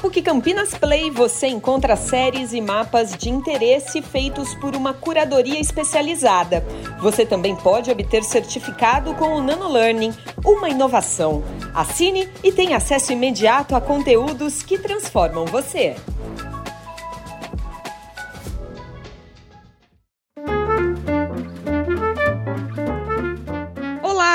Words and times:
PUC 0.00 0.22
Campinas 0.22 0.72
Play 0.72 1.10
você 1.10 1.46
encontra 1.46 1.94
séries 1.94 2.54
e 2.54 2.60
mapas 2.60 3.14
de 3.14 3.28
interesse 3.28 4.00
feitos 4.00 4.54
por 4.54 4.74
uma 4.74 4.94
curadoria 4.94 5.60
especializada. 5.60 6.64
Você 7.02 7.26
também 7.26 7.54
pode 7.54 7.90
obter 7.90 8.24
certificado 8.24 9.14
com 9.14 9.34
o 9.34 9.42
Nano 9.42 9.70
Learning, 9.70 10.14
uma 10.42 10.70
inovação. 10.70 11.44
Assine 11.74 12.30
e 12.42 12.50
tenha 12.50 12.78
acesso 12.78 13.12
imediato 13.12 13.76
a 13.76 13.80
conteúdos 13.80 14.62
que 14.62 14.78
transformam 14.78 15.44
você. 15.44 15.96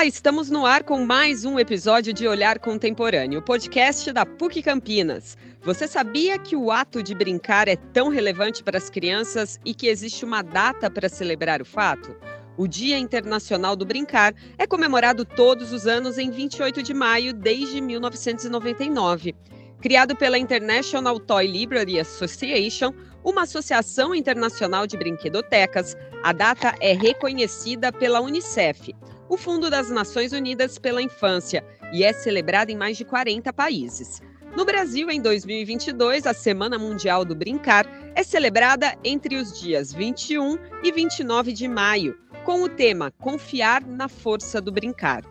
Estamos 0.06 0.52
no 0.52 0.68
ar 0.68 0.84
com 0.84 1.04
mais 1.04 1.46
um 1.46 1.58
episódio 1.58 2.14
de 2.14 2.28
Olhar 2.28 2.60
Contemporâneo, 2.60 3.42
podcast 3.42 4.12
da 4.14 4.24
PUC 4.24 4.62
Campinas. 4.62 5.36
Você 5.64 5.88
sabia 5.88 6.38
que 6.38 6.55
o 6.55 6.70
ato 6.70 7.02
de 7.02 7.16
brincar 7.16 7.68
é 7.68 7.76
tão 7.76 8.10
relevante 8.10 8.63
para 8.63 8.77
as 8.77 8.88
crianças 8.88 9.60
e 9.66 9.73
que 9.73 9.88
existe 9.88 10.23
uma 10.23 10.44
data 10.44 10.91
para 10.91 11.10
celebrar 11.10 11.60
o 11.60 11.66
fato? 11.66 12.16
O 12.55 12.68
Dia 12.68 12.99
Internacional 12.99 13.76
do 13.76 13.84
Brincar 13.84 14.36
é 14.60 14.68
comemorado 14.68 15.26
todos 15.26 15.73
os 15.73 15.88
anos 15.88 16.20
em 16.20 16.30
28 16.30 16.84
de 16.84 16.94
maio 16.94 17.34
desde 17.34 17.82
1999. 17.82 19.35
Criado 19.82 20.16
pela 20.16 20.38
International 20.38 21.20
Toy 21.20 21.48
Library 21.48 21.99
Association, 21.99 22.94
uma 23.24 23.41
associação 23.41 24.13
internacional 24.13 24.85
de 24.85 24.98
brinquedotecas, 24.98 25.98
a 26.22 26.32
data 26.32 26.76
é 26.80 26.94
reconhecida 26.94 27.91
pela 27.91 28.22
Unicef, 28.22 28.94
o 29.27 29.38
Fundo 29.38 29.70
das 29.70 29.89
Nações 29.89 30.31
Unidas 30.31 30.77
pela 30.77 31.02
Infância, 31.02 31.63
e 31.91 32.03
é 32.03 32.13
celebrada 32.13 32.71
em 32.71 32.77
mais 32.77 32.97
de 32.97 33.05
40 33.05 33.51
países. 33.53 34.21
No 34.55 34.63
Brasil, 34.63 35.09
em 35.09 35.21
2022, 35.21 36.25
a 36.25 36.34
Semana 36.34 36.79
Mundial 36.79 37.25
do 37.25 37.35
Brincar 37.35 37.85
é 38.15 38.23
celebrada 38.23 38.95
entre 39.04 39.35
os 39.35 39.59
dias 39.59 39.91
21 39.91 40.57
e 40.84 40.91
29 40.91 41.51
de 41.51 41.67
maio, 41.67 42.17
com 42.45 42.63
o 42.63 42.70
tema 42.70 43.12
Confiar 43.20 43.85
na 43.85 44.07
Força 44.07 44.62
do 44.62 44.71
Brincar. 44.71 45.23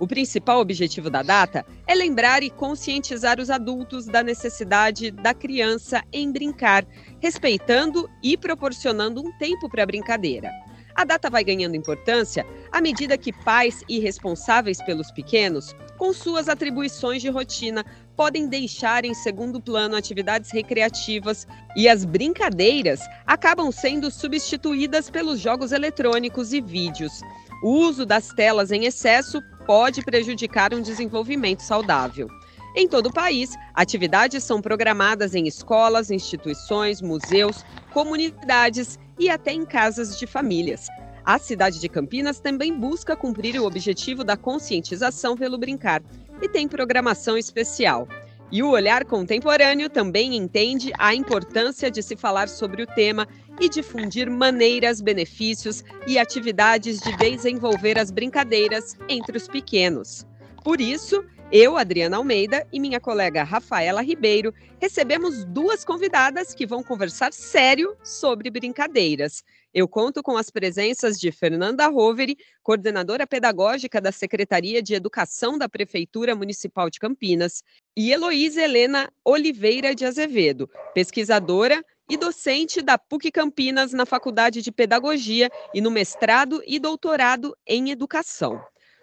O 0.00 0.06
principal 0.06 0.58
objetivo 0.58 1.08
da 1.08 1.22
data 1.22 1.64
é 1.86 1.94
lembrar 1.94 2.42
e 2.42 2.50
conscientizar 2.50 3.38
os 3.38 3.50
adultos 3.50 4.06
da 4.06 4.20
necessidade 4.20 5.12
da 5.12 5.32
criança 5.32 6.02
em 6.12 6.32
brincar, 6.32 6.84
respeitando 7.20 8.10
e 8.20 8.36
proporcionando 8.36 9.20
um 9.20 9.30
tempo 9.38 9.68
para 9.68 9.84
a 9.84 9.86
brincadeira. 9.86 10.50
A 10.94 11.04
data 11.04 11.30
vai 11.30 11.42
ganhando 11.42 11.76
importância 11.76 12.46
à 12.70 12.80
medida 12.80 13.18
que 13.18 13.32
pais 13.32 13.82
irresponsáveis 13.88 14.82
pelos 14.82 15.10
pequenos, 15.10 15.74
com 15.98 16.12
suas 16.12 16.48
atribuições 16.48 17.22
de 17.22 17.28
rotina, 17.28 17.84
podem 18.16 18.46
deixar 18.48 19.04
em 19.04 19.14
segundo 19.14 19.60
plano 19.60 19.96
atividades 19.96 20.50
recreativas 20.50 21.46
e 21.76 21.88
as 21.88 22.04
brincadeiras 22.04 23.00
acabam 23.26 23.70
sendo 23.72 24.10
substituídas 24.10 25.08
pelos 25.08 25.40
jogos 25.40 25.72
eletrônicos 25.72 26.52
e 26.52 26.60
vídeos. 26.60 27.20
O 27.62 27.70
uso 27.70 28.04
das 28.04 28.28
telas 28.28 28.70
em 28.72 28.84
excesso 28.84 29.40
pode 29.64 30.02
prejudicar 30.02 30.74
um 30.74 30.82
desenvolvimento 30.82 31.60
saudável. 31.60 32.28
Em 32.74 32.88
todo 32.88 33.06
o 33.06 33.12
país, 33.12 33.54
atividades 33.74 34.42
são 34.44 34.62
programadas 34.62 35.34
em 35.34 35.46
escolas, 35.46 36.10
instituições, 36.10 37.02
museus, 37.02 37.64
comunidades 37.92 38.98
e 39.18 39.28
até 39.28 39.52
em 39.52 39.66
casas 39.66 40.18
de 40.18 40.26
famílias. 40.26 40.86
A 41.24 41.38
cidade 41.38 41.78
de 41.78 41.88
Campinas 41.88 42.40
também 42.40 42.76
busca 42.76 43.14
cumprir 43.14 43.60
o 43.60 43.66
objetivo 43.66 44.24
da 44.24 44.36
conscientização 44.36 45.36
pelo 45.36 45.58
brincar 45.58 46.02
e 46.40 46.48
tem 46.48 46.66
programação 46.66 47.36
especial. 47.36 48.08
E 48.50 48.62
o 48.62 48.70
olhar 48.70 49.04
contemporâneo 49.04 49.88
também 49.88 50.34
entende 50.34 50.92
a 50.98 51.14
importância 51.14 51.90
de 51.90 52.02
se 52.02 52.16
falar 52.16 52.48
sobre 52.48 52.82
o 52.82 52.86
tema 52.86 53.28
e 53.60 53.68
difundir 53.68 54.30
maneiras, 54.30 55.00
benefícios 55.00 55.84
e 56.06 56.18
atividades 56.18 56.98
de 57.00 57.16
desenvolver 57.16 57.98
as 57.98 58.10
brincadeiras 58.10 58.96
entre 59.08 59.36
os 59.36 59.46
pequenos. 59.46 60.26
Por 60.64 60.80
isso, 60.80 61.24
eu, 61.52 61.76
Adriana 61.76 62.16
Almeida, 62.16 62.66
e 62.72 62.80
minha 62.80 62.98
colega 62.98 63.42
Rafaela 63.42 64.00
Ribeiro 64.00 64.54
recebemos 64.80 65.44
duas 65.44 65.84
convidadas 65.84 66.54
que 66.54 66.66
vão 66.66 66.82
conversar 66.82 67.30
sério 67.30 67.94
sobre 68.02 68.50
brincadeiras. 68.50 69.44
Eu 69.74 69.86
conto 69.86 70.22
com 70.22 70.38
as 70.38 70.48
presenças 70.48 71.20
de 71.20 71.30
Fernanda 71.30 71.86
Roveri, 71.88 72.38
coordenadora 72.62 73.26
pedagógica 73.26 74.00
da 74.00 74.10
Secretaria 74.10 74.82
de 74.82 74.94
Educação 74.94 75.58
da 75.58 75.68
Prefeitura 75.68 76.34
Municipal 76.34 76.88
de 76.88 76.98
Campinas, 76.98 77.62
e 77.94 78.10
Heloísa 78.10 78.62
Helena 78.62 79.12
Oliveira 79.22 79.94
de 79.94 80.06
Azevedo, 80.06 80.70
pesquisadora 80.94 81.84
e 82.08 82.16
docente 82.16 82.80
da 82.80 82.96
PUC 82.96 83.30
Campinas 83.30 83.92
na 83.92 84.06
Faculdade 84.06 84.62
de 84.62 84.72
Pedagogia 84.72 85.50
e 85.74 85.82
no 85.82 85.90
mestrado 85.90 86.62
e 86.66 86.78
doutorado 86.78 87.54
em 87.66 87.90
Educação. 87.90 88.58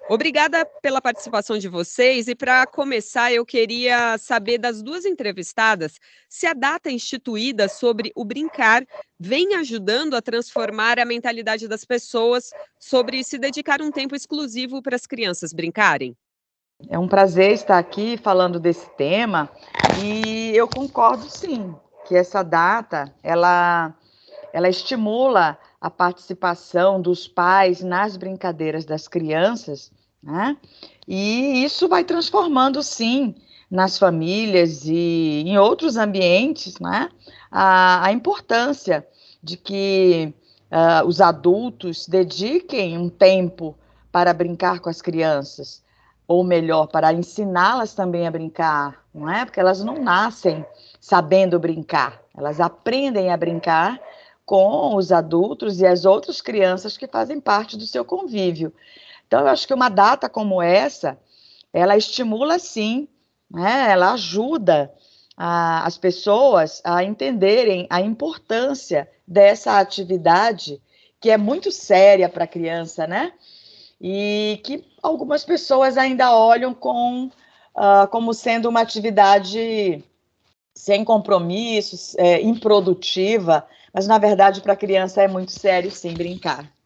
Obrigada 0.10 0.66
pela 0.82 1.00
participação 1.00 1.60
de 1.60 1.68
vocês. 1.68 2.28
E 2.28 2.34
para 2.34 2.66
começar, 2.66 3.32
eu 3.32 3.46
queria 3.46 4.18
saber 4.18 4.58
das 4.58 4.82
duas 4.82 5.06
entrevistadas 5.06 6.00
se 6.28 6.48
a 6.48 6.54
data 6.54 6.90
instituída 6.90 7.70
sobre 7.70 8.12
o 8.16 8.26
brincar 8.26 8.84
vem 9.20 9.54
ajudando 9.54 10.16
a 10.16 10.22
transformar 10.22 10.98
a 10.98 11.06
mentalidade 11.06 11.68
das 11.68 11.86
pessoas 11.86 12.50
sobre 12.80 13.24
se 13.24 13.38
dedicar 13.38 13.84
um 13.84 13.92
tempo 13.92 14.16
exclusivo 14.16 14.82
para 14.82 14.96
as 14.96 15.06
crianças 15.06 15.54
brincarem. 15.54 16.18
É 16.90 16.98
um 16.98 17.08
prazer 17.08 17.52
estar 17.52 17.78
aqui 17.78 18.18
falando 18.18 18.60
desse 18.60 18.90
tema 18.96 19.48
e 20.04 20.56
eu 20.56 20.68
concordo 20.68 21.30
sim 21.30 21.76
que 22.08 22.16
essa 22.16 22.42
data 22.42 23.14
ela 23.22 23.94
ela 24.52 24.68
estimula 24.68 25.60
a 25.80 25.92
participação 25.92 27.00
dos 27.00 27.28
pais 27.28 27.84
nas 27.84 28.18
brincadeiras 28.18 28.84
das 28.86 29.08
crianças 29.08 29.92
né? 30.22 30.58
E 31.08 31.64
isso 31.64 31.88
vai 31.88 32.04
transformando, 32.04 32.82
sim, 32.84 33.36
nas 33.70 33.98
famílias 33.98 34.86
e 34.86 35.44
em 35.46 35.58
outros 35.58 35.98
ambientes, 35.98 36.80
né? 36.80 37.10
a, 37.52 38.06
a 38.06 38.12
importância 38.12 39.08
de 39.42 39.58
que 39.58 40.34
uh, 40.72 41.06
os 41.08 41.22
adultos 41.22 42.08
dediquem 42.08 42.98
um 42.98 43.10
tempo 43.10 43.76
para 44.12 44.34
brincar 44.34 44.80
com 44.80 44.90
as 44.90 45.02
crianças, 45.02 45.84
ou 46.28 46.44
melhor, 46.44 46.88
para 46.88 47.14
ensiná-las 47.14 47.94
também 47.94 48.28
a 48.28 48.32
brincar, 48.32 49.04
não 49.14 49.30
é? 49.30 49.46
Porque 49.46 49.60
elas 49.60 49.84
não 49.84 50.02
nascem 50.02 50.66
sabendo 51.00 51.60
brincar, 51.60 52.22
elas 52.36 52.60
aprendem 52.60 53.32
a 53.32 53.38
brincar 53.38 54.00
com 54.46 54.96
os 54.96 55.12
adultos 55.12 55.80
e 55.80 55.86
as 55.86 56.06
outras 56.06 56.42
crianças 56.42 56.98
que 56.98 57.08
fazem 57.08 57.40
parte 57.40 57.78
do 57.78 57.86
seu 57.86 58.04
convívio. 58.04 58.74
Então, 59.30 59.42
eu 59.42 59.48
acho 59.48 59.68
que 59.68 59.74
uma 59.76 59.90
data 59.90 60.28
como 60.28 60.60
essa, 60.60 61.16
ela 61.72 61.96
estimula 61.96 62.58
sim, 62.58 63.08
né? 63.48 63.92
ela 63.92 64.14
ajuda 64.14 64.92
a, 65.38 65.86
as 65.86 66.00
pessoas 66.00 66.82
a 66.84 67.04
entenderem 67.04 67.86
a 67.92 68.02
importância 68.02 69.08
dessa 69.28 69.80
atividade 69.80 70.82
que 71.22 71.30
é 71.30 71.38
muito 71.38 71.72
séria 71.72 72.28
para 72.28 72.46
a 72.46 72.48
criança, 72.48 73.06
né? 73.06 73.32
E 74.02 74.60
que 74.64 74.84
algumas 75.04 75.44
pessoas 75.44 75.96
ainda 75.96 76.36
olham 76.36 76.74
com, 76.74 77.26
uh, 77.26 78.08
como 78.10 78.34
sendo 78.34 78.68
uma 78.68 78.82
atividade 78.82 80.04
sem 80.74 81.06
compromissos, 81.06 82.16
é, 82.18 82.42
improdutiva, 82.42 83.68
mas 83.94 84.08
na 84.08 84.18
verdade 84.18 84.62
para 84.62 84.74
a 84.74 84.78
criança 84.78 85.22
é 85.22 85.28
muito 85.28 85.52
sério 85.52 85.92
sim 85.92 86.16
brincar. 86.16 86.79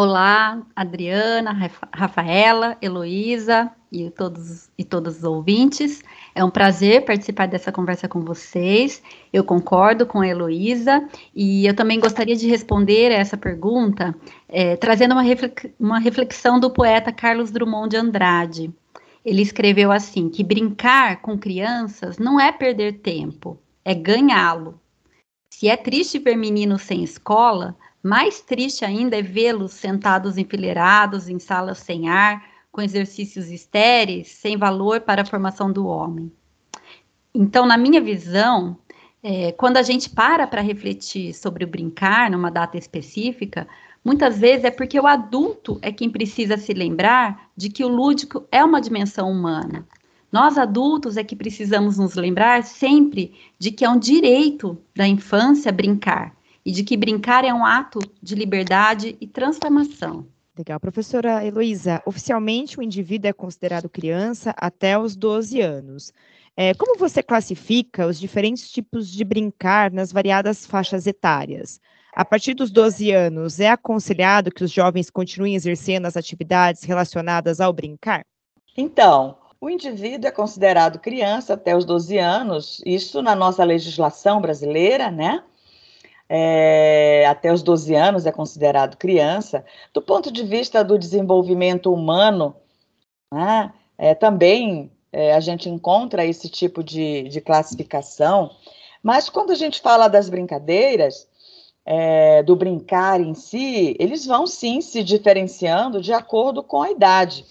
Olá, 0.00 0.64
Adriana, 0.76 1.50
Rafaela, 1.92 2.78
Heloísa 2.80 3.68
e 3.90 4.08
todos 4.10 4.70
e 4.78 4.84
todos 4.84 5.16
os 5.16 5.24
ouvintes. 5.24 6.04
É 6.36 6.44
um 6.44 6.50
prazer 6.50 7.04
participar 7.04 7.48
dessa 7.48 7.72
conversa 7.72 8.06
com 8.06 8.20
vocês. 8.20 9.02
Eu 9.32 9.42
concordo 9.42 10.06
com 10.06 10.20
a 10.20 10.28
Heloísa 10.28 11.04
e 11.34 11.66
eu 11.66 11.74
também 11.74 11.98
gostaria 11.98 12.36
de 12.36 12.46
responder 12.46 13.10
essa 13.10 13.36
pergunta 13.36 14.14
é, 14.48 14.76
trazendo 14.76 15.16
uma, 15.16 15.24
uma 15.80 15.98
reflexão 15.98 16.60
do 16.60 16.70
poeta 16.70 17.10
Carlos 17.10 17.50
Drummond 17.50 17.88
de 17.88 17.96
Andrade. 17.96 18.72
Ele 19.24 19.42
escreveu 19.42 19.90
assim: 19.90 20.28
que 20.28 20.44
brincar 20.44 21.20
com 21.20 21.36
crianças 21.36 22.18
não 22.18 22.38
é 22.38 22.52
perder 22.52 23.00
tempo, 23.00 23.58
é 23.84 23.96
ganhá-lo. 23.96 24.80
Se 25.50 25.68
é 25.68 25.76
triste 25.76 26.20
ver 26.20 26.36
meninos 26.36 26.82
sem 26.82 27.02
escola, 27.02 27.74
mais 28.02 28.40
triste 28.40 28.84
ainda 28.84 29.16
é 29.18 29.22
vê-los 29.22 29.72
sentados 29.72 30.38
enfileirados 30.38 31.28
em 31.28 31.38
salas 31.38 31.78
sem 31.78 32.08
ar, 32.08 32.44
com 32.70 32.80
exercícios 32.80 33.50
estéreis, 33.50 34.28
sem 34.28 34.56
valor 34.56 35.00
para 35.00 35.22
a 35.22 35.26
formação 35.26 35.72
do 35.72 35.86
homem. 35.86 36.30
Então, 37.34 37.66
na 37.66 37.76
minha 37.76 38.00
visão, 38.00 38.76
é, 39.22 39.52
quando 39.52 39.78
a 39.78 39.82
gente 39.82 40.08
para 40.10 40.46
para 40.46 40.62
refletir 40.62 41.34
sobre 41.34 41.64
o 41.64 41.68
brincar 41.68 42.30
numa 42.30 42.50
data 42.50 42.78
específica, 42.78 43.66
muitas 44.04 44.38
vezes 44.38 44.64
é 44.64 44.70
porque 44.70 44.98
o 44.98 45.06
adulto 45.06 45.78
é 45.82 45.90
quem 45.90 46.08
precisa 46.08 46.56
se 46.56 46.72
lembrar 46.72 47.50
de 47.56 47.68
que 47.68 47.84
o 47.84 47.88
lúdico 47.88 48.46
é 48.52 48.64
uma 48.64 48.80
dimensão 48.80 49.30
humana. 49.30 49.84
Nós 50.30 50.56
adultos 50.56 51.16
é 51.16 51.24
que 51.24 51.34
precisamos 51.34 51.98
nos 51.98 52.14
lembrar 52.14 52.62
sempre 52.62 53.34
de 53.58 53.72
que 53.72 53.84
é 53.84 53.90
um 53.90 53.98
direito 53.98 54.78
da 54.94 55.06
infância 55.06 55.72
brincar 55.72 56.37
e 56.68 56.70
de 56.70 56.84
que 56.84 56.98
brincar 56.98 57.46
é 57.46 57.54
um 57.54 57.64
ato 57.64 57.98
de 58.22 58.34
liberdade 58.34 59.16
e 59.22 59.26
transformação. 59.26 60.26
Legal. 60.54 60.78
Professora 60.78 61.42
Heloísa, 61.42 62.02
oficialmente 62.04 62.78
o 62.78 62.82
indivíduo 62.82 63.30
é 63.30 63.32
considerado 63.32 63.88
criança 63.88 64.54
até 64.54 64.98
os 64.98 65.16
12 65.16 65.62
anos. 65.62 66.12
É, 66.54 66.74
como 66.74 66.98
você 66.98 67.22
classifica 67.22 68.06
os 68.06 68.20
diferentes 68.20 68.70
tipos 68.70 69.08
de 69.10 69.24
brincar 69.24 69.90
nas 69.90 70.12
variadas 70.12 70.66
faixas 70.66 71.06
etárias? 71.06 71.80
A 72.12 72.22
partir 72.22 72.52
dos 72.52 72.70
12 72.70 73.12
anos, 73.12 73.60
é 73.60 73.70
aconselhado 73.70 74.50
que 74.50 74.62
os 74.62 74.70
jovens 74.70 75.08
continuem 75.08 75.54
exercendo 75.54 76.04
as 76.04 76.18
atividades 76.18 76.82
relacionadas 76.82 77.62
ao 77.62 77.72
brincar? 77.72 78.26
Então, 78.76 79.38
o 79.58 79.70
indivíduo 79.70 80.28
é 80.28 80.30
considerado 80.30 80.98
criança 80.98 81.54
até 81.54 81.74
os 81.74 81.86
12 81.86 82.18
anos, 82.18 82.82
isso 82.84 83.22
na 83.22 83.34
nossa 83.34 83.64
legislação 83.64 84.38
brasileira, 84.38 85.10
né? 85.10 85.42
É, 86.28 87.24
até 87.26 87.52
os 87.52 87.62
12 87.62 87.94
anos 87.94 88.26
é 88.26 88.32
considerado 88.32 88.96
criança. 88.96 89.64
Do 89.94 90.02
ponto 90.02 90.30
de 90.30 90.42
vista 90.42 90.84
do 90.84 90.98
desenvolvimento 90.98 91.92
humano, 91.92 92.54
né, 93.32 93.72
é, 93.96 94.14
também 94.14 94.90
é, 95.12 95.34
a 95.34 95.40
gente 95.40 95.68
encontra 95.68 96.24
esse 96.24 96.48
tipo 96.48 96.84
de, 96.84 97.24
de, 97.24 97.40
classificação, 97.40 98.50
mas 99.02 99.28
quando 99.28 99.52
a 99.52 99.54
gente 99.54 99.80
fala 99.80 100.06
das 100.06 100.28
brincadeiras, 100.28 101.26
é, 101.84 102.42
do 102.42 102.54
brincar 102.54 103.18
em 103.18 103.32
si, 103.32 103.96
eles 103.98 104.26
vão 104.26 104.46
sim 104.46 104.82
se 104.82 105.02
diferenciando 105.02 106.02
de 106.02 106.12
acordo 106.12 106.62
com 106.62 106.82
a 106.82 106.90
idade. 106.90 107.46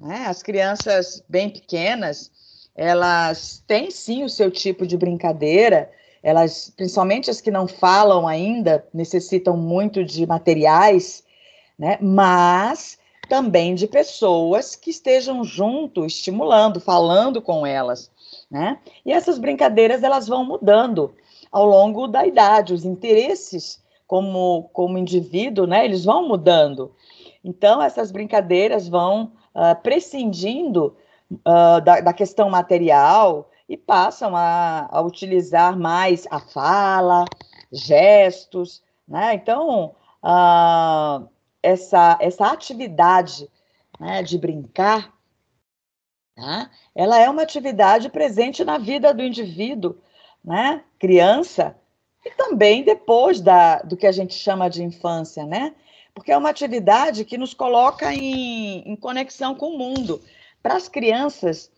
Né? 0.00 0.26
As 0.26 0.42
crianças 0.42 1.22
bem 1.28 1.48
pequenas, 1.48 2.30
elas 2.74 3.62
têm 3.66 3.90
sim 3.90 4.24
o 4.24 4.28
seu 4.28 4.50
tipo 4.50 4.84
de 4.86 4.96
brincadeira, 4.96 5.90
elas, 6.26 6.72
principalmente 6.76 7.30
as 7.30 7.40
que 7.40 7.52
não 7.52 7.68
falam 7.68 8.26
ainda, 8.26 8.84
necessitam 8.92 9.56
muito 9.56 10.04
de 10.04 10.26
materiais, 10.26 11.22
né? 11.78 11.98
Mas 12.02 12.98
também 13.28 13.76
de 13.76 13.86
pessoas 13.86 14.74
que 14.74 14.90
estejam 14.90 15.44
junto, 15.44 16.04
estimulando, 16.04 16.80
falando 16.80 17.40
com 17.40 17.64
elas, 17.64 18.10
né? 18.50 18.80
E 19.04 19.12
essas 19.12 19.38
brincadeiras 19.38 20.02
elas 20.02 20.26
vão 20.26 20.44
mudando 20.44 21.14
ao 21.52 21.64
longo 21.64 22.08
da 22.08 22.26
idade, 22.26 22.74
os 22.74 22.84
interesses 22.84 23.80
como 24.04 24.68
como 24.72 24.98
indivíduo, 24.98 25.64
né? 25.64 25.84
Eles 25.84 26.04
vão 26.04 26.26
mudando. 26.26 26.92
Então 27.44 27.80
essas 27.80 28.10
brincadeiras 28.10 28.88
vão 28.88 29.30
uh, 29.54 29.80
prescindindo 29.80 30.96
uh, 31.30 31.80
da, 31.84 32.00
da 32.00 32.12
questão 32.12 32.50
material 32.50 33.48
e 33.68 33.76
passam 33.76 34.34
a, 34.36 34.88
a 34.90 35.00
utilizar 35.00 35.76
mais 35.76 36.26
a 36.30 36.38
fala, 36.38 37.24
gestos, 37.72 38.82
né? 39.06 39.34
Então, 39.34 39.94
uh, 40.22 41.28
essa, 41.62 42.16
essa 42.20 42.46
atividade 42.46 43.48
né, 43.98 44.22
de 44.22 44.38
brincar, 44.38 45.12
tá? 46.34 46.70
ela 46.94 47.18
é 47.18 47.28
uma 47.28 47.42
atividade 47.42 48.08
presente 48.08 48.64
na 48.64 48.78
vida 48.78 49.12
do 49.12 49.22
indivíduo, 49.22 49.96
né? 50.44 50.84
criança, 50.98 51.76
e 52.24 52.30
também 52.30 52.84
depois 52.84 53.40
da, 53.40 53.78
do 53.82 53.96
que 53.96 54.06
a 54.06 54.12
gente 54.12 54.34
chama 54.34 54.68
de 54.68 54.82
infância, 54.82 55.44
né? 55.44 55.74
Porque 56.12 56.32
é 56.32 56.36
uma 56.36 56.50
atividade 56.50 57.24
que 57.24 57.38
nos 57.38 57.52
coloca 57.54 58.12
em, 58.12 58.80
em 58.80 58.96
conexão 58.96 59.54
com 59.54 59.70
o 59.70 59.78
mundo. 59.78 60.20
Para 60.62 60.74
as 60.74 60.88
crianças, 60.88 61.70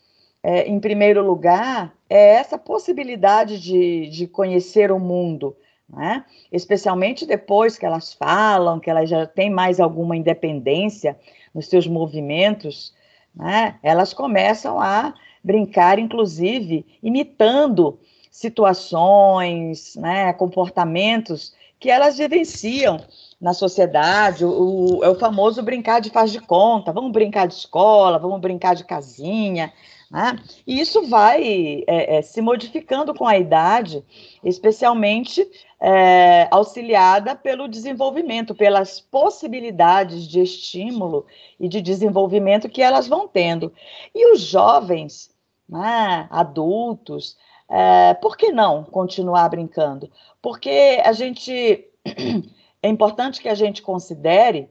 é, 0.43 0.69
em 0.69 0.79
primeiro 0.79 1.25
lugar, 1.25 1.93
é 2.09 2.35
essa 2.35 2.57
possibilidade 2.57 3.61
de, 3.61 4.09
de 4.09 4.27
conhecer 4.27 4.91
o 4.91 4.99
mundo, 4.99 5.57
né? 5.89 6.25
especialmente 6.53 7.27
depois 7.27 7.77
que 7.77 7.87
elas 7.87 8.13
falam, 8.13 8.81
que 8.81 8.91
elas 8.91 9.09
já 9.09 9.27
têm 9.27 9.51
mais 9.51 9.81
alguma 9.81 10.17
independência 10.17 11.19
nos 11.55 11.67
seus 11.67 11.87
movimentos, 11.87 12.95
né? 13.35 13.79
elas 13.83 14.15
começam 14.15 14.81
a 14.81 15.15
brincar, 15.43 15.99
inclusive, 15.99 16.87
imitando 17.03 17.99
situações, 18.31 19.97
né, 19.97 20.33
comportamentos 20.33 21.55
que 21.79 21.91
elas 21.91 22.19
vivenciam 22.19 23.01
na 23.41 23.55
sociedade, 23.55 24.45
o, 24.45 25.01
é 25.03 25.09
o 25.09 25.15
famoso 25.15 25.63
brincar 25.63 26.01
de 26.01 26.11
faz 26.11 26.33
de 26.33 26.41
conta, 26.41 26.93
vamos 26.93 27.13
brincar 27.13 27.47
de 27.47 27.55
escola, 27.55 28.19
vamos 28.19 28.41
brincar 28.41 28.75
de 28.75 28.85
casinha, 28.85 29.73
né? 30.11 30.39
E 30.67 30.81
isso 30.81 31.07
vai 31.07 31.85
é, 31.87 32.17
é, 32.17 32.23
se 32.23 32.41
modificando 32.41 33.15
com 33.15 33.27
a 33.27 33.39
idade, 33.39 34.03
especialmente 34.43 35.47
é, 35.81 36.49
auxiliada 36.51 37.37
pelo 37.37 37.69
desenvolvimento, 37.69 38.55
pelas 38.55 39.01
possibilidades 39.01 40.27
de 40.27 40.41
estímulo 40.41 41.27
e 41.61 41.69
de 41.69 41.83
desenvolvimento 41.83 42.69
que 42.69 42.83
elas 42.83 43.07
vão 43.07 43.29
tendo. 43.29 43.73
E 44.15 44.33
os 44.33 44.41
jovens, 44.41 45.31
né, 45.69 46.27
adultos, 46.31 47.37
é, 47.71 48.15
por 48.15 48.37
que 48.37 48.51
não 48.51 48.85
continuar 48.85 49.49
brincando? 49.49 50.11
Porque 50.41 51.01
a 51.05 51.13
gente. 51.13 51.85
É 52.81 52.89
importante 52.89 53.41
que 53.41 53.49
a 53.49 53.57
gente 53.57 53.83
considere 53.83 54.71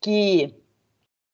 que 0.00 0.54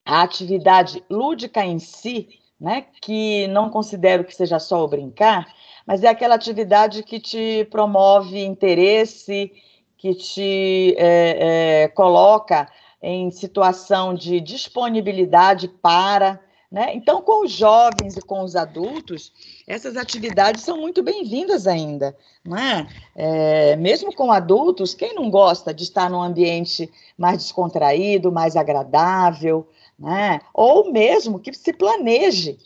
a 0.04 0.22
atividade 0.22 1.00
lúdica 1.08 1.64
em 1.64 1.78
si 1.78 2.40
né? 2.60 2.86
Que 3.00 3.46
não 3.48 3.70
considero 3.70 4.24
que 4.24 4.34
seja 4.34 4.58
só 4.58 4.84
o 4.84 4.88
brincar, 4.88 5.46
mas 5.86 6.02
é 6.02 6.08
aquela 6.08 6.34
atividade 6.34 7.02
que 7.02 7.20
te 7.20 7.66
promove 7.70 8.44
interesse, 8.44 9.52
que 9.96 10.14
te 10.14 10.94
é, 10.98 11.82
é, 11.84 11.88
coloca 11.88 12.68
em 13.00 13.30
situação 13.30 14.12
de 14.12 14.40
disponibilidade 14.40 15.68
para. 15.68 16.40
Né? 16.70 16.94
Então, 16.94 17.22
com 17.22 17.44
os 17.44 17.52
jovens 17.52 18.16
e 18.16 18.20
com 18.20 18.42
os 18.42 18.54
adultos, 18.54 19.32
essas 19.66 19.96
atividades 19.96 20.62
são 20.62 20.76
muito 20.76 21.02
bem-vindas 21.02 21.66
ainda. 21.66 22.16
Né? 22.44 22.86
É, 23.16 23.74
mesmo 23.76 24.14
com 24.14 24.30
adultos, 24.30 24.94
quem 24.94 25.14
não 25.14 25.30
gosta 25.30 25.72
de 25.72 25.84
estar 25.84 26.10
num 26.10 26.22
ambiente 26.22 26.90
mais 27.16 27.38
descontraído, 27.38 28.30
mais 28.30 28.54
agradável? 28.54 29.66
né? 29.98 30.40
ou 30.54 30.92
mesmo 30.92 31.40
que 31.40 31.52
se 31.52 31.72
planeje 31.72 32.56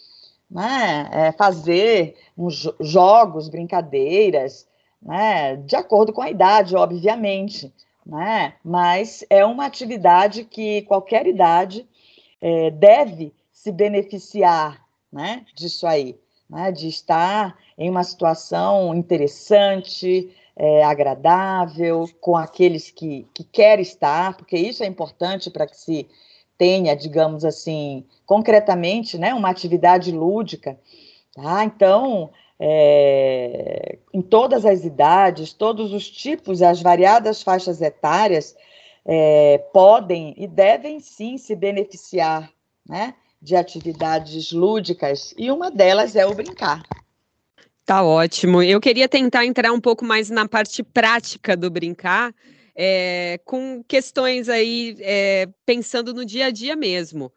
né? 0.50 1.08
É, 1.10 1.32
fazer 1.32 2.14
uns 2.36 2.70
jogos, 2.78 3.48
brincadeiras, 3.48 4.68
né? 5.00 5.56
de 5.56 5.74
acordo 5.74 6.12
com 6.12 6.20
a 6.20 6.30
idade, 6.30 6.76
obviamente. 6.76 7.72
Né? 8.04 8.52
Mas 8.62 9.24
é 9.30 9.46
uma 9.46 9.64
atividade 9.64 10.44
que 10.44 10.82
qualquer 10.82 11.26
idade 11.26 11.88
é, 12.38 12.70
deve 12.70 13.32
se 13.62 13.70
beneficiar 13.70 14.84
né? 15.12 15.46
disso 15.54 15.86
aí, 15.86 16.18
né? 16.50 16.72
de 16.72 16.88
estar 16.88 17.56
em 17.78 17.88
uma 17.88 18.02
situação 18.02 18.92
interessante, 18.92 20.34
é, 20.56 20.82
agradável, 20.82 22.08
com 22.20 22.36
aqueles 22.36 22.90
que, 22.90 23.24
que 23.32 23.44
quer 23.44 23.78
estar, 23.78 24.36
porque 24.36 24.56
isso 24.56 24.82
é 24.82 24.86
importante 24.86 25.48
para 25.48 25.68
que 25.68 25.76
se 25.76 26.08
tenha, 26.58 26.96
digamos 26.96 27.44
assim, 27.44 28.04
concretamente, 28.26 29.16
né, 29.16 29.32
uma 29.32 29.50
atividade 29.50 30.10
lúdica. 30.10 30.76
Tá? 31.32 31.64
Então, 31.64 32.30
é, 32.58 33.98
em 34.12 34.22
todas 34.22 34.66
as 34.66 34.84
idades, 34.84 35.52
todos 35.52 35.92
os 35.92 36.10
tipos, 36.10 36.62
as 36.62 36.82
variadas 36.82 37.44
faixas 37.44 37.80
etárias 37.80 38.56
é, 39.06 39.58
podem 39.72 40.34
e 40.36 40.48
devem 40.48 40.98
sim 40.98 41.38
se 41.38 41.54
beneficiar 41.54 42.50
né, 42.88 43.14
de 43.42 43.56
atividades 43.56 44.52
lúdicas, 44.52 45.34
e 45.36 45.50
uma 45.50 45.68
delas 45.68 46.14
é 46.14 46.24
o 46.24 46.32
brincar. 46.32 46.80
Tá 47.84 48.04
ótimo. 48.04 48.62
Eu 48.62 48.80
queria 48.80 49.08
tentar 49.08 49.44
entrar 49.44 49.72
um 49.72 49.80
pouco 49.80 50.04
mais 50.04 50.30
na 50.30 50.48
parte 50.48 50.84
prática 50.84 51.56
do 51.56 51.68
brincar, 51.68 52.32
é, 52.74 53.40
com 53.44 53.82
questões 53.82 54.48
aí 54.48 54.96
é, 55.00 55.48
pensando 55.66 56.14
no 56.14 56.24
dia 56.24 56.46
a 56.46 56.50
dia 56.50 56.76
mesmo. 56.76 57.32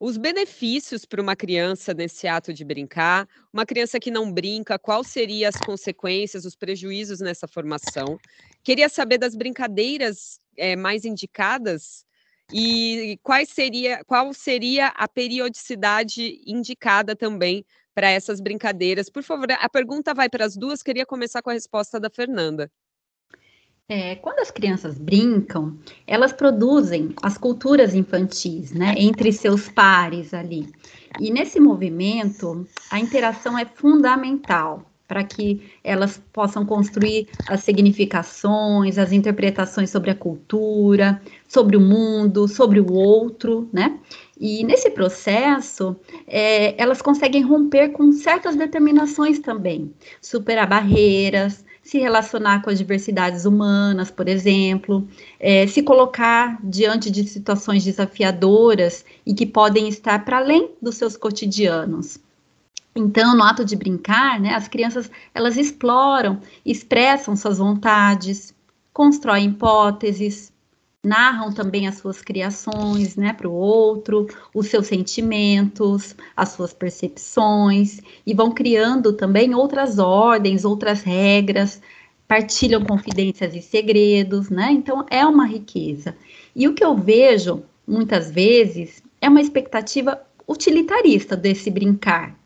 Os 0.00 0.16
benefícios 0.16 1.04
para 1.04 1.20
uma 1.20 1.34
criança 1.34 1.92
nesse 1.92 2.28
ato 2.28 2.54
de 2.54 2.64
brincar, 2.64 3.28
uma 3.52 3.66
criança 3.66 3.98
que 3.98 4.12
não 4.12 4.32
brinca, 4.32 4.78
quais 4.78 5.08
seriam 5.08 5.48
as 5.48 5.56
consequências, 5.56 6.44
os 6.44 6.54
prejuízos 6.54 7.18
nessa 7.18 7.48
formação? 7.48 8.16
Queria 8.62 8.88
saber 8.88 9.18
das 9.18 9.34
brincadeiras 9.34 10.38
é, 10.56 10.76
mais 10.76 11.04
indicadas 11.04 12.06
e 12.52 13.18
quais 13.22 13.50
seria, 13.50 14.02
qual 14.04 14.32
seria 14.32 14.88
a 14.88 15.06
periodicidade 15.06 16.40
indicada 16.46 17.14
também 17.14 17.64
para 17.94 18.10
essas 18.10 18.40
brincadeiras. 18.40 19.10
Por 19.10 19.22
favor, 19.22 19.48
a 19.50 19.68
pergunta 19.68 20.14
vai 20.14 20.28
para 20.28 20.44
as 20.44 20.56
duas, 20.56 20.82
queria 20.82 21.04
começar 21.04 21.42
com 21.42 21.50
a 21.50 21.54
resposta 21.54 21.98
da 21.98 22.08
Fernanda. 22.08 22.70
É, 23.90 24.16
quando 24.16 24.40
as 24.40 24.50
crianças 24.50 24.98
brincam, 24.98 25.78
elas 26.06 26.32
produzem 26.32 27.14
as 27.22 27.38
culturas 27.38 27.94
infantis, 27.94 28.70
né, 28.70 28.94
entre 28.98 29.32
seus 29.32 29.68
pares 29.68 30.34
ali. 30.34 30.70
E 31.18 31.30
nesse 31.30 31.58
movimento, 31.58 32.68
a 32.90 33.00
interação 33.00 33.58
é 33.58 33.64
fundamental 33.64 34.84
para 35.08 35.24
que 35.24 35.62
elas 35.82 36.22
possam 36.32 36.66
construir 36.66 37.26
as 37.48 37.64
significações, 37.64 38.98
as 38.98 39.10
interpretações 39.10 39.88
sobre 39.88 40.10
a 40.10 40.14
cultura, 40.14 41.20
sobre 41.48 41.78
o 41.78 41.80
mundo, 41.80 42.46
sobre 42.46 42.78
o 42.78 42.92
outro, 42.92 43.66
né? 43.72 43.98
E 44.38 44.62
nesse 44.64 44.90
processo, 44.90 45.96
é, 46.26 46.80
elas 46.80 47.00
conseguem 47.00 47.42
romper 47.42 47.88
com 47.88 48.12
certas 48.12 48.54
determinações 48.54 49.38
também, 49.38 49.90
superar 50.20 50.68
barreiras, 50.68 51.64
se 51.82 51.98
relacionar 51.98 52.62
com 52.62 52.68
as 52.68 52.76
diversidades 52.76 53.46
humanas, 53.46 54.10
por 54.10 54.28
exemplo, 54.28 55.08
é, 55.40 55.66
se 55.66 55.82
colocar 55.82 56.58
diante 56.62 57.10
de 57.10 57.26
situações 57.26 57.82
desafiadoras 57.82 59.06
e 59.24 59.32
que 59.32 59.46
podem 59.46 59.88
estar 59.88 60.22
para 60.22 60.36
além 60.36 60.70
dos 60.82 60.96
seus 60.96 61.16
cotidianos. 61.16 62.27
Então, 62.98 63.36
no 63.36 63.44
ato 63.44 63.64
de 63.64 63.76
brincar, 63.76 64.40
né, 64.40 64.54
as 64.54 64.66
crianças 64.66 65.08
elas 65.32 65.56
exploram, 65.56 66.40
expressam 66.66 67.36
suas 67.36 67.58
vontades, 67.58 68.52
constroem 68.92 69.50
hipóteses, 69.50 70.52
narram 71.04 71.52
também 71.52 71.86
as 71.86 71.98
suas 71.98 72.20
criações, 72.20 73.14
né, 73.14 73.32
para 73.32 73.48
o 73.48 73.52
outro, 73.52 74.26
os 74.52 74.66
seus 74.66 74.88
sentimentos, 74.88 76.16
as 76.36 76.48
suas 76.48 76.74
percepções 76.74 78.00
e 78.26 78.34
vão 78.34 78.50
criando 78.50 79.12
também 79.12 79.54
outras 79.54 80.00
ordens, 80.00 80.64
outras 80.64 81.02
regras, 81.02 81.80
partilham 82.26 82.84
confidências 82.84 83.54
e 83.54 83.62
segredos, 83.62 84.50
né? 84.50 84.72
Então 84.72 85.06
é 85.08 85.24
uma 85.24 85.46
riqueza. 85.46 86.16
E 86.54 86.66
o 86.66 86.74
que 86.74 86.84
eu 86.84 86.96
vejo 86.96 87.62
muitas 87.86 88.30
vezes 88.30 89.02
é 89.20 89.28
uma 89.28 89.40
expectativa 89.40 90.20
utilitarista 90.48 91.36
desse 91.36 91.70
brincar, 91.70 92.37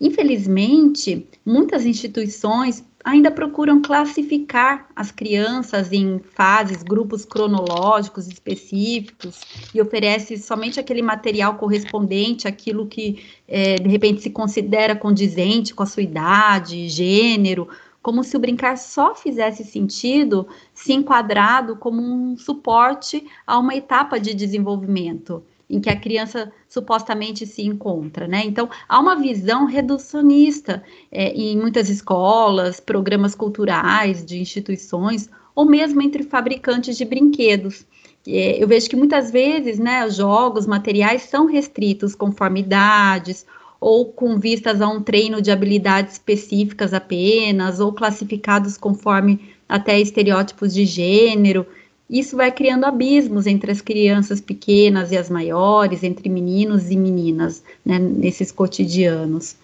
Infelizmente, 0.00 1.26
muitas 1.44 1.84
instituições 1.84 2.82
ainda 3.04 3.30
procuram 3.30 3.80
classificar 3.82 4.88
as 4.94 5.10
crianças 5.10 5.92
em 5.92 6.18
fases, 6.18 6.82
grupos 6.82 7.24
cronológicos 7.24 8.26
específicos 8.26 9.40
e 9.74 9.80
oferece 9.80 10.38
somente 10.38 10.80
aquele 10.80 11.02
material 11.02 11.56
correspondente 11.56 12.48
àquilo 12.48 12.86
que 12.86 13.22
é, 13.48 13.76
de 13.76 13.88
repente 13.88 14.22
se 14.22 14.30
considera 14.30 14.96
condizente 14.96 15.74
com 15.74 15.82
a 15.82 15.86
sua 15.86 16.02
idade, 16.02 16.88
gênero, 16.88 17.68
como 18.02 18.24
se 18.24 18.36
o 18.36 18.40
brincar 18.40 18.78
só 18.78 19.14
fizesse 19.14 19.64
sentido 19.64 20.48
se 20.72 20.92
enquadrado 20.92 21.76
como 21.76 22.02
um 22.02 22.36
suporte 22.36 23.26
a 23.46 23.58
uma 23.58 23.74
etapa 23.74 24.18
de 24.18 24.32
desenvolvimento 24.32 25.42
em 25.70 25.80
que 25.80 25.88
a 25.88 25.96
criança 25.96 26.52
supostamente 26.68 27.46
se 27.46 27.62
encontra, 27.62 28.26
né? 28.26 28.42
Então, 28.44 28.68
há 28.88 28.98
uma 28.98 29.14
visão 29.14 29.66
reducionista 29.66 30.82
é, 31.12 31.32
em 31.32 31.56
muitas 31.56 31.88
escolas, 31.88 32.80
programas 32.80 33.36
culturais, 33.36 34.24
de 34.26 34.40
instituições, 34.40 35.30
ou 35.54 35.64
mesmo 35.64 36.02
entre 36.02 36.24
fabricantes 36.24 36.96
de 36.96 37.04
brinquedos. 37.04 37.86
É, 38.26 38.62
eu 38.62 38.66
vejo 38.66 38.90
que 38.90 38.96
muitas 38.96 39.30
vezes, 39.30 39.78
né, 39.78 40.04
os 40.04 40.16
jogos, 40.16 40.66
materiais 40.66 41.22
são 41.22 41.46
restritos 41.46 42.14
conforme 42.14 42.60
idades, 42.60 43.46
ou 43.80 44.06
com 44.06 44.38
vistas 44.38 44.82
a 44.82 44.88
um 44.88 45.02
treino 45.02 45.40
de 45.40 45.50
habilidades 45.50 46.14
específicas 46.14 46.92
apenas, 46.92 47.80
ou 47.80 47.92
classificados 47.92 48.76
conforme 48.76 49.40
até 49.68 49.98
estereótipos 49.98 50.74
de 50.74 50.84
gênero. 50.84 51.66
Isso 52.10 52.36
vai 52.36 52.50
criando 52.50 52.84
abismos 52.84 53.46
entre 53.46 53.70
as 53.70 53.80
crianças 53.80 54.40
pequenas 54.40 55.12
e 55.12 55.16
as 55.16 55.30
maiores, 55.30 56.02
entre 56.02 56.28
meninos 56.28 56.90
e 56.90 56.96
meninas, 56.96 57.62
né, 57.86 58.00
nesses 58.00 58.50
cotidianos. 58.50 59.54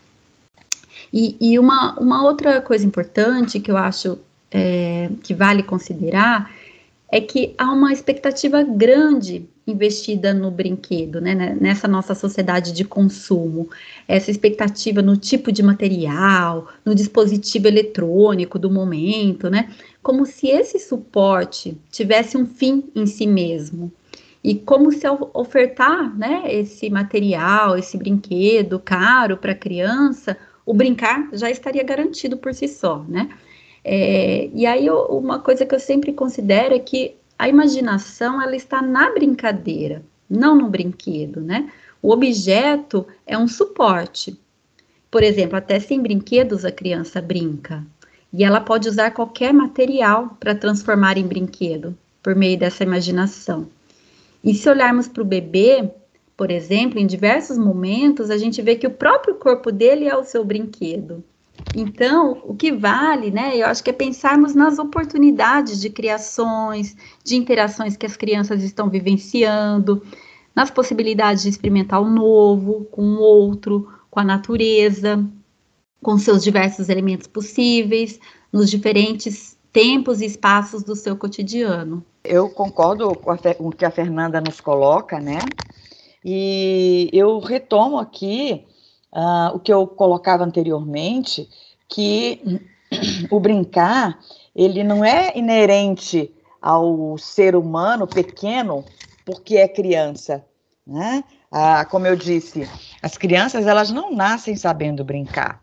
E, 1.13 1.37
e 1.41 1.59
uma, 1.59 1.99
uma 1.99 2.23
outra 2.23 2.61
coisa 2.61 2.87
importante 2.87 3.59
que 3.59 3.71
eu 3.71 3.77
acho 3.77 4.19
é, 4.51 5.11
que 5.25 5.35
vale 5.35 5.65
considerar 5.65 6.55
é 7.11 7.21
que 7.21 7.55
há 7.59 7.73
uma 7.73 7.93
expectativa 7.93 8.63
grande 8.63 9.49
investida 9.67 10.33
no 10.33 10.51
brinquedo, 10.51 11.21
né, 11.21 11.35
né, 11.35 11.57
nessa 11.61 11.89
nossa 11.89 12.15
sociedade 12.15 12.73
de 12.73 12.85
consumo. 12.85 13.69
Essa 14.07 14.31
expectativa 14.31 15.03
no 15.03 15.17
tipo 15.17 15.51
de 15.51 15.63
material, 15.63 16.69
no 16.85 16.95
dispositivo 16.95 17.67
eletrônico 17.67 18.59
do 18.59 18.71
momento, 18.71 19.51
né, 19.51 19.69
como 20.07 20.25
se 20.25 20.47
esse 20.47 20.79
suporte 20.79 21.77
tivesse 21.91 22.37
um 22.37 22.47
fim 22.47 22.85
em 22.95 23.07
si 23.07 23.27
mesmo. 23.27 23.93
E 24.43 24.55
como 24.55 24.93
se 24.93 25.05
ao 25.05 25.33
ofertar 25.35 26.17
né, 26.17 26.45
esse 26.47 26.89
material, 26.89 27.77
esse 27.77 27.99
brinquedo 27.99 28.79
caro 28.79 29.37
para 29.37 29.51
a 29.51 29.57
criança, 29.57 30.39
o 30.65 30.73
brincar 30.73 31.29
já 31.33 31.51
estaria 31.51 31.83
garantido 31.83 32.37
por 32.37 32.55
si 32.55 32.69
só, 32.69 33.05
né? 33.09 33.29
É, 33.83 34.49
e 34.55 34.65
aí 34.65 34.87
eu, 34.87 35.07
uma 35.07 35.41
coisa 35.41 35.67
que 35.67 35.75
eu 35.75 35.81
sempre 35.81 36.13
considero 36.13 36.77
é 36.77 36.79
que 36.79 37.17
a 37.37 37.49
imaginação 37.49 38.41
ela 38.41 38.55
está 38.55 38.81
na 38.81 39.11
brincadeira, 39.11 40.05
não 40.31 40.55
no 40.55 40.69
brinquedo, 40.71 41.41
né? 41.41 41.69
O 42.01 42.13
objeto 42.13 43.05
é 43.27 43.37
um 43.37 43.49
suporte. 43.49 44.39
Por 45.11 45.25
exemplo, 45.25 45.57
até 45.57 45.81
sem 45.81 46.01
brinquedos 46.01 46.65
a 46.65 46.71
criança 46.71 47.21
brinca. 47.21 47.85
E 48.37 48.45
ela 48.45 48.61
pode 48.61 48.87
usar 48.87 49.13
qualquer 49.13 49.51
material 49.51 50.37
para 50.39 50.55
transformar 50.55 51.17
em 51.17 51.27
brinquedo, 51.27 51.97
por 52.23 52.37
meio 52.37 52.59
dessa 52.59 52.85
imaginação. 52.85 53.67
E 54.45 54.53
se 54.53 54.69
olharmos 54.69 55.09
para 55.09 55.23
o 55.23 55.27
bebê, 55.27 55.91
por 56.37 56.51
exemplo, 56.51 56.99
em 56.99 57.07
diversos 57.07 57.57
momentos, 57.57 58.29
a 58.29 58.37
gente 58.37 58.61
vê 58.61 58.77
que 58.77 58.87
o 58.87 58.91
próprio 58.91 59.37
corpo 59.37 59.73
dele 59.73 60.07
é 60.07 60.15
o 60.15 60.23
seu 60.23 60.45
brinquedo. 60.45 61.25
Então, 61.75 62.43
o 62.45 62.55
que 62.55 62.71
vale, 62.71 63.31
né? 63.31 63.57
Eu 63.57 63.69
acho 63.69 63.83
que 63.83 63.89
é 63.89 63.93
pensarmos 63.95 64.55
nas 64.55 64.79
oportunidades 64.79 65.81
de 65.81 65.89
criações, 65.89 66.95
de 67.25 67.37
interações 67.37 67.97
que 67.97 68.05
as 68.05 68.19
crianças 68.19 68.63
estão 68.63 68.91
vivenciando, 68.91 70.03
nas 70.55 70.71
possibilidades 70.71 71.45
de 71.45 71.49
experimentar 71.49 72.03
o 72.03 72.11
novo 72.11 72.87
com 72.91 73.03
o 73.03 73.19
outro, 73.19 73.89
com 74.11 74.21
a 74.21 74.25
natureza, 74.25 75.25
com 76.03 76.19
seus 76.19 76.43
diversos 76.43 76.89
elementos 76.89 77.27
possíveis, 77.27 78.19
nos 78.53 78.71
diferentes 78.71 79.57
tempos 79.73 80.21
e 80.21 80.27
espaços 80.27 80.83
do 80.83 80.97
seu 80.97 81.17
cotidiano. 81.17 82.05
Eu 82.25 82.49
concordo 82.49 83.15
com, 83.15 83.31
a, 83.31 83.37
com 83.37 83.69
o 83.69 83.73
que 83.73 83.85
a 83.85 83.91
Fernanda 83.91 84.41
nos 84.41 84.61
coloca, 84.61 85.21
né? 85.21 85.39
E 86.25 87.11
eu 87.13 87.39
retomo 87.39 87.99
aqui 87.99 88.65
uh, 89.13 89.55
o 89.55 89.61
que 89.61 89.73
eu 89.73 89.87
colocava 89.87 90.45
anteriormente, 90.45 91.49
que 91.89 92.61
o 93.31 93.39
brincar, 93.39 94.19
ele 94.55 94.83
não 94.83 95.05
é 95.05 95.37
inerente 95.37 96.33
ao 96.61 97.17
ser 97.19 97.55
humano 97.55 98.07
pequeno 98.07 98.85
porque 99.25 99.57
é 99.57 99.69
criança, 99.69 100.45
né? 100.87 101.23
Ah, 101.51 101.85
como 101.85 102.07
eu 102.07 102.17
disse, 102.17 102.69
as 103.01 103.17
crianças 103.17 103.67
elas 103.67 103.91
não 103.91 104.13
nascem 104.13 104.57
sabendo 104.57 105.05
brincar, 105.05 105.63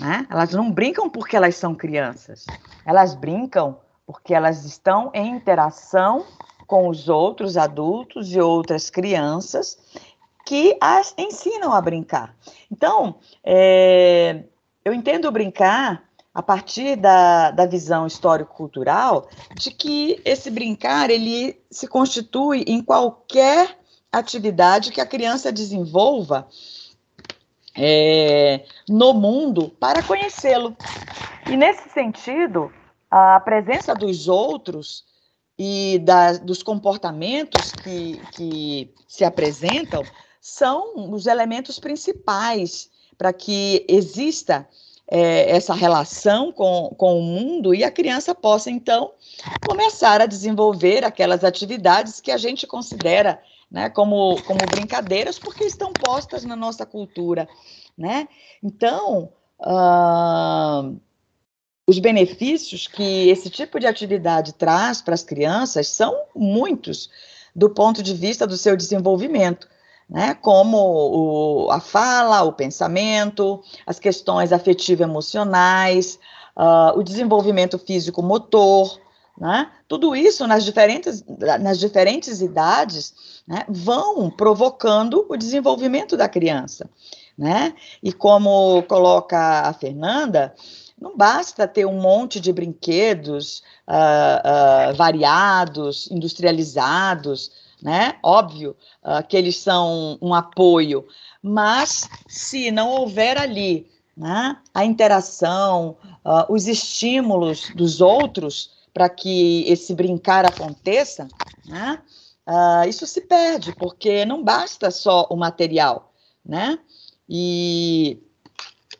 né? 0.00 0.26
Elas 0.30 0.52
não 0.52 0.72
brincam 0.72 1.08
porque 1.08 1.36
elas 1.36 1.54
são 1.54 1.74
crianças, 1.74 2.46
elas 2.84 3.14
brincam 3.14 3.78
porque 4.06 4.34
elas 4.34 4.64
estão 4.64 5.10
em 5.14 5.36
interação 5.36 6.24
com 6.66 6.88
os 6.88 7.08
outros 7.08 7.56
adultos 7.56 8.32
e 8.32 8.40
outras 8.40 8.90
crianças 8.90 9.78
que 10.46 10.76
as 10.80 11.14
ensinam 11.16 11.72
a 11.72 11.80
brincar. 11.80 12.34
Então, 12.72 13.16
é, 13.44 14.42
eu 14.84 14.92
entendo 14.92 15.30
brincar 15.30 16.02
a 16.32 16.42
partir 16.42 16.96
da, 16.96 17.50
da 17.50 17.66
visão 17.66 18.06
histórico-cultural 18.06 19.28
de 19.54 19.70
que 19.70 20.20
esse 20.24 20.50
brincar 20.50 21.10
ele 21.10 21.60
se 21.70 21.86
constitui 21.86 22.64
em 22.66 22.82
qualquer 22.82 23.78
atividade 24.12 24.90
que 24.90 25.00
a 25.00 25.06
criança 25.06 25.52
desenvolva 25.52 26.48
é, 27.82 28.66
no 28.86 29.14
mundo 29.14 29.70
para 29.80 30.02
conhecê-lo. 30.02 30.76
E 31.50 31.56
nesse 31.56 31.88
sentido, 31.88 32.70
a 33.10 33.40
presença 33.40 33.94
dos 33.94 34.28
outros 34.28 35.02
e 35.58 35.98
da, 36.00 36.34
dos 36.34 36.62
comportamentos 36.62 37.72
que, 37.72 38.20
que 38.32 38.94
se 39.08 39.24
apresentam 39.24 40.02
são 40.40 41.10
os 41.10 41.26
elementos 41.26 41.78
principais 41.78 42.90
para 43.16 43.32
que 43.32 43.84
exista 43.88 44.68
é, 45.10 45.50
essa 45.50 45.74
relação 45.74 46.52
com, 46.52 46.94
com 46.96 47.18
o 47.18 47.22
mundo 47.22 47.74
e 47.74 47.82
a 47.82 47.90
criança 47.90 48.34
possa, 48.34 48.70
então, 48.70 49.12
começar 49.66 50.20
a 50.20 50.26
desenvolver 50.26 51.04
aquelas 51.04 51.44
atividades 51.44 52.20
que 52.20 52.30
a 52.30 52.36
gente 52.36 52.66
considera 52.66 53.42
né, 53.70 53.88
como, 53.88 54.40
como 54.42 54.58
brincadeiras, 54.70 55.38
porque 55.38 55.64
estão 55.64 55.92
postas 55.92 56.44
na 56.44 56.56
nossa 56.56 56.84
cultura. 56.84 57.48
Né? 57.96 58.28
Então, 58.62 59.32
uh, 59.60 61.00
os 61.86 61.98
benefícios 61.98 62.86
que 62.86 63.28
esse 63.28 63.48
tipo 63.50 63.78
de 63.78 63.86
atividade 63.86 64.54
traz 64.54 65.00
para 65.00 65.14
as 65.14 65.22
crianças 65.22 65.88
são 65.88 66.14
muitos, 66.34 67.10
do 67.54 67.70
ponto 67.70 68.02
de 68.02 68.14
vista 68.14 68.46
do 68.46 68.56
seu 68.56 68.76
desenvolvimento 68.76 69.68
né, 70.10 70.34
como 70.34 70.76
o, 70.76 71.70
a 71.70 71.78
fala, 71.78 72.42
o 72.42 72.52
pensamento, 72.52 73.62
as 73.86 74.00
questões 74.00 74.52
afetivo-emocionais, 74.52 76.18
uh, 76.56 76.98
o 76.98 77.02
desenvolvimento 77.04 77.78
físico-motor, 77.78 78.98
né? 79.40 79.70
Tudo 79.88 80.14
isso 80.14 80.46
nas 80.46 80.66
diferentes, 80.66 81.24
nas 81.60 81.78
diferentes 81.78 82.42
idades 82.42 83.42
né, 83.48 83.64
vão 83.66 84.30
provocando 84.30 85.24
o 85.30 85.36
desenvolvimento 85.36 86.14
da 86.14 86.28
criança. 86.28 86.88
Né? 87.38 87.72
E 88.02 88.12
como 88.12 88.82
coloca 88.82 89.62
a 89.62 89.72
Fernanda, 89.72 90.54
não 91.00 91.16
basta 91.16 91.66
ter 91.66 91.86
um 91.86 91.98
monte 91.98 92.38
de 92.38 92.52
brinquedos 92.52 93.62
uh, 93.88 94.90
uh, 94.92 94.94
variados, 94.94 96.10
industrializados, 96.10 97.50
né? 97.82 98.16
Óbvio 98.22 98.76
uh, 99.02 99.26
que 99.26 99.34
eles 99.34 99.56
são 99.56 100.18
um 100.20 100.34
apoio, 100.34 101.06
mas 101.42 102.06
se 102.28 102.70
não 102.70 102.90
houver 102.90 103.38
ali 103.38 103.90
né, 104.14 104.58
a 104.74 104.84
interação, 104.84 105.96
os 106.50 106.68
estímulos 106.68 107.70
dos 107.74 108.02
outros 108.02 108.79
para 108.92 109.08
que 109.08 109.64
esse 109.68 109.94
brincar 109.94 110.44
aconteça, 110.44 111.28
né, 111.66 112.00
isso 112.88 113.06
se 113.06 113.20
perde, 113.20 113.72
porque 113.76 114.24
não 114.24 114.42
basta 114.42 114.90
só 114.90 115.26
o 115.30 115.36
material, 115.36 116.12
né? 116.44 116.78
E, 117.28 118.18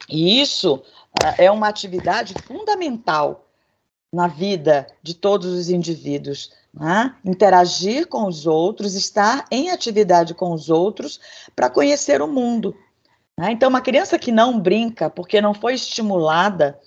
e 0.09 0.41
isso 0.41 0.81
é 1.37 1.51
uma 1.51 1.67
atividade 1.67 2.35
fundamental 2.45 3.49
na 4.13 4.27
vida 4.27 4.87
de 5.03 5.15
todos 5.15 5.53
os 5.53 5.69
indivíduos. 5.69 6.53
Né? 6.73 7.15
Interagir 7.25 8.07
com 8.07 8.27
os 8.27 8.47
outros, 8.47 8.95
estar 8.95 9.45
em 9.51 9.71
atividade 9.71 10.35
com 10.35 10.53
os 10.53 10.71
outros 10.71 11.21
para 11.55 11.69
conhecer 11.69 12.23
o 12.23 12.29
mundo. 12.29 12.77
Né? 13.37 13.51
Então, 13.53 13.69
uma 13.69 13.81
criança 13.81 14.19
que 14.19 14.31
não 14.31 14.61
brinca 14.61 15.11
porque 15.11 15.41
não 15.41 15.55
foi 15.55 15.75
estimulada, 15.75 16.79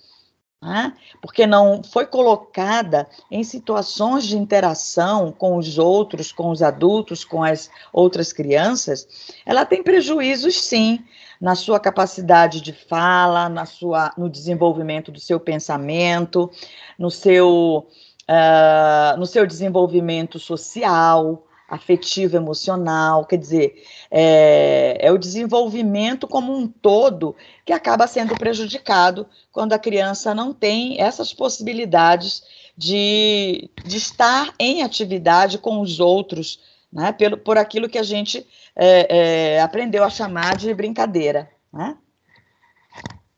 né? 0.64 0.94
porque 1.20 1.46
não 1.46 1.82
foi 1.84 2.06
colocada 2.06 3.06
em 3.30 3.44
situações 3.44 4.24
de 4.24 4.38
interação 4.38 5.30
com 5.30 5.56
os 5.58 5.78
outros, 5.78 6.32
com 6.32 6.50
os 6.50 6.62
adultos, 6.62 7.22
com 7.22 7.44
as 7.44 7.70
outras 7.92 8.32
crianças, 8.32 9.06
ela 9.44 9.66
tem 9.66 9.82
prejuízos 9.82 10.60
sim 10.60 11.04
na 11.40 11.54
sua 11.54 11.78
capacidade 11.78 12.62
de 12.62 12.72
fala, 12.72 13.48
na 13.50 13.66
sua, 13.66 14.12
no 14.16 14.30
desenvolvimento 14.30 15.12
do 15.12 15.20
seu 15.20 15.38
pensamento, 15.38 16.50
no 16.98 17.10
seu, 17.10 17.86
uh, 18.22 19.18
no 19.18 19.26
seu 19.26 19.46
desenvolvimento 19.46 20.38
social, 20.38 21.44
afetivo, 21.68 22.36
emocional, 22.36 23.24
quer 23.24 23.38
dizer, 23.38 23.82
é, 24.10 24.98
é, 25.00 25.10
o 25.10 25.18
desenvolvimento 25.18 26.28
como 26.28 26.54
um 26.54 26.68
todo 26.68 27.34
que 27.64 27.72
acaba 27.72 28.06
sendo 28.06 28.36
prejudicado 28.36 29.26
quando 29.50 29.72
a 29.72 29.78
criança 29.78 30.34
não 30.34 30.52
tem 30.52 31.00
essas 31.00 31.32
possibilidades 31.32 32.42
de, 32.76 33.70
de 33.84 33.96
estar 33.96 34.52
em 34.58 34.82
atividade 34.82 35.58
com 35.58 35.80
os 35.80 36.00
outros, 36.00 36.60
né, 36.92 37.12
pelo, 37.12 37.38
por 37.38 37.56
aquilo 37.56 37.88
que 37.88 37.98
a 37.98 38.02
gente 38.02 38.46
é, 38.76 39.54
é, 39.54 39.60
aprendeu 39.60 40.04
a 40.04 40.10
chamar 40.10 40.56
de 40.56 40.72
brincadeira. 40.74 41.50
Né? 41.72 41.96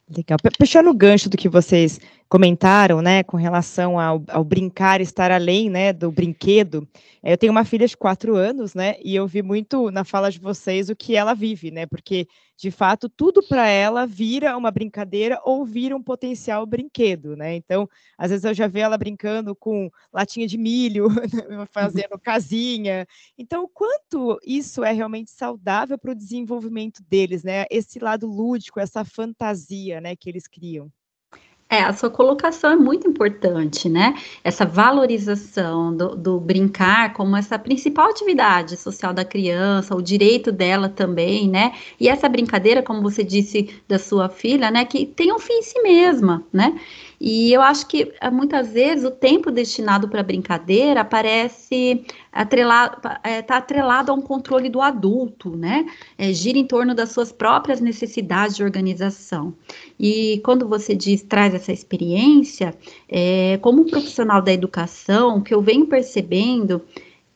Legal. 0.08 0.38
Puxando 0.58 0.88
o 0.88 0.94
gancho 0.94 1.28
do 1.28 1.36
que 1.36 1.48
vocês 1.48 2.00
comentaram, 2.28 3.00
né, 3.00 3.22
com 3.22 3.36
relação 3.36 3.98
ao, 3.98 4.22
ao, 4.28 4.44
brincar, 4.44 5.00
estar 5.00 5.30
além, 5.30 5.70
né, 5.70 5.92
do 5.92 6.10
brinquedo. 6.10 6.86
É, 7.22 7.32
eu 7.32 7.38
tenho 7.38 7.52
uma 7.52 7.64
filha 7.64 7.86
de 7.86 7.96
quatro 7.96 8.34
anos, 8.34 8.74
né, 8.74 8.96
e 9.02 9.14
eu 9.14 9.26
vi 9.26 9.42
muito 9.42 9.90
na 9.90 10.04
fala 10.04 10.30
de 10.30 10.40
vocês 10.40 10.88
o 10.88 10.96
que 10.96 11.14
ela 11.14 11.34
vive, 11.34 11.70
né, 11.70 11.86
porque 11.86 12.26
de 12.56 12.70
fato 12.70 13.08
tudo 13.08 13.42
para 13.46 13.68
ela 13.68 14.06
vira 14.06 14.56
uma 14.56 14.70
brincadeira 14.70 15.40
ou 15.44 15.64
vira 15.64 15.96
um 15.96 16.02
potencial 16.02 16.66
brinquedo, 16.66 17.36
né. 17.36 17.54
Então, 17.54 17.88
às 18.18 18.30
vezes 18.30 18.44
eu 18.44 18.54
já 18.54 18.66
vejo 18.66 18.86
ela 18.86 18.98
brincando 18.98 19.54
com 19.54 19.88
latinha 20.12 20.48
de 20.48 20.58
milho, 20.58 21.06
né, 21.48 21.66
fazendo 21.70 22.18
casinha. 22.18 23.06
Então, 23.38 23.64
o 23.64 23.68
quanto 23.68 24.38
isso 24.44 24.82
é 24.82 24.90
realmente 24.90 25.30
saudável 25.30 25.96
para 25.96 26.10
o 26.10 26.14
desenvolvimento 26.14 27.02
deles, 27.08 27.44
né, 27.44 27.66
esse 27.70 28.00
lado 28.00 28.26
lúdico, 28.26 28.80
essa 28.80 29.04
fantasia, 29.04 30.00
né, 30.00 30.16
que 30.16 30.28
eles 30.28 30.48
criam. 30.48 30.90
É, 31.76 31.82
a 31.82 31.92
sua 31.92 32.08
colocação 32.08 32.70
é 32.70 32.76
muito 32.76 33.06
importante, 33.06 33.86
né? 33.86 34.14
Essa 34.42 34.64
valorização 34.64 35.94
do, 35.94 36.16
do, 36.16 36.40
brincar 36.40 37.12
como 37.12 37.36
essa 37.36 37.58
principal 37.58 38.08
atividade 38.08 38.78
social 38.78 39.12
da 39.12 39.26
criança, 39.26 39.94
o 39.94 40.00
direito 40.00 40.50
dela 40.50 40.88
também, 40.88 41.46
né? 41.46 41.74
E 42.00 42.08
essa 42.08 42.30
brincadeira, 42.30 42.82
como 42.82 43.02
você 43.02 43.22
disse 43.22 43.68
da 43.86 43.98
sua 43.98 44.30
filha, 44.30 44.70
né? 44.70 44.86
Que 44.86 45.04
tem 45.04 45.30
um 45.34 45.38
fim 45.38 45.58
em 45.58 45.62
si 45.62 45.82
mesma, 45.82 46.42
né? 46.50 46.80
E 47.20 47.52
eu 47.52 47.62
acho 47.62 47.86
que 47.86 48.12
eh, 48.20 48.30
muitas 48.30 48.72
vezes 48.72 49.04
o 49.04 49.10
tempo 49.10 49.50
destinado 49.50 50.08
para 50.08 50.22
brincadeira 50.22 51.04
parece 51.04 52.04
atrelado, 52.30 53.00
é, 53.22 53.40
tá 53.42 53.56
atrelado 53.56 54.12
a 54.12 54.14
um 54.14 54.20
controle 54.20 54.68
do 54.68 54.80
adulto, 54.80 55.56
né? 55.56 55.86
É, 56.18 56.32
gira 56.32 56.58
em 56.58 56.66
torno 56.66 56.94
das 56.94 57.12
suas 57.12 57.32
próprias 57.32 57.80
necessidades 57.80 58.56
de 58.56 58.62
organização. 58.62 59.54
E 59.98 60.40
quando 60.44 60.68
você 60.68 60.94
diz, 60.94 61.22
traz 61.22 61.54
essa 61.54 61.72
experiência, 61.72 62.74
é, 63.08 63.58
como 63.62 63.86
profissional 63.86 64.42
da 64.42 64.52
educação, 64.52 65.38
o 65.38 65.42
que 65.42 65.54
eu 65.54 65.62
venho 65.62 65.86
percebendo 65.86 66.82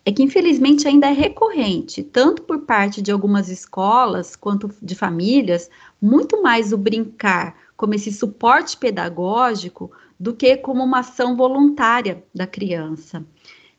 é 0.05 0.13
que 0.13 0.23
infelizmente 0.23 0.89
ainda 0.89 1.09
é 1.09 1.13
recorrente, 1.13 2.03
tanto 2.03 2.43
por 2.43 2.61
parte 2.61 3.03
de 3.03 3.13
algumas 3.13 3.49
escolas 3.49 4.35
quanto 4.35 4.71
de 4.81 4.95
famílias, 4.95 5.71
muito 6.01 6.43
mais 6.43 6.73
o 6.73 6.79
brincar 6.79 7.55
como 7.81 7.95
esse 7.95 8.13
suporte 8.13 8.77
pedagógico 8.77 9.91
do 10.19 10.35
que 10.35 10.55
como 10.59 10.85
uma 10.85 10.99
ação 10.99 11.35
voluntária 11.35 12.23
da 12.35 12.47
criança. 12.47 13.25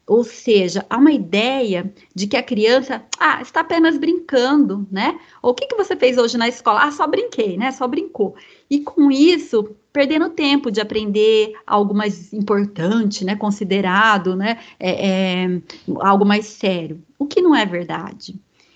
Ou 0.07 0.23
seja, 0.23 0.83
há 0.89 0.97
uma 0.97 1.11
ideia 1.11 1.93
de 2.15 2.25
que 2.25 2.35
a 2.35 2.41
criança 2.41 3.05
ah, 3.19 3.39
está 3.43 3.59
apenas 3.59 3.99
brincando, 3.99 4.87
né? 4.91 5.19
Ou 5.39 5.51
o 5.51 5.53
que, 5.53 5.67
que 5.67 5.75
você 5.75 5.95
fez 5.95 6.17
hoje 6.17 6.35
na 6.35 6.49
escola? 6.49 6.81
Ah, 6.81 6.91
só 6.91 7.05
brinquei, 7.05 7.57
né? 7.57 7.71
Só 7.71 7.87
brincou. 7.87 8.33
E 8.67 8.79
com 8.79 9.11
isso, 9.11 9.69
perdendo 9.93 10.29
tempo 10.29 10.71
de 10.71 10.81
aprender 10.81 11.53
algo 11.67 11.93
mais 11.93 12.33
importante, 12.33 13.23
né? 13.23 13.35
Considerado, 13.35 14.35
né? 14.35 14.57
É, 14.79 15.43
é, 15.43 15.61
algo 15.99 16.25
mais 16.25 16.47
sério. 16.47 16.99
O 17.19 17.27
que 17.27 17.39
não 17.39 17.55
é 17.55 17.67
verdade. 17.67 18.33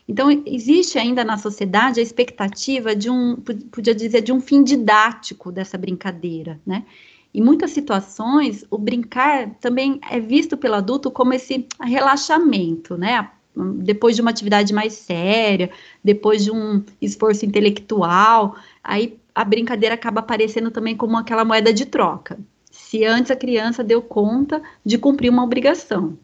Então, 0.07 0.29
existe 0.45 0.99
ainda 0.99 1.23
na 1.23 1.37
sociedade 1.37 1.99
a 1.99 2.03
expectativa 2.03 2.95
de 2.95 3.09
um, 3.09 3.35
podia 3.71 3.95
dizer, 3.95 4.21
de 4.21 4.31
um 4.31 4.39
fim 4.39 4.63
didático 4.63 5.51
dessa 5.51 5.77
brincadeira, 5.77 6.59
né? 6.65 6.85
Em 7.33 7.41
muitas 7.41 7.71
situações, 7.71 8.63
o 8.69 8.77
brincar 8.77 9.55
também 9.55 9.99
é 10.09 10.19
visto 10.19 10.55
pelo 10.55 10.75
adulto 10.75 11.11
como 11.11 11.33
esse 11.33 11.67
relaxamento, 11.81 12.97
né? 12.97 13.29
Depois 13.55 14.15
de 14.15 14.21
uma 14.21 14.31
atividade 14.31 14.73
mais 14.73 14.93
séria, 14.93 15.69
depois 16.03 16.43
de 16.43 16.51
um 16.51 16.83
esforço 17.01 17.45
intelectual, 17.45 18.55
aí 18.83 19.19
a 19.33 19.43
brincadeira 19.43 19.95
acaba 19.95 20.21
aparecendo 20.21 20.71
também 20.71 20.95
como 20.95 21.17
aquela 21.17 21.43
moeda 21.43 21.73
de 21.73 21.85
troca. 21.85 22.39
Se 22.71 23.03
antes 23.03 23.31
a 23.31 23.35
criança 23.35 23.83
deu 23.83 24.01
conta 24.01 24.61
de 24.85 24.97
cumprir 24.97 25.29
uma 25.29 25.43
obrigação, 25.43 26.17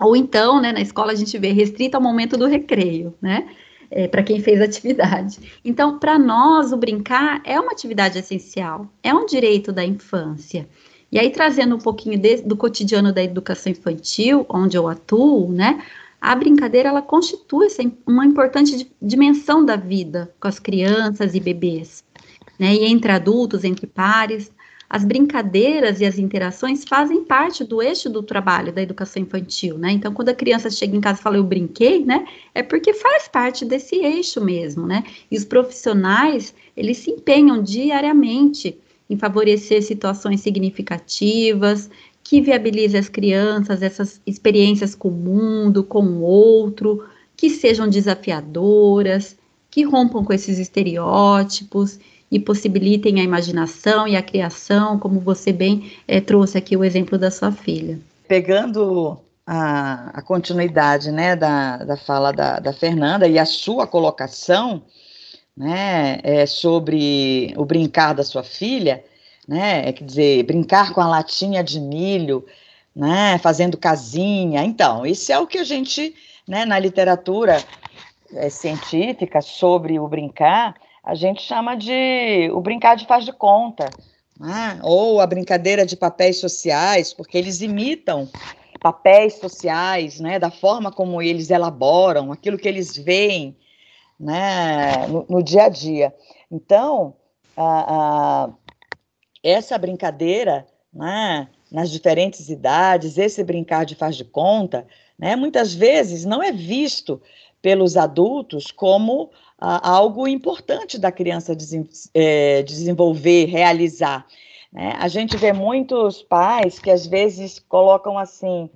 ou 0.00 0.16
então, 0.16 0.60
né, 0.60 0.72
na 0.72 0.80
escola 0.80 1.12
a 1.12 1.14
gente 1.14 1.38
vê 1.38 1.52
restrito 1.52 1.96
ao 1.96 2.02
momento 2.02 2.36
do 2.36 2.46
recreio, 2.46 3.14
né? 3.20 3.48
É, 3.90 4.08
para 4.08 4.22
quem 4.24 4.40
fez 4.40 4.60
atividade. 4.60 5.38
Então, 5.64 5.98
para 5.98 6.18
nós, 6.18 6.72
o 6.72 6.76
brincar 6.76 7.40
é 7.44 7.60
uma 7.60 7.70
atividade 7.70 8.18
essencial, 8.18 8.88
é 9.02 9.14
um 9.14 9.24
direito 9.24 9.70
da 9.70 9.84
infância. 9.84 10.66
E 11.12 11.18
aí, 11.18 11.30
trazendo 11.30 11.76
um 11.76 11.78
pouquinho 11.78 12.18
de, 12.18 12.38
do 12.38 12.56
cotidiano 12.56 13.12
da 13.12 13.22
educação 13.22 13.70
infantil, 13.70 14.44
onde 14.48 14.76
eu 14.76 14.88
atuo, 14.88 15.52
né? 15.52 15.80
A 16.20 16.34
brincadeira 16.34 16.88
ela 16.88 17.02
constitui 17.02 17.68
uma 18.06 18.24
importante 18.24 18.90
dimensão 19.00 19.64
da 19.64 19.76
vida 19.76 20.34
com 20.40 20.48
as 20.48 20.58
crianças 20.58 21.34
e 21.34 21.38
bebês, 21.38 22.02
né? 22.58 22.74
E 22.74 22.86
entre 22.86 23.12
adultos, 23.12 23.62
entre 23.62 23.86
pares, 23.86 24.50
as 24.94 25.04
brincadeiras 25.04 26.00
e 26.00 26.04
as 26.04 26.20
interações 26.20 26.84
fazem 26.84 27.24
parte 27.24 27.64
do 27.64 27.82
eixo 27.82 28.08
do 28.08 28.22
trabalho 28.22 28.72
da 28.72 28.80
educação 28.80 29.20
infantil, 29.20 29.76
né? 29.76 29.90
Então, 29.90 30.14
quando 30.14 30.28
a 30.28 30.34
criança 30.34 30.70
chega 30.70 30.96
em 30.96 31.00
casa 31.00 31.18
e 31.18 31.22
fala 31.24 31.36
eu 31.36 31.42
brinquei, 31.42 32.04
né? 32.04 32.24
É 32.54 32.62
porque 32.62 32.94
faz 32.94 33.26
parte 33.26 33.64
desse 33.64 33.96
eixo 33.96 34.40
mesmo, 34.40 34.86
né? 34.86 35.02
E 35.28 35.36
os 35.36 35.44
profissionais, 35.44 36.54
eles 36.76 36.98
se 36.98 37.10
empenham 37.10 37.60
diariamente 37.60 38.78
em 39.10 39.16
favorecer 39.18 39.82
situações 39.82 40.42
significativas, 40.42 41.90
que 42.22 42.40
viabilizem 42.40 43.00
as 43.00 43.08
crianças 43.08 43.82
essas 43.82 44.20
experiências 44.24 44.94
com 44.94 45.08
o 45.08 45.10
mundo, 45.10 45.82
com 45.82 46.04
o 46.04 46.20
outro, 46.22 47.02
que 47.36 47.50
sejam 47.50 47.88
desafiadoras, 47.88 49.36
que 49.72 49.82
rompam 49.82 50.22
com 50.22 50.32
esses 50.32 50.60
estereótipos 50.60 51.98
e 52.30 52.38
possibilitem 52.38 53.20
a 53.20 53.24
imaginação 53.24 54.08
e 54.08 54.16
a 54.16 54.22
criação, 54.22 54.98
como 54.98 55.20
você 55.20 55.52
bem 55.52 55.92
é, 56.08 56.20
trouxe 56.20 56.58
aqui 56.58 56.76
o 56.76 56.84
exemplo 56.84 57.18
da 57.18 57.30
sua 57.30 57.52
filha. 57.52 57.98
Pegando 58.26 59.18
a, 59.46 60.10
a 60.18 60.22
continuidade 60.22 61.12
né, 61.12 61.36
da, 61.36 61.78
da 61.78 61.96
fala 61.96 62.32
da, 62.32 62.58
da 62.58 62.72
Fernanda 62.72 63.28
e 63.28 63.38
a 63.38 63.44
sua 63.44 63.86
colocação 63.86 64.82
né, 65.56 66.18
é, 66.22 66.46
sobre 66.46 67.52
o 67.56 67.64
brincar 67.64 68.14
da 68.14 68.24
sua 68.24 68.42
filha, 68.42 69.04
né, 69.46 69.88
é, 69.88 69.92
quer 69.92 70.04
dizer, 70.04 70.42
brincar 70.44 70.92
com 70.92 71.00
a 71.00 71.08
latinha 71.08 71.62
de 71.62 71.80
milho, 71.80 72.44
né, 72.94 73.38
fazendo 73.38 73.76
casinha. 73.76 74.64
Então, 74.64 75.04
isso 75.04 75.30
é 75.32 75.38
o 75.38 75.46
que 75.46 75.58
a 75.58 75.64
gente, 75.64 76.14
né, 76.48 76.64
na 76.64 76.78
literatura 76.78 77.62
é, 78.34 78.48
científica 78.48 79.40
sobre 79.40 79.98
o 79.98 80.08
brincar, 80.08 80.74
a 81.04 81.14
gente 81.14 81.42
chama 81.42 81.76
de 81.76 82.50
o 82.52 82.60
brincar 82.60 82.96
de 82.96 83.06
faz 83.06 83.24
de 83.24 83.32
conta, 83.32 83.90
né, 84.38 84.80
ou 84.82 85.20
a 85.20 85.26
brincadeira 85.26 85.84
de 85.84 85.96
papéis 85.96 86.38
sociais, 86.38 87.12
porque 87.12 87.36
eles 87.36 87.60
imitam 87.60 88.28
papéis 88.80 89.34
sociais, 89.34 90.20
né, 90.20 90.38
da 90.38 90.50
forma 90.50 90.92
como 90.92 91.22
eles 91.22 91.50
elaboram, 91.50 92.30
aquilo 92.30 92.58
que 92.58 92.68
eles 92.68 92.96
veem, 92.96 93.56
né, 94.20 95.06
no, 95.08 95.24
no 95.28 95.42
dia 95.42 95.64
a 95.64 95.68
dia. 95.68 96.14
Então, 96.50 97.14
a, 97.56 98.44
a, 98.44 98.50
essa 99.42 99.78
brincadeira, 99.78 100.66
né, 100.92 101.48
nas 101.72 101.90
diferentes 101.90 102.50
idades, 102.50 103.16
esse 103.16 103.42
brincar 103.42 103.86
de 103.86 103.94
faz 103.94 104.16
de 104.16 104.24
conta, 104.24 104.86
né, 105.18 105.34
muitas 105.34 105.72
vezes 105.74 106.26
não 106.26 106.42
é 106.42 106.52
visto 106.52 107.22
pelos 107.64 107.96
adultos 107.96 108.70
como 108.70 109.30
algo 109.58 110.28
importante 110.28 110.98
da 110.98 111.10
criança 111.10 111.56
é, 112.12 112.62
desenvolver, 112.62 113.46
realizar. 113.46 114.26
Né? 114.70 114.94
A 115.00 115.08
gente 115.08 115.34
vê 115.38 115.50
muitos 115.50 116.22
pais 116.22 116.78
que 116.78 116.90
às 116.90 117.06
vezes 117.06 117.58
colocam 117.58 118.18
assim: 118.18 118.68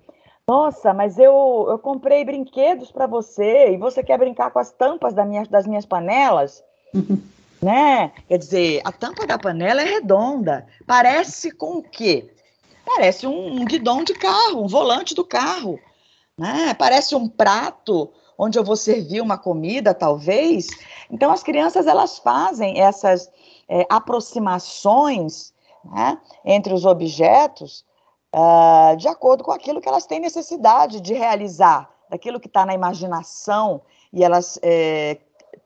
nossa, 0.48 0.94
mas 0.94 1.18
eu, 1.18 1.66
eu 1.68 1.79
comprei 1.79 2.24
brinquedos 2.24 2.90
para 2.90 3.07
você 3.07 3.74
e 3.74 3.77
você 3.77 4.03
quer 4.03 4.18
brincar 4.18 4.51
com 4.51 4.59
as 4.59 4.72
tampas 4.72 5.12
das 5.12 5.29
minhas, 5.29 5.48
das 5.48 5.66
minhas 5.66 5.85
panelas? 5.85 6.64
né? 7.61 8.11
Quer 8.27 8.38
dizer, 8.38 8.81
a 8.87 8.90
tampa 8.90 9.27
da 9.27 9.37
panela 9.37 9.83
é 9.83 9.85
redonda. 9.85 10.66
Parece 10.87 11.51
com 11.51 11.77
o 11.77 11.83
quê? 11.83 12.31
Parece 12.87 13.27
um, 13.27 13.61
um 13.61 13.64
guidão 13.66 14.03
de 14.03 14.14
carro, 14.14 14.64
um 14.64 14.66
volante 14.66 15.14
do 15.14 15.27
carro. 15.27 15.79
Né? 16.38 16.72
Parece 16.72 17.14
um 17.14 17.29
prato 17.29 18.11
onde 18.38 18.57
eu 18.57 18.62
vou 18.62 18.77
servir 18.77 19.20
uma 19.20 19.37
comida, 19.37 19.92
talvez. 19.92 20.68
Então, 21.11 21.33
as 21.33 21.42
crianças 21.42 21.88
elas 21.88 22.18
fazem 22.18 22.81
essas 22.81 23.29
é, 23.68 23.85
aproximações 23.90 25.53
né, 25.85 26.18
entre 26.44 26.72
os 26.72 26.85
objetos 26.85 27.85
uh, 28.35 28.96
de 28.96 29.09
acordo 29.09 29.42
com 29.42 29.51
aquilo 29.51 29.81
que 29.81 29.88
elas 29.88 30.07
têm 30.07 30.20
necessidade 30.20 31.01
de 31.01 31.14
realizar, 31.14 31.90
daquilo 32.09 32.40
que 32.40 32.46
está 32.46 32.64
na 32.64 32.74
imaginação, 32.74 33.83
e 34.12 34.24
elas 34.24 34.59
é, 34.62 35.18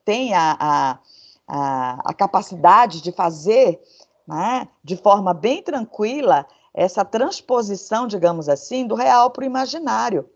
têm 0.05 0.35
a, 0.35 0.57
a, 0.59 0.99
a, 1.47 2.11
a, 2.11 2.15
capacidade 2.15 3.01
de 3.01 3.13
fazer 3.13 3.81
né, 4.27 4.67
de 4.83 4.97
forma 4.97 5.33
bem 5.33 5.63
tranquila 5.63 6.47
essa 6.75 7.05
transposição, 7.05 8.07
digamos 8.07 8.49
assim, 8.49 8.87
do 8.87 8.95
real 8.95 9.31
para 9.31 9.43
o 9.43 9.47
imaginário. 9.47 10.29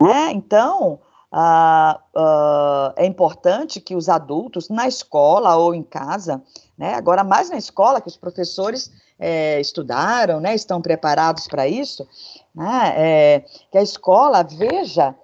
Né? 0.00 0.32
Então, 0.32 1.00
Uh, 1.32 1.96
uh, 2.14 2.92
é 2.94 3.06
importante 3.06 3.80
que 3.80 3.96
os 3.96 4.10
adultos, 4.10 4.68
na 4.68 4.86
escola 4.86 5.56
ou 5.56 5.74
em 5.74 5.82
casa, 5.82 6.42
né, 6.76 6.92
agora 6.92 7.24
mais 7.24 7.48
na 7.48 7.56
escola, 7.56 8.02
que 8.02 8.08
os 8.08 8.18
professores 8.18 8.92
é, 9.18 9.58
estudaram, 9.58 10.40
né, 10.40 10.54
estão 10.54 10.82
preparados 10.82 11.48
para 11.48 11.66
isso, 11.66 12.06
né, 12.54 12.92
é, 12.96 13.44
que 13.70 13.78
a 13.78 13.82
escola 13.82 14.42
veja 14.42 15.14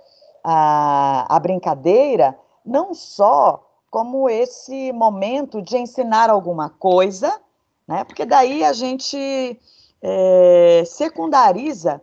a, 0.42 1.26
a 1.28 1.38
brincadeira 1.40 2.38
não 2.64 2.94
só 2.94 3.62
como 3.90 4.30
esse 4.30 4.92
momento 4.92 5.60
de 5.60 5.76
ensinar 5.76 6.30
alguma 6.30 6.70
coisa, 6.70 7.38
né, 7.86 8.02
porque 8.04 8.24
daí 8.24 8.64
a 8.64 8.72
gente 8.72 9.60
é, 10.00 10.84
secundariza 10.86 12.00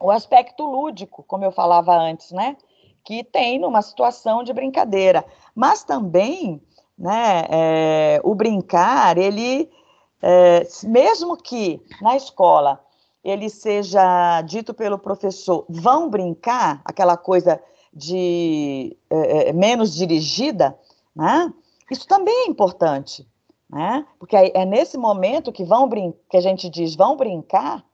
o 0.00 0.10
aspecto 0.10 0.64
lúdico, 0.64 1.22
como 1.22 1.44
eu 1.44 1.52
falava 1.52 1.96
antes, 1.96 2.32
né, 2.32 2.56
que 3.06 3.22
tem 3.22 3.56
numa 3.60 3.80
situação 3.82 4.42
de 4.42 4.52
brincadeira, 4.52 5.24
mas 5.54 5.84
também, 5.84 6.60
né, 6.98 7.46
é, 7.48 8.20
o 8.24 8.34
brincar, 8.34 9.16
ele, 9.16 9.70
é, 10.20 10.66
mesmo 10.82 11.36
que 11.36 11.80
na 12.02 12.16
escola 12.16 12.84
ele 13.22 13.48
seja 13.48 14.42
dito 14.42 14.74
pelo 14.74 14.98
professor, 14.98 15.64
vão 15.68 16.10
brincar, 16.10 16.82
aquela 16.84 17.16
coisa 17.16 17.62
de 17.94 18.96
é, 19.08 19.50
é 19.50 19.52
menos 19.52 19.94
dirigida, 19.94 20.76
né, 21.14 21.54
isso 21.88 22.08
também 22.08 22.48
é 22.48 22.50
importante, 22.50 23.24
né, 23.70 24.04
porque 24.18 24.34
é 24.34 24.64
nesse 24.64 24.98
momento 24.98 25.52
que, 25.52 25.62
vão 25.62 25.88
que 25.88 26.36
a 26.36 26.40
gente 26.40 26.68
diz 26.68 26.96
vão 26.96 27.16
brincar, 27.16 27.84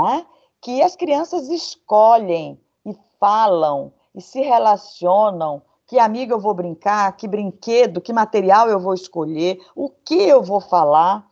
né, 0.00 0.24
que 0.58 0.80
as 0.80 0.96
crianças 0.96 1.50
escolhem 1.50 2.58
e 2.86 2.96
falam 3.20 3.92
e 4.14 4.20
se 4.20 4.40
relacionam. 4.40 5.62
Que 5.86 5.98
amigo 5.98 6.32
eu 6.32 6.40
vou 6.40 6.54
brincar, 6.54 7.14
que 7.16 7.28
brinquedo, 7.28 8.00
que 8.00 8.12
material 8.12 8.68
eu 8.70 8.80
vou 8.80 8.94
escolher, 8.94 9.60
o 9.74 9.90
que 9.90 10.14
eu 10.14 10.42
vou 10.42 10.60
falar. 10.60 11.26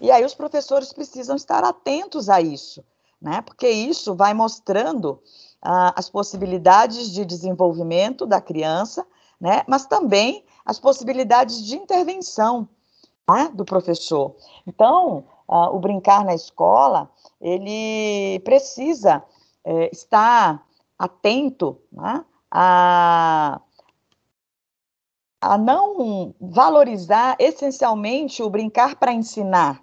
E 0.00 0.10
aí 0.10 0.24
os 0.24 0.34
professores 0.34 0.92
precisam 0.92 1.36
estar 1.36 1.62
atentos 1.62 2.28
a 2.30 2.40
isso, 2.40 2.82
né? 3.20 3.42
Porque 3.42 3.68
isso 3.68 4.14
vai 4.14 4.32
mostrando 4.32 5.20
ah, 5.60 5.92
as 5.94 6.08
possibilidades 6.08 7.10
de 7.10 7.24
desenvolvimento 7.24 8.24
da 8.24 8.40
criança, 8.40 9.06
né? 9.38 9.62
Mas 9.66 9.84
também 9.84 10.44
as 10.64 10.78
possibilidades 10.78 11.62
de 11.64 11.76
intervenção 11.76 12.68
né? 13.28 13.50
do 13.52 13.64
professor. 13.64 14.34
Então, 14.66 15.24
ah, 15.48 15.70
o 15.70 15.78
brincar 15.78 16.24
na 16.24 16.34
escola, 16.34 17.10
ele 17.40 18.40
precisa 18.40 19.22
é, 19.64 19.90
estar 19.92 20.66
atento 20.98 21.78
né, 21.92 22.24
a, 22.50 23.60
a 25.40 25.58
não 25.58 26.34
valorizar 26.40 27.36
essencialmente 27.38 28.42
o 28.42 28.50
brincar 28.50 28.96
para 28.96 29.12
ensinar. 29.12 29.82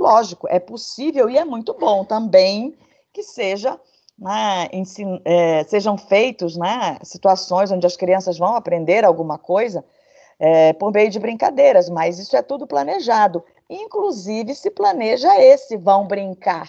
Lógico, 0.00 0.48
é 0.48 0.58
possível 0.58 1.30
e 1.30 1.38
é 1.38 1.44
muito 1.44 1.74
bom 1.74 2.04
também 2.04 2.76
que 3.12 3.22
seja 3.22 3.78
né, 4.18 4.68
é, 5.24 5.64
sejam 5.64 5.96
feitos 5.98 6.56
né, 6.56 6.98
situações 7.02 7.70
onde 7.70 7.86
as 7.86 7.96
crianças 7.96 8.38
vão 8.38 8.54
aprender 8.54 9.04
alguma 9.04 9.38
coisa 9.38 9.84
é, 10.38 10.72
por 10.72 10.92
meio 10.92 11.10
de 11.10 11.18
brincadeiras, 11.18 11.88
mas 11.88 12.18
isso 12.18 12.36
é 12.36 12.42
tudo 12.42 12.66
planejado. 12.66 13.44
Inclusive, 13.70 14.54
se 14.54 14.70
planeja 14.70 15.40
esse 15.40 15.76
vão 15.76 16.06
brincar, 16.06 16.68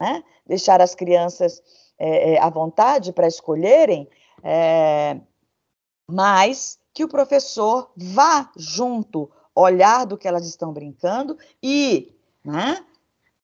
né? 0.00 0.22
deixar 0.46 0.80
as 0.80 0.94
crianças 0.94 1.62
é, 1.98 2.34
é, 2.34 2.38
à 2.38 2.48
vontade 2.48 3.12
para 3.12 3.26
escolherem, 3.26 4.08
é, 4.42 5.18
mas 6.06 6.78
que 6.92 7.04
o 7.04 7.08
professor 7.08 7.90
vá 7.96 8.50
junto, 8.56 9.30
olhar 9.54 10.04
do 10.06 10.16
que 10.16 10.28
elas 10.28 10.46
estão 10.46 10.72
brincando 10.72 11.36
e 11.62 12.14
né, 12.44 12.78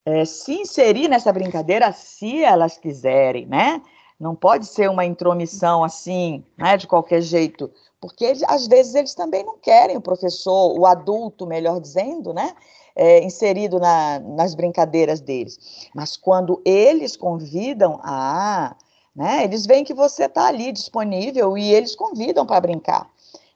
é, 0.05 0.25
se 0.25 0.53
inserir 0.61 1.09
nessa 1.09 1.33
brincadeira 1.33 1.93
se 1.93 2.43
elas 2.43 2.79
quiserem, 2.79 3.47
né? 3.47 3.83
Não 4.19 4.35
pode 4.35 4.67
ser 4.67 4.89
uma 4.89 5.05
intromissão 5.05 5.83
assim, 5.83 6.45
né, 6.57 6.77
de 6.77 6.87
qualquer 6.87 7.21
jeito, 7.21 7.71
porque 8.01 8.33
às 8.47 8.67
vezes 8.69 8.95
eles 8.95 9.15
também 9.15 9.45
não 9.45 9.59
querem 9.59 9.97
o 9.97 10.01
professor, 10.01 10.79
o 10.79 10.87
adulto, 10.87 11.47
melhor 11.47 11.81
dizendo, 11.81 12.33
né, 12.33 12.55
é, 12.95 13.25
inserido 13.25 13.79
na, 13.81 14.21
nas 14.21 14.55
brincadeiras 14.55 15.21
deles. 15.21 15.89
Mas 15.95 16.17
quando 16.17 16.61
eles 16.65 17.17
convidam 17.17 18.01
a. 18.03 18.77
Né, 19.15 19.45
eles 19.45 19.65
veem 19.65 19.85
que 19.85 19.95
você 19.95 20.25
está 20.25 20.49
ali 20.49 20.73
disponível 20.73 21.57
e 21.57 21.73
eles 21.73 21.95
convidam 21.95 22.45
para 22.45 22.61
brincar. 22.61 23.09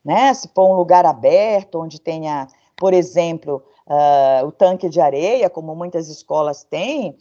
Né? 0.05 0.33
Se 0.33 0.49
for 0.55 0.69
um 0.69 0.77
lugar 0.77 1.05
aberto, 1.05 1.81
onde 1.81 2.01
tenha, 2.01 2.47
por 2.77 2.95
exemplo, 2.95 3.63
uh, 3.87 4.47
o 4.47 4.53
tanque 4.53 4.89
de 4.89 5.01
areia, 5.01 5.51
como 5.51 5.75
muitas 5.75 6.09
escolas 6.09 6.63
têm, 6.63 7.19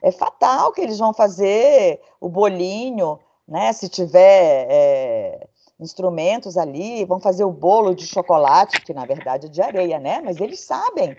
é 0.00 0.12
fatal 0.12 0.72
que 0.72 0.80
eles 0.80 0.98
vão 0.98 1.12
fazer 1.12 2.00
o 2.20 2.28
bolinho, 2.28 3.18
né? 3.46 3.70
Se 3.72 3.86
tiver 3.88 4.66
é, 4.70 5.46
instrumentos 5.78 6.56
ali, 6.56 7.04
vão 7.04 7.20
fazer 7.20 7.44
o 7.44 7.50
bolo 7.50 7.94
de 7.94 8.06
chocolate, 8.06 8.80
que 8.80 8.94
na 8.94 9.04
verdade 9.04 9.46
é 9.46 9.50
de 9.50 9.60
areia, 9.60 9.98
né? 9.98 10.22
Mas 10.24 10.40
eles 10.40 10.60
sabem 10.60 11.14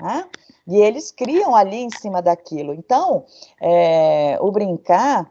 né? 0.00 0.24
E 0.66 0.76
eles 0.76 1.10
criam 1.10 1.54
ali 1.54 1.76
em 1.76 1.90
cima 1.90 2.22
daquilo. 2.22 2.72
Então, 2.72 3.24
é, 3.60 4.38
o 4.40 4.50
brincar, 4.50 5.30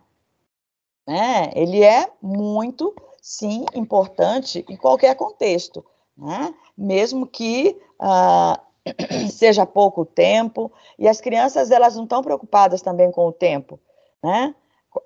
né, 1.08 1.52
ele 1.56 1.84
é 1.84 2.10
muito, 2.22 2.94
sim, 3.22 3.66
importante 3.74 4.66
em 4.70 4.76
qualquer 4.76 5.16
contexto, 5.16 5.86
né? 6.18 6.54
mesmo 6.78 7.26
que 7.26 7.80
ah, 8.00 8.60
seja 9.32 9.66
pouco 9.66 10.06
tempo, 10.06 10.72
e 11.00 11.08
as 11.08 11.22
crianças, 11.22 11.72
elas 11.72 11.96
não 11.96 12.04
estão 12.04 12.22
preocupadas 12.22 12.82
também 12.82 13.12
com 13.12 13.28
o 13.28 13.32
tempo, 13.32 13.80
né? 14.22 14.54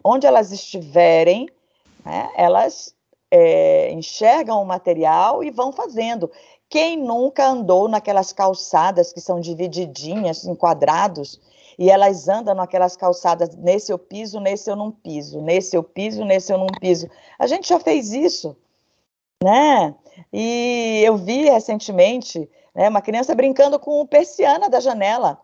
onde 0.04 0.26
elas 0.26 0.52
estiverem, 0.52 1.50
né, 2.04 2.32
elas 2.36 2.96
é, 3.30 3.92
enxergam 3.92 4.62
o 4.62 4.66
material 4.66 5.44
e 5.44 5.52
vão 5.52 5.72
fazendo. 5.72 6.32
Quem 6.70 6.98
nunca 6.98 7.48
andou 7.48 7.88
naquelas 7.88 8.32
calçadas 8.32 9.12
que 9.12 9.20
são 9.20 9.40
divididinhas, 9.40 10.46
em 10.46 10.56
quadrados, 10.56 11.40
e 11.82 11.90
elas 11.90 12.30
andam 12.30 12.54
naquelas 12.54 12.96
calçadas, 12.96 13.56
nesse 13.56 13.92
eu 13.92 13.98
piso, 13.98 14.40
nesse 14.40 14.70
eu 14.70 14.76
não 14.76 14.92
piso, 14.92 15.42
nesse 15.42 15.76
eu 15.76 15.82
piso, 15.82 16.24
nesse 16.24 16.54
eu 16.54 16.58
não 16.60 16.68
piso. 16.68 17.10
A 17.40 17.48
gente 17.48 17.68
já 17.70 17.80
fez 17.80 18.14
isso, 18.14 18.56
né? 19.44 19.96
E 20.32 21.02
eu 21.04 21.18
vi 21.18 21.50
recentemente 21.50 22.48
né, 22.76 22.88
uma 22.88 23.02
criança 23.02 23.34
brincando 23.34 23.80
com 23.80 24.06
persiana 24.06 24.70
da 24.70 24.80
janela. 24.80 25.42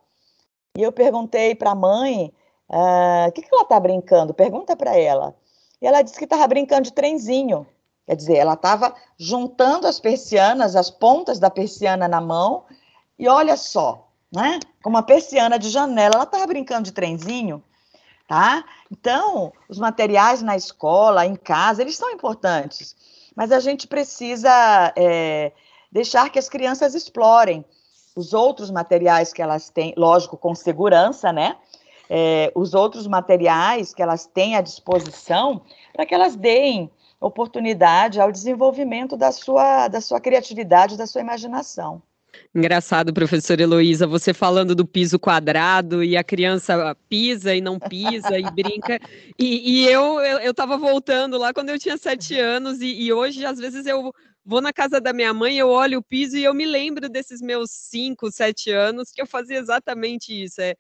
E 0.78 0.84
eu 0.84 0.92
perguntei 0.92 1.56
para 1.56 1.72
a 1.72 1.76
mãe 1.76 2.32
ah, 2.70 3.26
o 3.30 3.32
que, 3.32 3.42
que 3.42 3.50
ela 3.52 3.64
está 3.64 3.80
brincando, 3.80 4.32
pergunta 4.32 4.76
para 4.76 4.96
ela. 4.96 5.36
E 5.82 5.88
ela 5.88 6.04
disse 6.04 6.20
que 6.20 6.26
estava 6.26 6.46
brincando 6.46 6.84
de 6.84 6.94
trenzinho. 6.94 7.66
Quer 8.06 8.16
dizer, 8.16 8.38
ela 8.38 8.54
estava 8.54 8.94
juntando 9.18 9.88
as 9.88 10.00
persianas, 10.00 10.76
as 10.76 10.92
pontas 10.92 11.40
da 11.40 11.50
persiana 11.50 12.08
na 12.08 12.22
mão, 12.22 12.66
e 13.18 13.28
olha 13.28 13.58
só, 13.58 14.07
né? 14.32 14.60
Com 14.84 14.90
uma 14.90 15.04
persiana 15.04 15.58
de 15.58 15.70
janela, 15.70 16.16
ela 16.16 16.24
estava 16.24 16.46
brincando 16.48 16.84
de 16.84 16.92
trenzinho, 16.92 17.64
tá? 18.28 18.64
Então, 18.92 19.54
os 19.70 19.80
materiais 19.80 20.42
na 20.42 20.56
escola, 20.56 21.26
em 21.26 21.36
casa, 21.36 21.82
eles 21.82 21.96
são 21.96 22.12
importantes, 22.12 22.96
mas 23.36 23.52
a 23.52 23.60
gente 23.60 23.88
precisa 23.88 24.94
é, 24.96 25.52
deixar 25.92 26.30
que 26.30 26.40
as 26.40 26.50
crianças 26.50 26.94
explorem 26.94 27.64
os 28.16 28.34
outros 28.34 28.72
materiais 28.72 29.32
que 29.32 29.42
elas 29.42 29.70
têm, 29.70 29.94
lógico, 29.96 30.36
com 30.36 30.56
segurança, 30.56 31.32
né? 31.32 31.56
É, 32.10 32.52
os 32.56 32.74
outros 32.74 33.06
materiais 33.06 33.94
que 33.94 34.02
elas 34.02 34.26
têm 34.26 34.56
à 34.56 34.62
disposição 34.62 35.62
para 35.94 36.06
que 36.06 36.16
elas 36.16 36.36
deem 36.36 36.90
oportunidade 37.20 38.20
ao 38.20 38.32
desenvolvimento 38.32 39.18
da 39.18 39.32
sua, 39.32 39.88
da 39.88 40.00
sua 40.00 40.20
criatividade, 40.20 40.98
da 40.98 41.06
sua 41.06 41.22
imaginação. 41.22 42.02
Engraçado, 42.54 43.14
professora 43.14 43.62
Heloísa, 43.62 44.08
você 44.08 44.34
falando 44.34 44.74
do 44.74 44.86
piso 44.86 45.20
quadrado 45.20 46.04
e 46.04 46.18
a 46.18 46.24
criança 46.24 46.96
pisa 47.08 47.54
e 47.54 47.62
não 47.62 47.78
pisa 47.78 48.38
e 48.38 48.50
brinca. 48.52 49.00
E, 49.38 49.84
e 49.84 49.88
eu 49.88 50.20
estava 50.42 50.74
eu, 50.74 50.80
voltando 50.80 51.38
lá 51.38 51.54
quando 51.54 51.70
eu 51.70 51.80
tinha 51.80 51.98
sete 51.98 52.40
anos 52.40 52.82
e, 52.82 52.88
e, 53.04 53.14
hoje, 53.14 53.46
às 53.46 53.60
vezes, 53.60 53.86
eu 53.86 54.12
vou 54.44 54.62
na 54.62 54.74
casa 54.74 55.00
da 55.00 55.14
minha 55.14 55.34
mãe, 55.34 55.58
eu 55.58 55.70
olho 55.70 56.00
o 56.00 56.04
piso 56.04 56.38
e 56.38 56.44
eu 56.44 56.54
me 56.54 56.66
lembro 56.66 57.10
desses 57.10 57.42
meus 57.42 57.70
cinco, 57.70 58.32
sete 58.32 58.72
anos 58.72 59.12
que 59.12 59.22
eu 59.22 59.28
fazia 59.28 59.60
exatamente 59.60 60.44
isso. 60.44 60.62
É, 60.62 60.76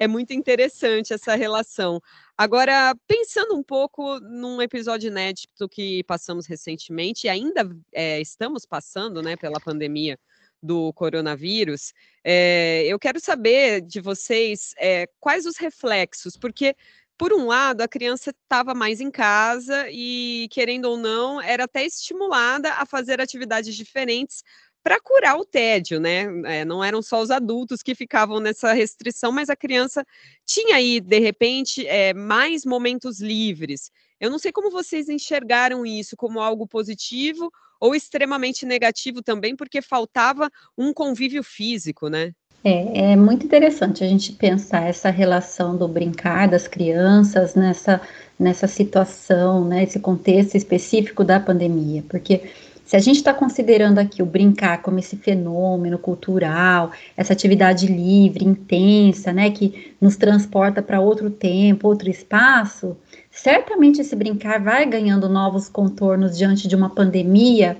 é 0.00 0.08
muito 0.08 0.32
interessante 0.32 1.12
essa 1.12 1.34
relação. 1.36 2.00
Agora, 2.36 2.96
pensando 3.06 3.54
um 3.54 3.62
pouco 3.62 4.18
num 4.20 4.62
episódio 4.62 5.08
inédito 5.08 5.68
que 5.68 6.02
passamos 6.04 6.46
recentemente, 6.46 7.26
e 7.26 7.30
ainda 7.30 7.70
é, 7.92 8.18
estamos 8.18 8.64
passando 8.64 9.20
né, 9.22 9.36
pela 9.36 9.60
pandemia 9.60 10.18
do 10.62 10.92
coronavírus, 10.92 11.92
é, 12.24 12.84
eu 12.86 12.98
quero 12.98 13.18
saber 13.18 13.80
de 13.80 14.00
vocês 14.00 14.74
é, 14.78 15.08
quais 15.18 15.46
os 15.46 15.56
reflexos, 15.56 16.36
porque 16.36 16.76
por 17.20 17.34
um 17.34 17.48
lado, 17.48 17.82
a 17.82 17.88
criança 17.88 18.30
estava 18.30 18.72
mais 18.72 18.98
em 18.98 19.10
casa 19.10 19.86
e, 19.90 20.48
querendo 20.50 20.86
ou 20.86 20.96
não, 20.96 21.38
era 21.38 21.64
até 21.64 21.84
estimulada 21.84 22.72
a 22.72 22.86
fazer 22.86 23.20
atividades 23.20 23.76
diferentes 23.76 24.42
para 24.82 24.98
curar 24.98 25.36
o 25.36 25.44
tédio, 25.44 26.00
né? 26.00 26.24
É, 26.46 26.64
não 26.64 26.82
eram 26.82 27.02
só 27.02 27.20
os 27.20 27.30
adultos 27.30 27.82
que 27.82 27.94
ficavam 27.94 28.40
nessa 28.40 28.72
restrição, 28.72 29.30
mas 29.30 29.50
a 29.50 29.54
criança 29.54 30.02
tinha 30.46 30.76
aí, 30.76 30.98
de 30.98 31.18
repente, 31.18 31.86
é, 31.86 32.14
mais 32.14 32.64
momentos 32.64 33.20
livres. 33.20 33.90
Eu 34.18 34.30
não 34.30 34.38
sei 34.38 34.50
como 34.50 34.70
vocês 34.70 35.10
enxergaram 35.10 35.84
isso 35.84 36.16
como 36.16 36.40
algo 36.40 36.66
positivo 36.66 37.52
ou 37.80 37.94
extremamente 37.94 38.66
negativo 38.66 39.22
também, 39.22 39.56
porque 39.56 39.80
faltava 39.80 40.50
um 40.76 40.92
convívio 40.92 41.42
físico, 41.42 42.08
né? 42.08 42.32
É, 42.62 43.12
é 43.12 43.16
muito 43.16 43.46
interessante 43.46 44.04
a 44.04 44.06
gente 44.06 44.32
pensar 44.32 44.86
essa 44.86 45.08
relação 45.08 45.76
do 45.76 45.88
brincar 45.88 46.46
das 46.46 46.68
crianças 46.68 47.54
nessa, 47.54 48.02
nessa 48.38 48.66
situação, 48.66 49.66
né, 49.66 49.84
esse 49.84 49.98
contexto 49.98 50.56
específico 50.56 51.24
da 51.24 51.40
pandemia, 51.40 52.04
porque 52.08 52.50
se 52.90 52.96
a 52.96 52.98
gente 52.98 53.18
está 53.18 53.32
considerando 53.32 54.00
aqui 54.00 54.20
o 54.20 54.26
brincar 54.26 54.82
como 54.82 54.98
esse 54.98 55.16
fenômeno 55.16 55.96
cultural, 55.96 56.90
essa 57.16 57.32
atividade 57.32 57.86
livre, 57.86 58.44
intensa, 58.44 59.32
né, 59.32 59.48
que 59.48 59.94
nos 60.00 60.16
transporta 60.16 60.82
para 60.82 60.98
outro 60.98 61.30
tempo, 61.30 61.86
outro 61.86 62.10
espaço, 62.10 62.96
certamente 63.30 64.00
esse 64.00 64.16
brincar 64.16 64.60
vai 64.60 64.84
ganhando 64.86 65.28
novos 65.28 65.68
contornos 65.68 66.36
diante 66.36 66.66
de 66.66 66.74
uma 66.74 66.90
pandemia 66.90 67.76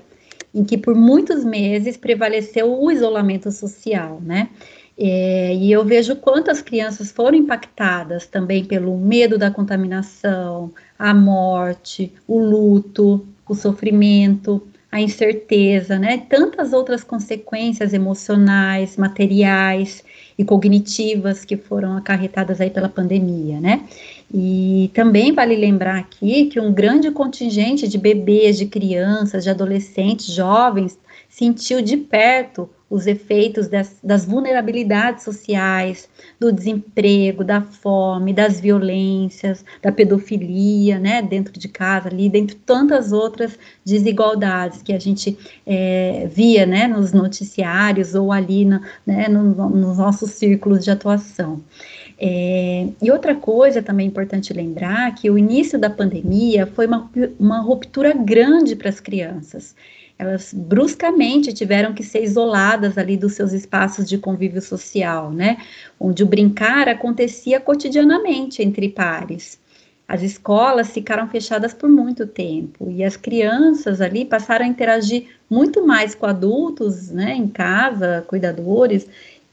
em 0.55 0.63
que 0.63 0.77
por 0.77 0.95
muitos 0.95 1.43
meses 1.43 1.97
prevaleceu 1.97 2.81
o 2.81 2.89
isolamento 2.89 3.51
social, 3.51 4.21
né? 4.21 4.47
É, 4.97 5.53
e 5.53 5.69
eu 5.73 5.83
vejo 5.83 6.15
quantas 6.15 6.61
crianças 6.61 7.11
foram 7.11 7.37
impactadas 7.37 8.27
também 8.27 8.63
pelo 8.63 8.97
medo 8.97 9.37
da 9.37 9.51
contaminação, 9.51 10.71
a 10.97 11.13
morte, 11.13 12.13
o 12.25 12.39
luto, 12.39 13.25
o 13.45 13.53
sofrimento, 13.53 14.65
a 14.91 14.99
incerteza, 14.99 15.97
né? 15.97 16.17
Tantas 16.29 16.73
outras 16.73 17.03
consequências 17.03 17.93
emocionais, 17.93 18.97
materiais 18.97 20.03
e 20.37 20.43
cognitivas 20.43 21.45
que 21.45 21.55
foram 21.55 21.95
acarretadas 21.95 22.59
aí 22.59 22.69
pela 22.69 22.89
pandemia, 22.89 23.61
né? 23.61 23.85
E 24.33 24.91
também 24.93 25.31
vale 25.31 25.55
lembrar 25.55 25.97
aqui 25.97 26.47
que 26.47 26.59
um 26.59 26.73
grande 26.73 27.09
contingente 27.09 27.87
de 27.87 27.97
bebês, 27.97 28.57
de 28.57 28.65
crianças, 28.65 29.43
de 29.43 29.49
adolescentes, 29.49 30.25
jovens, 30.25 30.99
sentiu 31.29 31.81
de 31.81 31.95
perto 31.95 32.69
os 32.91 33.07
efeitos 33.07 33.69
das, 33.69 33.95
das, 34.03 34.25
vulnerabilidades 34.25 35.23
sociais, 35.23 36.09
do 36.37 36.51
desemprego, 36.51 37.41
da 37.41 37.61
fome, 37.61 38.33
das 38.33 38.59
violências, 38.59 39.63
da 39.81 39.93
pedofilia, 39.93 40.99
né, 40.99 41.21
dentro 41.21 41.57
de 41.57 41.69
casa 41.69 42.09
ali, 42.09 42.27
dentre 42.27 42.57
tantas 42.57 43.13
outras 43.13 43.57
desigualdades 43.85 44.83
que 44.83 44.91
a 44.91 44.99
gente 44.99 45.37
é, 45.65 46.27
via, 46.29 46.65
né, 46.65 46.85
nos 46.85 47.13
noticiários 47.13 48.13
ou 48.13 48.29
ali 48.29 48.65
na, 48.65 48.81
né, 49.07 49.29
no, 49.29 49.69
nos 49.69 49.97
nossos 49.97 50.31
círculos 50.31 50.83
de 50.83 50.91
atuação. 50.91 51.61
É, 52.19 52.87
e 53.01 53.09
outra 53.09 53.33
coisa 53.33 53.81
também 53.81 54.07
importante 54.07 54.51
lembrar 54.51 55.15
que 55.15 55.29
o 55.31 55.37
início 55.37 55.79
da 55.79 55.89
pandemia 55.89 56.67
foi 56.67 56.85
uma, 56.85 57.09
uma 57.39 57.61
ruptura 57.61 58.13
grande 58.13 58.75
para 58.75 58.89
as 58.89 58.99
crianças. 58.99 59.73
Elas 60.21 60.53
bruscamente 60.53 61.51
tiveram 61.51 61.95
que 61.95 62.03
ser 62.03 62.23
isoladas 62.23 62.95
ali 62.95 63.17
dos 63.17 63.33
seus 63.33 63.53
espaços 63.53 64.07
de 64.07 64.19
convívio 64.19 64.61
social, 64.61 65.31
né? 65.31 65.57
Onde 65.99 66.21
o 66.21 66.27
brincar 66.27 66.87
acontecia 66.87 67.59
cotidianamente 67.59 68.61
entre 68.61 68.87
pares. 68.87 69.59
As 70.07 70.21
escolas 70.21 70.91
ficaram 70.91 71.27
fechadas 71.27 71.73
por 71.73 71.89
muito 71.89 72.27
tempo 72.27 72.87
e 72.91 73.03
as 73.03 73.17
crianças 73.17 73.99
ali 73.99 74.23
passaram 74.23 74.63
a 74.63 74.67
interagir 74.67 75.25
muito 75.49 75.83
mais 75.87 76.13
com 76.13 76.27
adultos, 76.27 77.09
né, 77.09 77.33
em 77.33 77.47
casa, 77.47 78.23
cuidadores, 78.27 79.07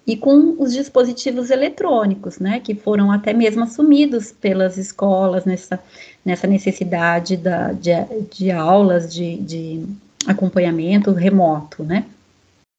e 0.06 0.16
com 0.18 0.54
os 0.58 0.74
dispositivos 0.74 1.48
eletrônicos, 1.48 2.38
né, 2.38 2.60
que 2.60 2.74
foram 2.74 3.10
até 3.10 3.32
mesmo 3.32 3.62
assumidos 3.62 4.32
pelas 4.32 4.76
escolas 4.76 5.46
nessa, 5.46 5.80
nessa 6.22 6.46
necessidade 6.46 7.38
da, 7.38 7.72
de, 7.72 7.92
de 8.30 8.50
aulas 8.50 9.14
de, 9.14 9.36
de 9.38 9.86
acompanhamento 10.26 11.12
remoto, 11.12 11.82
né. 11.82 12.04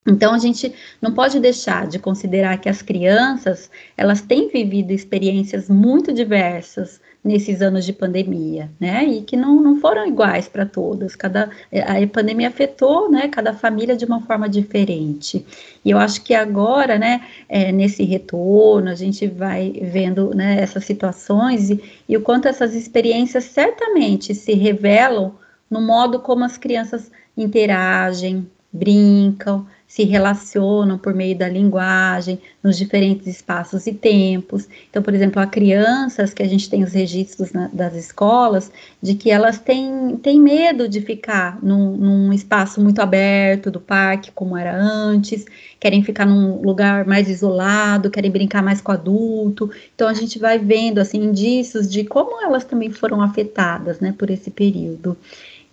Então 0.07 0.33
a 0.33 0.39
gente 0.39 0.73
não 1.01 1.13
pode 1.13 1.39
deixar 1.39 1.87
de 1.87 1.99
considerar 1.99 2.57
que 2.57 2.69
as 2.69 2.81
crianças 2.81 3.69
elas 3.95 4.21
têm 4.21 4.49
vivido 4.49 4.91
experiências 4.91 5.69
muito 5.69 6.13
diversas 6.13 6.99
nesses 7.23 7.61
anos 7.61 7.85
de 7.85 7.91
pandemia, 7.91 8.71
né? 8.79 9.03
E 9.03 9.21
que 9.21 9.35
não, 9.35 9.61
não 9.61 9.79
foram 9.79 10.07
iguais 10.07 10.47
para 10.47 10.65
todas. 10.65 11.15
Cada 11.15 11.49
a 11.71 12.07
pandemia 12.07 12.47
afetou, 12.47 13.11
né? 13.11 13.27
Cada 13.27 13.53
família 13.53 13.95
de 13.95 14.05
uma 14.05 14.21
forma 14.21 14.47
diferente. 14.47 15.45
E 15.83 15.91
eu 15.91 15.97
acho 15.97 16.23
que 16.23 16.33
agora, 16.33 16.97
né? 16.97 17.21
É, 17.49 17.71
nesse 17.71 18.03
retorno 18.03 18.89
a 18.89 18.95
gente 18.95 19.27
vai 19.27 19.71
vendo 19.83 20.33
né, 20.33 20.61
essas 20.61 20.85
situações 20.85 21.69
e, 21.69 21.83
e 22.07 22.15
o 22.15 22.21
quanto 22.21 22.47
essas 22.47 22.73
experiências 22.73 23.43
certamente 23.43 24.33
se 24.33 24.53
revelam 24.53 25.35
no 25.69 25.81
modo 25.81 26.19
como 26.19 26.43
as 26.45 26.57
crianças 26.57 27.11
interagem, 27.41 28.47
brincam, 28.71 29.65
se 29.89 30.03
relacionam 30.03 30.99
por 30.99 31.15
meio 31.15 31.35
da 31.35 31.49
linguagem, 31.49 32.39
nos 32.61 32.77
diferentes 32.77 33.25
espaços 33.25 33.87
e 33.87 33.93
tempos. 33.93 34.67
Então, 34.87 35.01
por 35.01 35.15
exemplo, 35.15 35.41
há 35.41 35.47
crianças 35.47 36.31
que 36.31 36.43
a 36.43 36.47
gente 36.47 36.69
tem 36.69 36.83
os 36.83 36.93
registros 36.93 37.51
na, 37.51 37.67
das 37.73 37.95
escolas 37.95 38.71
de 39.01 39.15
que 39.15 39.31
elas 39.31 39.57
têm, 39.57 40.15
têm 40.17 40.39
medo 40.39 40.87
de 40.87 41.01
ficar 41.01 41.57
num, 41.63 41.97
num 41.97 42.31
espaço 42.31 42.79
muito 42.79 43.01
aberto 43.01 43.71
do 43.71 43.79
parque, 43.79 44.31
como 44.31 44.55
era 44.55 44.79
antes, 44.79 45.43
querem 45.79 46.03
ficar 46.03 46.27
num 46.27 46.61
lugar 46.61 47.07
mais 47.07 47.27
isolado, 47.27 48.11
querem 48.11 48.29
brincar 48.29 48.61
mais 48.61 48.79
com 48.79 48.91
adulto. 48.91 49.71
Então, 49.95 50.07
a 50.07 50.13
gente 50.13 50.37
vai 50.37 50.59
vendo 50.59 50.99
assim 50.99 51.23
indícios 51.23 51.89
de 51.89 52.03
como 52.03 52.43
elas 52.43 52.63
também 52.63 52.91
foram 52.91 53.23
afetadas 53.23 53.99
né, 53.99 54.13
por 54.15 54.29
esse 54.29 54.51
período. 54.51 55.17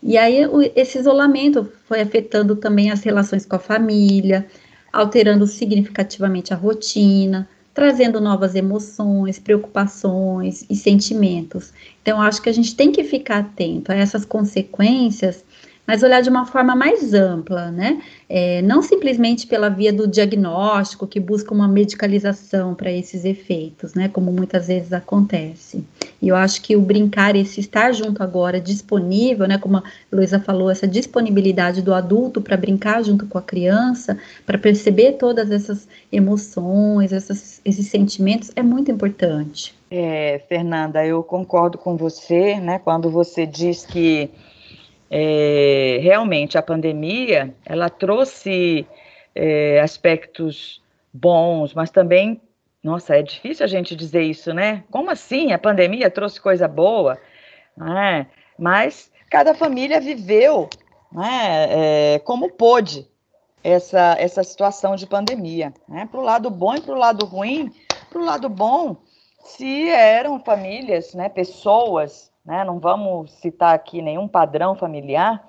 E 0.06 0.16
aí 0.16 0.38
esse 0.76 0.98
isolamento 0.98 1.68
foi 1.88 2.00
afetando 2.00 2.54
também 2.54 2.92
as 2.92 3.02
relações 3.02 3.44
com 3.44 3.56
a 3.56 3.58
família, 3.58 4.46
alterando 4.92 5.48
significativamente 5.48 6.54
a 6.54 6.56
rotina, 6.56 7.48
trazendo 7.74 8.20
novas 8.20 8.54
emoções, 8.54 9.40
preocupações 9.40 10.64
e 10.70 10.76
sentimentos. 10.76 11.72
Então, 12.00 12.22
acho 12.22 12.40
que 12.40 12.48
a 12.48 12.52
gente 12.52 12.76
tem 12.76 12.92
que 12.92 13.02
ficar 13.02 13.38
atento 13.38 13.90
a 13.90 13.96
essas 13.96 14.24
consequências 14.24 15.44
mas 15.86 16.02
olhar 16.02 16.20
de 16.20 16.28
uma 16.28 16.44
forma 16.44 16.74
mais 16.74 17.14
ampla, 17.14 17.70
né? 17.70 18.02
É, 18.28 18.60
não 18.62 18.82
simplesmente 18.82 19.46
pela 19.46 19.68
via 19.68 19.92
do 19.92 20.08
diagnóstico, 20.08 21.06
que 21.06 21.20
busca 21.20 21.54
uma 21.54 21.68
medicalização 21.68 22.74
para 22.74 22.90
esses 22.90 23.24
efeitos, 23.24 23.94
né? 23.94 24.08
Como 24.08 24.32
muitas 24.32 24.66
vezes 24.66 24.92
acontece. 24.92 25.84
E 26.26 26.28
eu 26.28 26.34
acho 26.34 26.60
que 26.60 26.74
o 26.74 26.80
brincar, 26.80 27.36
esse 27.36 27.60
estar 27.60 27.92
junto 27.92 28.20
agora, 28.20 28.60
disponível, 28.60 29.46
né? 29.46 29.58
Como 29.58 29.76
a 29.76 29.82
Luísa 30.10 30.40
falou, 30.40 30.68
essa 30.68 30.84
disponibilidade 30.84 31.80
do 31.80 31.94
adulto 31.94 32.40
para 32.40 32.56
brincar 32.56 33.04
junto 33.04 33.26
com 33.28 33.38
a 33.38 33.42
criança, 33.42 34.18
para 34.44 34.58
perceber 34.58 35.12
todas 35.12 35.52
essas 35.52 35.86
emoções, 36.10 37.12
essas, 37.12 37.60
esses 37.64 37.86
sentimentos, 37.86 38.50
é 38.56 38.62
muito 38.62 38.90
importante. 38.90 39.72
É, 39.88 40.40
Fernanda, 40.48 41.06
eu 41.06 41.22
concordo 41.22 41.78
com 41.78 41.96
você, 41.96 42.56
né? 42.56 42.80
Quando 42.80 43.08
você 43.08 43.46
diz 43.46 43.86
que 43.86 44.28
é, 45.08 46.00
realmente 46.02 46.58
a 46.58 46.62
pandemia 46.62 47.54
ela 47.64 47.88
trouxe 47.88 48.84
é, 49.32 49.80
aspectos 49.80 50.82
bons, 51.12 51.72
mas 51.72 51.88
também, 51.88 52.40
nossa, 52.86 53.16
é 53.16 53.22
difícil 53.22 53.64
a 53.64 53.66
gente 53.66 53.96
dizer 53.96 54.22
isso, 54.22 54.54
né? 54.54 54.84
Como 54.92 55.10
assim? 55.10 55.50
A 55.50 55.58
pandemia 55.58 56.08
trouxe 56.08 56.40
coisa 56.40 56.68
boa, 56.68 57.18
né? 57.76 58.28
Mas 58.56 59.10
cada 59.28 59.52
família 59.56 60.00
viveu, 60.00 60.70
né? 61.10 62.14
É, 62.14 62.18
como 62.20 62.48
pôde 62.52 63.04
essa 63.64 64.14
essa 64.20 64.44
situação 64.44 64.94
de 64.94 65.04
pandemia, 65.04 65.74
né? 65.88 66.06
Para 66.08 66.20
o 66.20 66.22
lado 66.22 66.48
bom 66.48 66.76
e 66.76 66.80
para 66.80 66.94
o 66.94 66.98
lado 66.98 67.26
ruim. 67.26 67.72
Para 68.08 68.22
o 68.22 68.24
lado 68.24 68.48
bom, 68.48 68.98
se 69.42 69.88
eram 69.88 70.38
famílias, 70.38 71.12
né? 71.12 71.28
Pessoas 71.28 72.30
né? 72.44 72.62
não 72.62 72.78
vamos 72.78 73.32
citar 73.32 73.74
aqui 73.74 74.00
nenhum 74.00 74.28
padrão 74.28 74.76
familiar, 74.76 75.44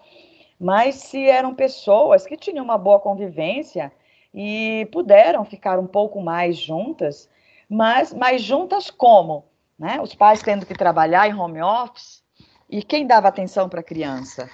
mas 0.60 0.96
se 0.96 1.30
eram 1.30 1.54
pessoas 1.54 2.26
que 2.26 2.36
tinham 2.36 2.66
uma 2.66 2.80
boa 2.80 3.00
convivência 3.00 3.92
e 4.40 4.88
puderam 4.92 5.44
ficar 5.44 5.80
um 5.80 5.88
pouco 5.88 6.22
mais 6.22 6.56
juntas, 6.58 7.28
mas 7.68 8.14
mais 8.14 8.40
juntas 8.44 8.92
como? 8.92 9.46
Né? 9.80 10.00
Os 10.00 10.14
pais 10.14 10.44
tendo 10.44 10.64
que 10.64 10.76
trabalhar 10.76 11.28
em 11.28 11.34
home 11.34 11.60
office 11.60 12.24
e 12.70 12.84
quem 12.84 13.08
dava 13.08 13.28
atenção 13.28 13.68
para 13.68 13.80
a 13.80 13.84
criança? 13.84 14.48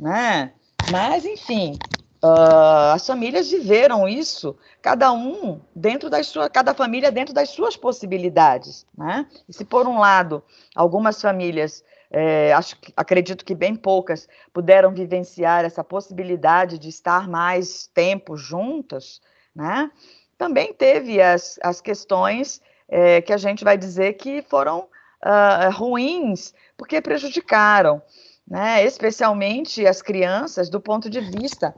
Né? 0.00 0.52
Mas, 0.90 1.24
enfim, 1.24 1.78
uh, 2.24 2.92
as 2.92 3.06
famílias 3.06 3.48
viveram 3.48 4.08
isso, 4.08 4.56
cada 4.82 5.12
um 5.12 5.60
dentro 5.76 6.10
das 6.10 6.26
suas, 6.26 6.48
cada 6.48 6.74
família 6.74 7.12
dentro 7.12 7.32
das 7.32 7.50
suas 7.50 7.76
possibilidades. 7.76 8.84
Né? 8.98 9.28
E 9.48 9.52
se, 9.52 9.64
por 9.64 9.86
um 9.86 10.00
lado, 10.00 10.42
algumas 10.74 11.22
famílias 11.22 11.84
é, 12.10 12.52
acho, 12.52 12.76
acredito 12.96 13.44
que 13.44 13.54
bem 13.54 13.76
poucas 13.76 14.28
puderam 14.52 14.92
vivenciar 14.92 15.64
essa 15.64 15.84
possibilidade 15.84 16.78
de 16.78 16.88
estar 16.88 17.28
mais 17.28 17.86
tempo 17.86 18.36
juntas, 18.36 19.20
né? 19.54 19.90
Também 20.36 20.72
teve 20.72 21.20
as, 21.20 21.58
as 21.62 21.80
questões 21.80 22.60
é, 22.88 23.20
que 23.20 23.32
a 23.32 23.36
gente 23.36 23.62
vai 23.62 23.78
dizer 23.78 24.14
que 24.14 24.42
foram 24.42 24.88
uh, 25.24 25.70
ruins, 25.72 26.52
porque 26.76 27.00
prejudicaram, 27.00 28.02
né? 28.48 28.84
Especialmente 28.84 29.86
as 29.86 30.02
crianças, 30.02 30.68
do 30.68 30.80
ponto 30.80 31.08
de 31.08 31.20
vista 31.20 31.74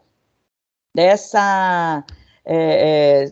dessa 0.95 2.05
é, 2.45 3.27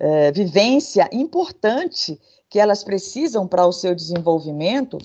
é, 0.00 0.28
é 0.28 0.32
vivência 0.32 1.08
importante 1.12 2.18
que 2.48 2.58
elas 2.58 2.82
precisam 2.82 3.46
para 3.46 3.66
o 3.66 3.72
seu 3.72 3.94
desenvolvimento, 3.94 4.98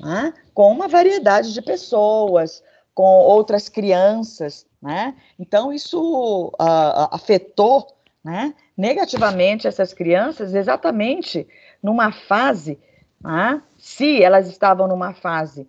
né, 0.00 0.34
com 0.58 0.72
uma 0.72 0.88
variedade 0.88 1.54
de 1.54 1.62
pessoas, 1.62 2.64
com 2.92 3.04
outras 3.04 3.68
crianças, 3.68 4.66
né? 4.82 5.14
Então 5.38 5.72
isso 5.72 6.48
uh, 6.48 7.08
afetou, 7.12 7.86
né, 8.24 8.52
negativamente 8.76 9.68
essas 9.68 9.94
crianças, 9.94 10.56
exatamente 10.56 11.46
numa 11.80 12.10
fase, 12.10 12.76
né, 13.22 13.62
se 13.76 14.20
elas 14.20 14.48
estavam 14.48 14.88
numa 14.88 15.14
fase 15.14 15.60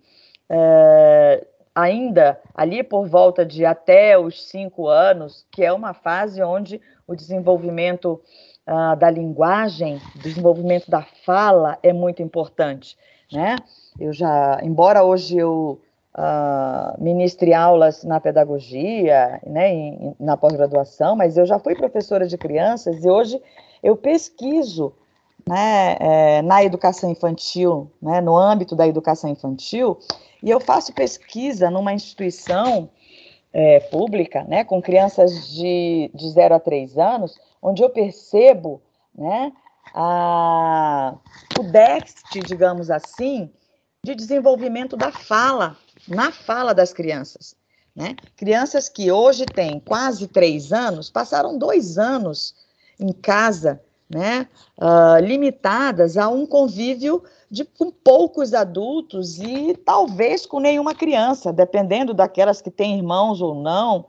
uh, 0.50 1.46
ainda 1.72 2.40
ali 2.52 2.82
por 2.82 3.06
volta 3.06 3.46
de 3.46 3.64
até 3.64 4.18
os 4.18 4.48
cinco 4.48 4.88
anos, 4.88 5.46
que 5.52 5.62
é 5.62 5.72
uma 5.72 5.94
fase 5.94 6.42
onde 6.42 6.80
o 7.06 7.14
desenvolvimento 7.14 8.20
uh, 8.66 8.96
da 8.96 9.08
linguagem, 9.08 10.02
desenvolvimento 10.16 10.90
da 10.90 11.06
fala 11.24 11.78
é 11.80 11.92
muito 11.92 12.22
importante, 12.22 12.98
né? 13.32 13.56
Eu 13.98 14.12
já, 14.12 14.60
embora 14.62 15.04
hoje 15.04 15.38
eu 15.38 15.80
uh, 16.16 17.02
ministre 17.02 17.54
aulas 17.54 18.04
na 18.04 18.20
pedagogia, 18.20 19.40
né, 19.46 19.72
em, 19.72 20.14
na 20.18 20.36
pós-graduação, 20.36 21.16
mas 21.16 21.36
eu 21.36 21.46
já 21.46 21.58
fui 21.58 21.74
professora 21.74 22.26
de 22.26 22.36
crianças 22.36 23.04
e 23.04 23.08
hoje 23.08 23.40
eu 23.82 23.96
pesquiso 23.96 24.92
né, 25.46 25.96
é, 25.98 26.42
na 26.42 26.62
educação 26.62 27.10
infantil, 27.10 27.90
né, 28.00 28.20
no 28.20 28.36
âmbito 28.36 28.76
da 28.76 28.86
educação 28.86 29.30
infantil, 29.30 29.98
e 30.42 30.50
eu 30.50 30.60
faço 30.60 30.92
pesquisa 30.92 31.70
numa 31.70 31.92
instituição 31.92 32.90
é, 33.52 33.80
pública, 33.80 34.44
né, 34.44 34.64
com 34.64 34.80
crianças 34.80 35.48
de, 35.48 36.10
de 36.14 36.30
0 36.30 36.54
a 36.54 36.60
3 36.60 36.98
anos, 36.98 37.38
onde 37.62 37.82
eu 37.82 37.90
percebo 37.90 38.80
né, 39.14 39.52
a, 39.94 41.14
o 41.58 41.62
déficit, 41.64 42.40
digamos 42.46 42.90
assim, 42.90 43.50
de 44.04 44.14
desenvolvimento 44.14 44.96
da 44.96 45.12
fala, 45.12 45.76
na 46.08 46.32
fala 46.32 46.72
das 46.72 46.92
crianças. 46.92 47.54
Né? 47.94 48.16
Crianças 48.36 48.88
que 48.88 49.10
hoje 49.10 49.44
têm 49.44 49.80
quase 49.80 50.26
três 50.26 50.72
anos, 50.72 51.10
passaram 51.10 51.58
dois 51.58 51.98
anos 51.98 52.54
em 52.98 53.12
casa, 53.12 53.80
né, 54.10 54.48
uh, 54.76 55.24
limitadas 55.24 56.16
a 56.16 56.28
um 56.28 56.44
convívio 56.44 57.22
de, 57.48 57.64
com 57.64 57.92
poucos 57.92 58.52
adultos 58.52 59.38
e 59.38 59.74
talvez 59.74 60.44
com 60.44 60.58
nenhuma 60.58 60.94
criança, 60.96 61.52
dependendo 61.52 62.12
daquelas 62.12 62.60
que 62.60 62.72
têm 62.72 62.96
irmãos 62.96 63.40
ou 63.40 63.54
não, 63.54 64.06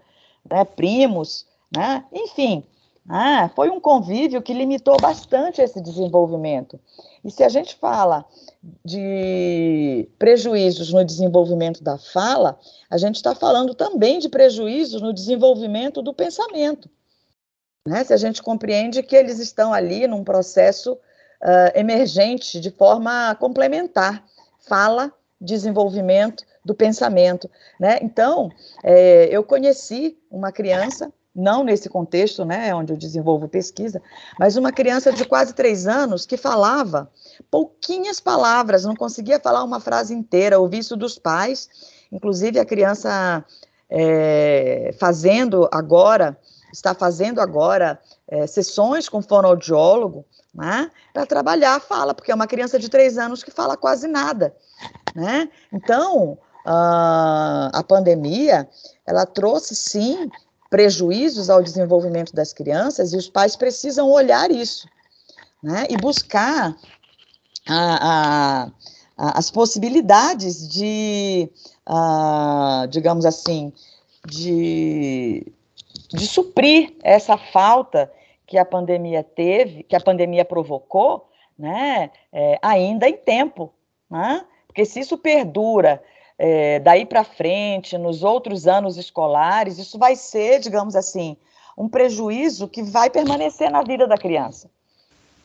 né, 0.49 0.65
primos, 0.65 1.45
né, 1.75 2.03
enfim, 2.11 2.63
ah, 3.09 3.49
foi 3.55 3.69
um 3.69 3.79
convívio 3.79 4.41
que 4.41 4.53
limitou 4.53 4.95
bastante 5.01 5.61
esse 5.61 5.81
desenvolvimento. 5.81 6.79
E 7.23 7.31
se 7.31 7.43
a 7.43 7.49
gente 7.49 7.75
fala 7.75 8.25
de 8.85 10.07
prejuízos 10.17 10.93
no 10.93 11.03
desenvolvimento 11.03 11.83
da 11.83 11.97
fala, 11.97 12.59
a 12.89 12.97
gente 12.97 13.15
está 13.15 13.33
falando 13.33 13.73
também 13.73 14.19
de 14.19 14.29
prejuízos 14.29 15.01
no 15.01 15.13
desenvolvimento 15.13 16.01
do 16.01 16.13
pensamento. 16.13 16.89
Né? 17.87 18.03
Se 18.03 18.13
a 18.13 18.17
gente 18.17 18.41
compreende 18.41 19.01
que 19.01 19.15
eles 19.15 19.39
estão 19.39 19.73
ali 19.73 20.07
num 20.07 20.23
processo 20.23 20.93
uh, 20.93 21.71
emergente 21.73 22.59
de 22.59 22.69
forma 22.69 23.35
complementar, 23.35 24.23
fala, 24.59 25.11
desenvolvimento 25.39 26.45
do 26.63 26.75
pensamento. 26.75 27.49
Né? 27.79 27.97
Então, 28.03 28.51
é, 28.83 29.27
eu 29.31 29.43
conheci 29.43 30.17
uma 30.29 30.51
criança 30.51 31.11
não 31.35 31.63
nesse 31.63 31.89
contexto, 31.89 32.43
né, 32.43 32.75
onde 32.75 32.91
eu 32.91 32.97
desenvolvo 32.97 33.47
pesquisa, 33.47 34.01
mas 34.37 34.57
uma 34.57 34.71
criança 34.71 35.11
de 35.13 35.23
quase 35.25 35.53
três 35.53 35.87
anos 35.87 36.25
que 36.25 36.35
falava 36.35 37.09
pouquinhas 37.49 38.19
palavras, 38.19 38.83
não 38.83 38.95
conseguia 38.95 39.39
falar 39.39 39.63
uma 39.63 39.79
frase 39.79 40.13
inteira, 40.13 40.59
ouvi 40.59 40.79
isso 40.79 40.97
dos 40.97 41.17
pais, 41.17 41.69
inclusive 42.11 42.59
a 42.59 42.65
criança 42.65 43.43
é, 43.89 44.93
fazendo 44.99 45.69
agora, 45.71 46.37
está 46.71 46.93
fazendo 46.93 47.39
agora 47.39 47.99
é, 48.27 48.45
sessões 48.45 49.07
com 49.07 49.21
fonoaudiólogo, 49.21 50.25
né, 50.53 50.91
para 51.13 51.25
trabalhar 51.25 51.75
a 51.75 51.79
fala, 51.79 52.13
porque 52.13 52.31
é 52.31 52.35
uma 52.35 52.47
criança 52.47 52.77
de 52.77 52.89
três 52.89 53.17
anos 53.17 53.41
que 53.41 53.51
fala 53.51 53.77
quase 53.77 54.05
nada, 54.05 54.53
né, 55.15 55.49
então, 55.71 56.37
a, 56.65 57.69
a 57.73 57.83
pandemia, 57.83 58.69
ela 59.05 59.25
trouxe 59.25 59.75
sim 59.75 60.29
prejuízos 60.71 61.49
ao 61.49 61.61
desenvolvimento 61.61 62.33
das 62.33 62.53
crianças 62.53 63.11
e 63.11 63.17
os 63.17 63.29
pais 63.29 63.57
precisam 63.57 64.09
olhar 64.09 64.49
isso, 64.49 64.87
né? 65.61 65.85
E 65.89 65.97
buscar 65.97 66.73
a, 67.67 67.75
a, 67.75 68.71
a, 69.17 69.37
as 69.37 69.51
possibilidades 69.51 70.65
de, 70.69 71.49
digamos 72.89 73.25
assim, 73.25 73.73
de, 74.25 75.45
de 76.09 76.25
suprir 76.25 76.95
essa 77.03 77.37
falta 77.37 78.09
que 78.47 78.57
a 78.57 78.63
pandemia 78.63 79.23
teve, 79.23 79.83
que 79.83 79.95
a 79.95 79.99
pandemia 79.99 80.45
provocou, 80.45 81.29
né? 81.59 82.11
É, 82.31 82.57
ainda 82.61 83.09
em 83.09 83.17
tempo, 83.17 83.73
né? 84.09 84.45
Porque 84.67 84.85
se 84.85 85.01
isso 85.01 85.17
perdura 85.17 86.01
é, 86.43 86.79
daí 86.79 87.05
para 87.05 87.23
frente, 87.23 87.99
nos 87.99 88.23
outros 88.23 88.65
anos 88.65 88.97
escolares, 88.97 89.77
isso 89.77 89.99
vai 89.99 90.15
ser, 90.15 90.59
digamos 90.59 90.95
assim, 90.95 91.37
um 91.77 91.87
prejuízo 91.87 92.67
que 92.67 92.81
vai 92.81 93.11
permanecer 93.11 93.69
na 93.69 93.83
vida 93.83 94.07
da 94.07 94.17
criança. 94.17 94.67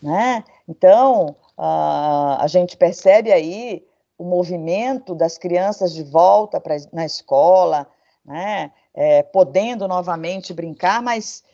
Né? 0.03 0.42
Então, 0.66 1.36
uh, 1.59 2.40
a 2.40 2.47
gente 2.47 2.78
percebe 2.78 3.30
aí 3.30 3.86
o 4.16 4.24
movimento 4.24 5.14
das 5.14 5.36
crianças 5.36 5.92
de 5.92 6.03
volta 6.03 6.59
pra, 6.59 6.76
na 6.90 7.05
escola, 7.05 7.86
né? 8.24 8.72
É, 8.94 9.22
podendo 9.22 9.86
novamente 9.86 10.55
brincar, 10.55 11.03
mas 11.03 11.44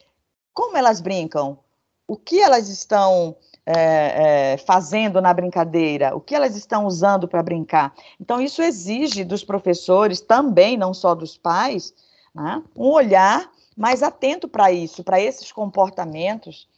como 0.55 0.76
elas 0.76 1.01
brincam? 1.01 1.59
O 2.07 2.16
que 2.16 2.40
elas 2.40 2.68
estão 2.68 3.34
é, 3.64 4.52
é, 4.54 4.56
fazendo 4.58 5.20
na 5.20 5.32
brincadeira, 5.32 6.14
o 6.16 6.20
que 6.20 6.34
elas 6.34 6.56
estão 6.56 6.86
usando 6.86 7.28
para 7.28 7.42
brincar. 7.42 7.94
Então, 8.20 8.40
isso 8.40 8.62
exige 8.62 9.24
dos 9.24 9.44
professores 9.44 10.20
também, 10.20 10.76
não 10.76 10.92
só 10.92 11.14
dos 11.14 11.36
pais, 11.36 11.94
né, 12.34 12.62
um 12.76 12.88
olhar 12.88 13.50
mais 13.76 14.02
atento 14.02 14.48
para 14.48 14.72
isso, 14.72 15.04
para 15.04 15.20
esses 15.20 15.50
comportamentos. 15.52 16.68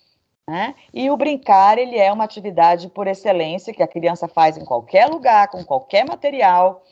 Né? 0.49 0.75
E 0.93 1.11
o 1.11 1.17
brincar, 1.17 1.79
ele 1.79 1.99
é 1.99 2.13
uma 2.13 2.25
atividade 2.25 2.89
por 2.89 3.07
excelência 3.07 3.73
que 3.73 3.83
a 3.83 3.89
criança 3.89 4.29
faz 4.29 4.59
em 4.59 4.65
qualquer 4.65 5.07
lugar, 5.07 5.49
com 5.49 5.65
qualquer 5.65 6.05
material. 6.07 6.85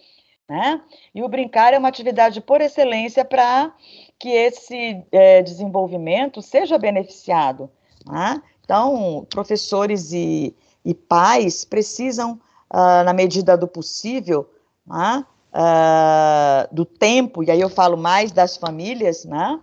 Né? 0.49 0.81
E 1.15 1.23
o 1.23 1.29
brincar 1.29 1.75
é 1.75 1.79
uma 1.79 1.89
atividade 1.89 2.41
por 2.41 2.61
excelência 2.61 3.25
para 3.25 3.73
que 4.19 4.31
esse 4.31 5.05
é, 5.13 5.43
desenvolvimento 5.43 6.41
seja 6.41 6.79
beneficiado. 6.79 7.71
Né? 8.07 8.43
Então, 8.65 9.27
professores 9.29 10.13
e, 10.13 10.55
e 10.85 10.95
pais 10.95 11.65
precisam, 11.65 12.41
uh, 12.73 13.05
na 13.05 13.13
medida 13.13 13.57
do 13.57 13.69
possível, 13.69 14.49
uh, 14.89 16.75
do 16.75 16.85
tempo, 16.85 17.43
e 17.43 17.51
aí 17.51 17.61
eu 17.61 17.69
falo 17.69 17.97
mais 17.97 18.33
das 18.33 18.57
famílias, 18.57 19.25
né? 19.25 19.61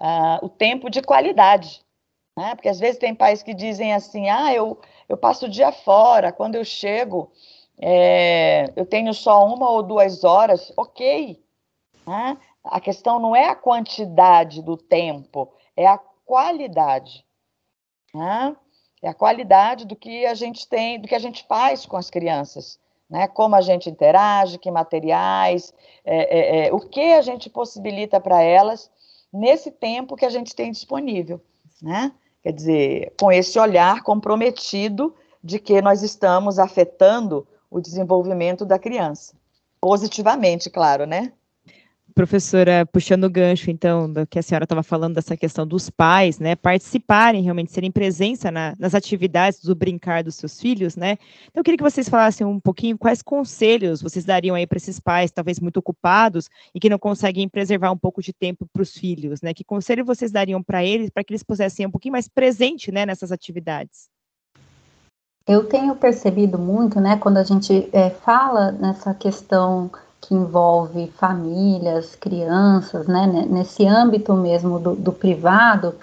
Uh, 0.00 0.46
o 0.46 0.48
tempo 0.48 0.88
de 0.88 1.02
qualidade. 1.02 1.84
Né? 2.36 2.54
Porque 2.54 2.68
às 2.68 2.80
vezes 2.80 2.98
tem 2.98 3.14
pais 3.14 3.42
que 3.42 3.52
dizem 3.52 3.92
assim: 3.92 4.28
ah, 4.30 4.52
eu, 4.54 4.78
eu 5.08 5.16
passo 5.16 5.46
o 5.46 5.48
dia 5.48 5.72
fora, 5.72 6.32
quando 6.32 6.54
eu 6.54 6.64
chego, 6.64 7.30
é, 7.78 8.72
eu 8.76 8.86
tenho 8.86 9.12
só 9.12 9.44
uma 9.46 9.68
ou 9.70 9.82
duas 9.82 10.24
horas, 10.24 10.72
ok. 10.76 11.42
Né? 12.06 12.38
A 12.64 12.80
questão 12.80 13.18
não 13.18 13.34
é 13.34 13.48
a 13.48 13.54
quantidade 13.54 14.62
do 14.62 14.76
tempo, 14.76 15.52
é 15.76 15.86
a 15.86 15.98
qualidade. 16.24 17.24
Né? 18.14 18.56
É 19.02 19.08
a 19.08 19.14
qualidade 19.14 19.86
do 19.86 19.96
que 19.96 20.26
a 20.26 20.34
gente 20.34 20.68
tem, 20.68 21.00
do 21.00 21.08
que 21.08 21.14
a 21.14 21.18
gente 21.18 21.44
faz 21.48 21.86
com 21.86 21.96
as 21.96 22.10
crianças. 22.10 22.78
Né? 23.08 23.26
Como 23.26 23.56
a 23.56 23.60
gente 23.60 23.88
interage, 23.88 24.58
que 24.58 24.70
materiais, 24.70 25.72
é, 26.04 26.38
é, 26.38 26.66
é, 26.66 26.72
o 26.72 26.80
que 26.80 27.12
a 27.12 27.22
gente 27.22 27.48
possibilita 27.50 28.20
para 28.20 28.42
elas 28.42 28.90
nesse 29.32 29.70
tempo 29.70 30.16
que 30.16 30.24
a 30.24 30.30
gente 30.30 30.54
tem 30.54 30.70
disponível. 30.70 31.40
Né? 31.82 32.12
Quer 32.42 32.52
dizer, 32.52 33.14
com 33.18 33.32
esse 33.32 33.58
olhar 33.58 34.02
comprometido 34.02 35.14
de 35.42 35.58
que 35.58 35.80
nós 35.80 36.02
estamos 36.02 36.58
afetando 36.58 37.46
o 37.70 37.80
desenvolvimento 37.80 38.64
da 38.64 38.78
criança. 38.78 39.34
Positivamente, 39.80 40.68
claro, 40.68 41.06
né? 41.06 41.32
Professora, 42.20 42.84
puxando 42.84 43.24
o 43.24 43.30
gancho, 43.30 43.70
então, 43.70 44.12
do 44.12 44.26
que 44.26 44.38
a 44.38 44.42
senhora 44.42 44.64
estava 44.64 44.82
falando 44.82 45.14
dessa 45.14 45.38
questão 45.38 45.66
dos 45.66 45.88
pais, 45.88 46.38
né, 46.38 46.54
participarem, 46.54 47.42
realmente 47.42 47.72
serem 47.72 47.90
presença 47.90 48.50
na, 48.50 48.74
nas 48.78 48.94
atividades 48.94 49.62
do 49.62 49.74
brincar 49.74 50.22
dos 50.22 50.34
seus 50.34 50.60
filhos, 50.60 50.96
né? 50.96 51.16
Então, 51.44 51.60
eu 51.60 51.64
queria 51.64 51.78
que 51.78 51.82
vocês 51.82 52.10
falassem 52.10 52.46
um 52.46 52.60
pouquinho 52.60 52.98
quais 52.98 53.22
conselhos 53.22 54.02
vocês 54.02 54.22
dariam 54.22 54.54
aí 54.54 54.66
para 54.66 54.76
esses 54.76 55.00
pais, 55.00 55.30
talvez 55.30 55.58
muito 55.58 55.78
ocupados 55.78 56.50
e 56.74 56.78
que 56.78 56.90
não 56.90 56.98
conseguem 56.98 57.48
preservar 57.48 57.90
um 57.90 57.96
pouco 57.96 58.20
de 58.20 58.34
tempo 58.34 58.66
para 58.70 58.82
os 58.82 58.92
filhos, 58.92 59.40
né? 59.40 59.54
Que 59.54 59.64
conselho 59.64 60.04
vocês 60.04 60.30
dariam 60.30 60.62
para 60.62 60.84
eles, 60.84 61.08
para 61.08 61.24
que 61.24 61.32
eles 61.32 61.42
pudessem 61.42 61.84
ser 61.84 61.86
um 61.86 61.90
pouquinho 61.90 62.12
mais 62.12 62.28
presente, 62.28 62.92
né, 62.92 63.06
nessas 63.06 63.32
atividades? 63.32 64.10
Eu 65.48 65.64
tenho 65.64 65.96
percebido 65.96 66.58
muito, 66.58 67.00
né, 67.00 67.16
quando 67.16 67.38
a 67.38 67.44
gente 67.44 67.88
é, 67.94 68.10
fala 68.10 68.72
nessa 68.72 69.14
questão 69.14 69.90
que 70.20 70.34
envolve 70.34 71.10
famílias, 71.16 72.14
crianças, 72.14 73.06
né, 73.06 73.26
nesse 73.48 73.86
âmbito 73.86 74.34
mesmo 74.34 74.78
do, 74.78 74.94
do 74.94 75.12
privado, 75.12 75.94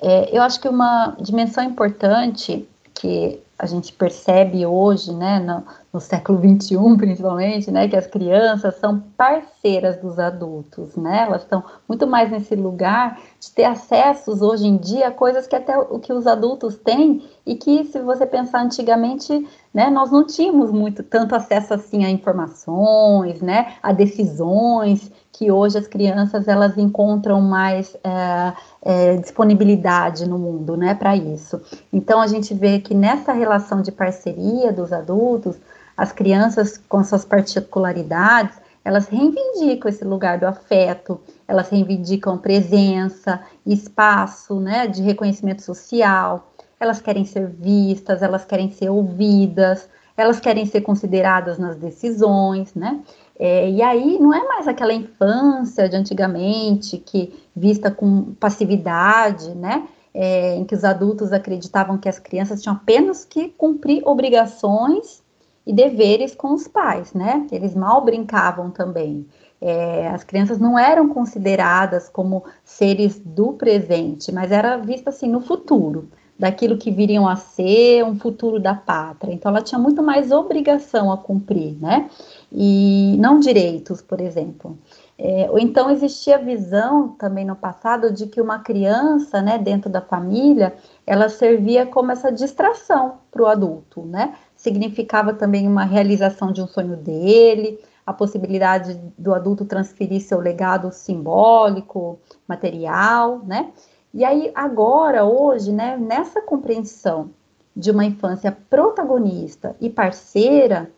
é, 0.00 0.36
eu 0.36 0.42
acho 0.42 0.60
que 0.60 0.68
uma 0.68 1.14
dimensão 1.20 1.62
importante 1.64 2.66
que 2.94 3.40
a 3.58 3.64
gente 3.66 3.92
percebe 3.92 4.66
hoje, 4.66 5.14
né, 5.14 5.38
no, 5.38 5.64
no 5.92 6.00
século 6.00 6.38
XXI 6.38 6.76
principalmente, 6.96 7.70
né, 7.70 7.88
que 7.88 7.96
as 7.96 8.06
crianças 8.06 8.76
são 8.76 9.00
parceiras 9.16 9.96
dos 9.96 10.18
adultos, 10.18 10.94
né, 10.96 11.24
elas 11.26 11.42
estão 11.42 11.64
muito 11.88 12.06
mais 12.06 12.30
nesse 12.30 12.54
lugar 12.54 13.18
de 13.40 13.50
ter 13.50 13.64
acessos 13.64 14.42
hoje 14.42 14.66
em 14.66 14.76
dia 14.76 15.08
a 15.08 15.10
coisas 15.10 15.46
que 15.46 15.56
até 15.56 15.76
o 15.78 15.98
que 15.98 16.12
os 16.12 16.26
adultos 16.26 16.76
têm 16.76 17.24
e 17.46 17.54
que 17.54 17.84
se 17.84 18.00
você 18.00 18.26
pensar 18.26 18.62
antigamente, 18.62 19.46
né, 19.72 19.88
nós 19.88 20.10
não 20.10 20.26
tínhamos 20.26 20.70
muito 20.70 21.02
tanto 21.02 21.34
acesso 21.34 21.72
assim 21.72 22.04
a 22.04 22.10
informações, 22.10 23.40
né, 23.40 23.74
a 23.82 23.92
decisões 23.92 25.10
que 25.36 25.50
hoje 25.50 25.76
as 25.76 25.86
crianças 25.86 26.48
elas 26.48 26.78
encontram 26.78 27.42
mais 27.42 27.94
é, 28.02 28.52
é, 28.80 29.16
disponibilidade 29.18 30.26
no 30.26 30.38
mundo, 30.38 30.78
né, 30.78 30.94
para 30.94 31.14
isso. 31.14 31.60
Então 31.92 32.22
a 32.22 32.26
gente 32.26 32.54
vê 32.54 32.78
que 32.78 32.94
nessa 32.94 33.34
relação 33.34 33.82
de 33.82 33.92
parceria 33.92 34.72
dos 34.72 34.94
adultos, 34.94 35.56
as 35.94 36.10
crianças 36.10 36.80
com 36.88 37.04
suas 37.04 37.22
particularidades, 37.22 38.56
elas 38.82 39.08
reivindicam 39.08 39.90
esse 39.90 40.04
lugar 40.04 40.38
do 40.38 40.46
afeto, 40.46 41.20
elas 41.46 41.68
reivindicam 41.68 42.38
presença, 42.38 43.40
espaço, 43.66 44.58
né, 44.58 44.86
de 44.86 45.02
reconhecimento 45.02 45.60
social. 45.60 46.50
Elas 46.80 47.00
querem 47.00 47.26
ser 47.26 47.46
vistas, 47.46 48.22
elas 48.22 48.46
querem 48.46 48.70
ser 48.70 48.88
ouvidas, 48.88 49.86
elas 50.16 50.40
querem 50.40 50.64
ser 50.64 50.80
consideradas 50.80 51.58
nas 51.58 51.76
decisões, 51.76 52.74
né? 52.74 53.00
É, 53.38 53.70
e 53.70 53.82
aí 53.82 54.18
não 54.18 54.32
é 54.32 54.42
mais 54.46 54.66
aquela 54.66 54.92
infância 54.92 55.88
de 55.88 55.96
antigamente 55.96 56.98
que 56.98 57.32
vista 57.54 57.90
com 57.90 58.34
passividade, 58.34 59.54
né? 59.54 59.86
É, 60.14 60.56
em 60.56 60.64
que 60.64 60.74
os 60.74 60.82
adultos 60.82 61.30
acreditavam 61.30 61.98
que 61.98 62.08
as 62.08 62.18
crianças 62.18 62.62
tinham 62.62 62.74
apenas 62.74 63.24
que 63.24 63.48
cumprir 63.50 64.02
obrigações 64.06 65.22
e 65.66 65.72
deveres 65.72 66.34
com 66.34 66.54
os 66.54 66.66
pais, 66.66 67.12
né? 67.12 67.46
Eles 67.52 67.74
mal 67.74 68.02
brincavam 68.02 68.70
também. 68.70 69.26
É, 69.60 70.08
as 70.08 70.22
crianças 70.22 70.58
não 70.58 70.78
eram 70.78 71.08
consideradas 71.08 72.08
como 72.08 72.44
seres 72.64 73.18
do 73.18 73.54
presente, 73.54 74.32
mas 74.32 74.52
era 74.52 74.76
vista 74.76 75.10
assim 75.10 75.28
no 75.28 75.40
futuro, 75.40 76.08
daquilo 76.38 76.76
que 76.76 76.90
viriam 76.90 77.26
a 77.26 77.36
ser 77.36 78.04
um 78.04 78.16
futuro 78.18 78.60
da 78.60 78.74
pátria. 78.74 79.32
Então 79.32 79.50
ela 79.50 79.62
tinha 79.62 79.78
muito 79.78 80.02
mais 80.02 80.30
obrigação 80.30 81.10
a 81.10 81.16
cumprir, 81.16 81.76
né? 81.80 82.08
E 82.50 83.16
não 83.18 83.40
direitos, 83.40 84.00
por 84.00 84.20
exemplo. 84.20 84.78
É, 85.18 85.48
ou 85.50 85.58
então 85.58 85.90
existia 85.90 86.36
a 86.36 86.40
visão 86.40 87.08
também 87.08 87.44
no 87.44 87.56
passado 87.56 88.12
de 88.12 88.26
que 88.26 88.40
uma 88.40 88.58
criança, 88.58 89.40
né, 89.40 89.58
dentro 89.58 89.88
da 89.88 90.00
família, 90.00 90.74
ela 91.06 91.28
servia 91.28 91.86
como 91.86 92.12
essa 92.12 92.30
distração 92.30 93.14
para 93.30 93.42
o 93.42 93.46
adulto, 93.46 94.02
né? 94.02 94.34
Significava 94.54 95.32
também 95.32 95.66
uma 95.66 95.84
realização 95.84 96.52
de 96.52 96.60
um 96.60 96.66
sonho 96.66 96.96
dele, 96.96 97.78
a 98.06 98.12
possibilidade 98.12 99.00
do 99.18 99.34
adulto 99.34 99.64
transferir 99.64 100.20
seu 100.20 100.38
legado 100.38 100.92
simbólico, 100.92 102.18
material, 102.46 103.40
né? 103.44 103.72
E 104.12 104.24
aí 104.24 104.50
agora, 104.54 105.24
hoje, 105.24 105.72
né, 105.72 105.96
nessa 105.96 106.40
compreensão 106.40 107.30
de 107.74 107.90
uma 107.90 108.04
infância 108.04 108.56
protagonista 108.70 109.76
e 109.80 109.90
parceira, 109.90 110.90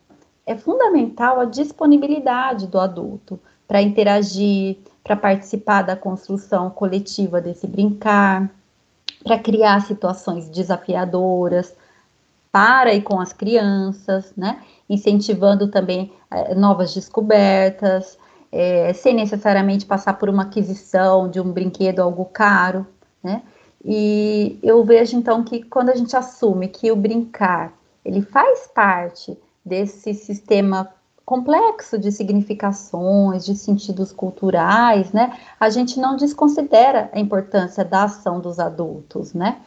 é 0.49 0.57
fundamental 0.57 1.39
a 1.39 1.45
disponibilidade 1.45 2.67
do 2.67 2.81
adulto 2.81 3.39
para 3.67 3.83
interagir, 3.83 4.79
para 5.05 5.15
participar 5.15 5.83
da 5.83 5.95
construção 5.95 6.71
coletiva 6.71 7.39
desse 7.39 7.67
brincar, 7.67 8.51
para 9.23 9.39
criar 9.39 9.83
situações 9.83 10.49
desafiadoras 10.49 11.77
para 12.51 12.95
e 12.95 13.03
com 13.03 13.21
as 13.21 13.31
crianças, 13.31 14.33
né? 14.35 14.63
Incentivando 14.89 15.69
também 15.69 16.11
eh, 16.31 16.55
novas 16.55 16.95
descobertas. 16.95 18.19
é, 18.51 18.95
sem 18.95 19.15
necessariamente 19.15 19.85
passar 19.85 20.15
por 20.15 20.31
uma 20.31 20.45
aquisição 20.45 21.29
de 21.29 21.39
um 21.39 21.53
brinquedo 21.53 22.01
algo 22.01 22.25
caro, 22.25 22.87
né? 23.23 23.43
E 23.85 24.59
eu 24.63 24.83
vejo 24.83 25.15
então 25.15 25.45
que 25.45 25.63
quando 25.65 25.91
a 25.91 25.95
gente 25.95 26.17
assume 26.17 26.69
que 26.69 26.91
o 26.91 26.97
brincar 26.97 27.75
ele 28.03 28.23
faz 28.23 28.67
parte 28.69 29.37
desse 29.69 30.15
sistema 30.15 30.89
complexo 31.25 31.99
de 31.99 32.11
significações, 32.11 33.45
de 33.45 33.55
sentidos 33.55 34.13
culturais, 34.13 35.13
né? 35.13 35.39
A 35.61 35.69
gente 35.69 36.01
não 36.01 36.17
desconsidera 36.17 37.11
a 37.13 37.21
importância 37.21 37.85
da 37.85 38.05
ação 38.05 38.41
dos 38.41 38.59
adultos, 38.59 39.35
né? 39.35 39.61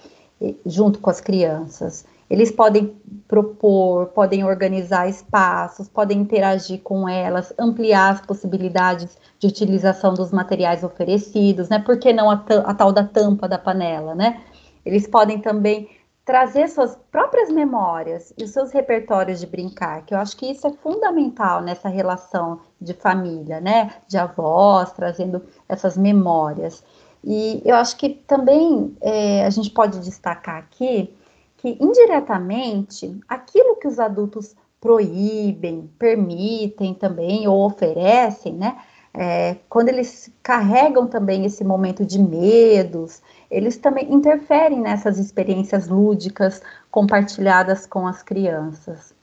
Junto 0.66 0.97
com 0.97 1.12
as 1.12 1.22
crianças. 1.22 2.04
Eles 2.28 2.49
podem 2.49 2.95
propor, 3.28 4.08
podem 4.08 4.43
organizar 4.43 5.08
espaços, 5.08 5.88
podem 5.88 6.20
interagir 6.20 6.82
com 6.82 7.08
elas, 7.08 7.54
ampliar 7.60 8.14
as 8.14 8.22
possibilidades 8.22 9.16
de 9.38 9.45
utilização 9.45 10.16
dos 10.16 10.32
materiais 10.32 10.84
oferecidos, 10.84 11.70
né? 11.70 11.78
Por 11.78 11.99
que 11.99 12.12
não 12.12 12.32
a, 12.32 12.43
a 12.66 12.74
tal 12.74 12.91
da 12.91 13.04
tampa 13.04 13.47
da 13.47 13.60
panela, 13.60 14.16
né? 14.16 14.41
Eles 14.84 15.06
podem 15.06 15.39
também 15.39 15.88
trazer 16.24 16.68
suas 16.70 16.96
próprias 17.12 17.50
memórias 17.50 18.34
e 18.38 18.44
os 18.44 18.52
seus 18.52 18.72
repertórios 18.72 19.40
de 19.40 19.48
brincar, 19.48 20.06
que 20.06 20.14
eu 20.14 20.20
acho 20.20 20.38
que 20.38 20.52
isso 20.52 20.68
é 20.68 20.72
fundamental 20.72 21.62
nessa 21.62 21.90
relação 21.90 22.60
de 22.80 22.94
família, 22.94 23.60
né? 23.60 23.92
De 24.08 24.18
avós, 24.18 24.92
trazendo 24.92 25.44
essas 25.68 25.98
memórias. 25.98 26.84
E 27.24 27.62
eu 27.66 27.76
acho 27.76 27.98
que 27.98 28.10
também 28.10 28.96
é, 29.02 29.46
a 29.46 29.50
gente 29.50 29.70
pode 29.70 30.00
destacar 30.00 30.58
aqui 30.58 31.16
que, 31.58 31.78
indiretamente, 31.80 33.20
aquilo 33.28 33.76
que 33.76 33.88
os 33.88 34.00
adultos 34.00 34.56
proíbem, 34.80 35.90
permitem 36.00 36.94
também 36.94 37.48
ou 37.48 37.66
oferecem, 37.66 38.54
né? 38.54 38.78
É, 39.14 39.58
quando 39.70 39.90
eles 39.90 40.32
carregam 40.42 41.06
também 41.06 41.46
esse 41.46 41.64
momento 41.64 42.06
de 42.06 42.18
medos, 42.18 43.22
eles 43.52 43.78
também 43.78 44.12
interferem 44.12 44.80
nessas 44.80 45.20
experiências 45.20 45.89
lúdicas 45.89 46.64
compartilhadas 46.89 47.86
com 47.86 48.08
as 48.08 48.24
crianças. 48.24 49.14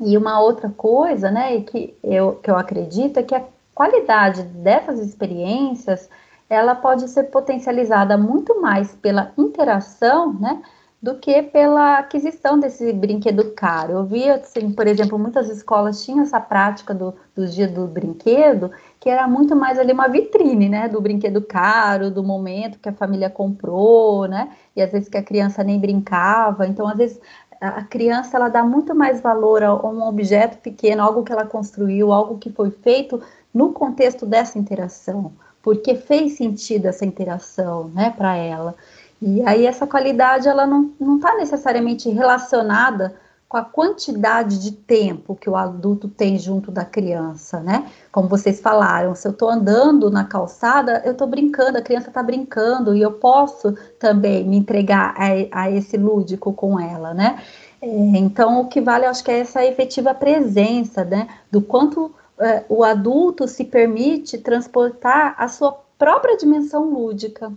E 0.00 0.16
uma 0.16 0.40
outra 0.40 0.70
coisa, 0.70 1.30
né, 1.30 1.60
que 1.60 1.96
eu, 2.02 2.36
que 2.36 2.50
eu 2.50 2.56
acredito 2.56 3.18
é 3.18 3.22
que 3.22 3.34
a 3.34 3.44
qualidade 3.74 4.42
dessas 4.42 4.98
experiências 4.98 6.08
ela 6.48 6.74
pode 6.74 7.08
ser 7.08 7.24
potencializada 7.24 8.16
muito 8.16 8.60
mais 8.60 8.94
pela 8.94 9.32
interação, 9.36 10.32
né, 10.32 10.62
do 11.02 11.16
que 11.16 11.42
pela 11.42 11.98
aquisição 11.98 12.58
desse 12.58 12.92
brinquedo 12.92 13.52
caro. 13.52 13.92
Eu 13.92 14.04
vi, 14.04 14.28
assim, 14.28 14.72
por 14.72 14.86
exemplo, 14.86 15.18
muitas 15.18 15.48
escolas 15.48 16.04
tinham 16.04 16.22
essa 16.22 16.40
prática 16.40 16.94
do, 16.94 17.14
do 17.34 17.46
dia 17.46 17.68
do 17.68 17.86
brinquedo, 17.86 18.70
que 18.98 19.10
era 19.10 19.28
muito 19.28 19.54
mais 19.54 19.78
ali 19.78 19.92
uma 19.92 20.08
vitrine, 20.08 20.68
né, 20.68 20.88
do 20.88 21.00
brinquedo 21.00 21.42
caro, 21.42 22.10
do 22.10 22.24
momento 22.24 22.78
que 22.78 22.88
a 22.88 22.92
família 22.92 23.28
comprou, 23.28 24.26
né, 24.26 24.50
e 24.74 24.82
às 24.82 24.90
vezes 24.90 25.08
que 25.08 25.18
a 25.18 25.22
criança 25.22 25.62
nem 25.62 25.78
brincava. 25.78 26.66
Então, 26.66 26.88
às 26.88 26.96
vezes 26.96 27.20
a 27.60 27.82
criança 27.82 28.36
ela 28.36 28.48
dá 28.48 28.62
muito 28.62 28.94
mais 28.94 29.20
valor 29.20 29.62
a 29.62 29.74
um 29.74 30.02
objeto 30.02 30.58
pequeno, 30.58 31.02
algo 31.02 31.22
que 31.22 31.32
ela 31.32 31.46
construiu, 31.46 32.12
algo 32.12 32.38
que 32.38 32.50
foi 32.50 32.70
feito 32.70 33.20
no 33.52 33.72
contexto 33.72 34.26
dessa 34.26 34.58
interação, 34.58 35.32
porque 35.62 35.94
fez 35.94 36.36
sentido 36.36 36.86
essa 36.86 37.04
interação, 37.04 37.88
né, 37.94 38.12
para 38.16 38.36
ela. 38.36 38.74
E 39.20 39.42
aí 39.46 39.66
essa 39.66 39.86
qualidade 39.86 40.48
ela 40.48 40.66
não 40.66 41.16
está 41.16 41.34
necessariamente 41.36 42.08
relacionada 42.10 43.14
com 43.48 43.56
a 43.56 43.64
quantidade 43.64 44.58
de 44.58 44.72
tempo 44.72 45.36
que 45.36 45.48
o 45.48 45.54
adulto 45.54 46.08
tem 46.08 46.38
junto 46.38 46.70
da 46.70 46.84
criança, 46.84 47.60
né? 47.60 47.88
Como 48.10 48.28
vocês 48.28 48.60
falaram, 48.60 49.14
se 49.14 49.26
eu 49.26 49.32
estou 49.32 49.48
andando 49.48 50.10
na 50.10 50.24
calçada, 50.24 51.00
eu 51.04 51.12
estou 51.12 51.28
brincando, 51.28 51.78
a 51.78 51.82
criança 51.82 52.08
está 52.08 52.22
brincando 52.22 52.94
e 52.94 53.00
eu 53.00 53.12
posso 53.12 53.72
também 54.00 54.44
me 54.44 54.56
entregar 54.56 55.14
a, 55.16 55.62
a 55.62 55.70
esse 55.70 55.96
lúdico 55.96 56.52
com 56.52 56.78
ela, 56.80 57.14
né? 57.14 57.40
É, 57.80 57.88
então, 57.88 58.60
o 58.60 58.68
que 58.68 58.80
vale, 58.80 59.06
acho 59.06 59.22
que 59.22 59.30
é 59.30 59.38
essa 59.38 59.64
efetiva 59.64 60.12
presença, 60.12 61.04
né? 61.04 61.28
Do 61.50 61.62
quanto 61.62 62.12
é, 62.40 62.64
o 62.68 62.82
adulto 62.82 63.46
se 63.46 63.64
permite 63.64 64.38
transportar 64.38 65.36
a 65.38 65.46
sua 65.46 65.72
própria 65.96 66.36
dimensão 66.36 66.90
lúdica 66.90 67.52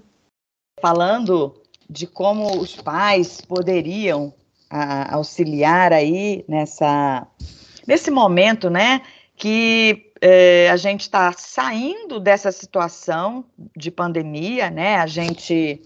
falando 0.82 1.56
de 1.90 2.06
como 2.06 2.60
os 2.60 2.76
pais 2.76 3.42
poderiam 3.42 4.34
a, 4.70 5.16
auxiliar 5.16 5.92
aí 5.92 6.46
nessa 6.48 7.28
nesse 7.88 8.12
momento, 8.12 8.70
né, 8.70 9.02
que 9.36 10.12
é, 10.22 10.70
a 10.70 10.78
gente 10.78 11.02
está 11.02 11.34
saindo 11.36 12.20
dessa 12.20 12.52
situação 12.52 13.46
de 13.76 13.90
pandemia, 13.90 14.70
né? 14.70 14.98
A 14.98 15.08
gente 15.08 15.82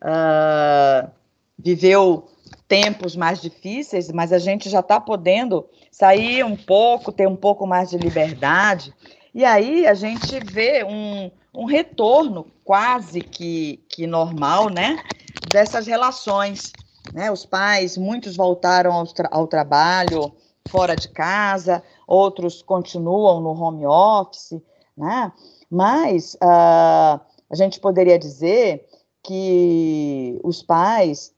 uh, 0.00 1.10
viveu 1.58 2.28
tempos 2.68 3.16
mais 3.16 3.42
difíceis, 3.42 4.10
mas 4.10 4.32
a 4.32 4.38
gente 4.38 4.70
já 4.70 4.80
está 4.80 5.00
podendo 5.00 5.68
sair 5.90 6.44
um 6.44 6.56
pouco, 6.56 7.12
ter 7.12 7.28
um 7.28 7.36
pouco 7.36 7.66
mais 7.66 7.90
de 7.90 7.98
liberdade. 7.98 8.94
E 9.34 9.44
aí 9.44 9.86
a 9.86 9.94
gente 9.94 10.38
vê 10.44 10.84
um, 10.84 11.30
um 11.54 11.64
retorno 11.64 12.46
quase 12.64 13.20
que, 13.20 13.84
que 13.88 14.06
normal, 14.06 14.70
né, 14.70 15.02
dessas 15.50 15.86
relações, 15.86 16.72
né, 17.12 17.30
os 17.30 17.44
pais, 17.44 17.98
muitos 17.98 18.36
voltaram 18.36 18.92
ao, 18.92 19.06
tra 19.06 19.28
ao 19.30 19.46
trabalho 19.46 20.32
fora 20.68 20.96
de 20.96 21.08
casa, 21.08 21.82
outros 22.06 22.62
continuam 22.62 23.40
no 23.40 23.50
home 23.50 23.86
office, 23.86 24.60
né, 24.96 25.32
mas 25.70 26.34
uh, 26.34 27.20
a 27.50 27.54
gente 27.54 27.80
poderia 27.80 28.18
dizer 28.18 28.88
que 29.22 30.40
os 30.42 30.62
pais, 30.62 31.34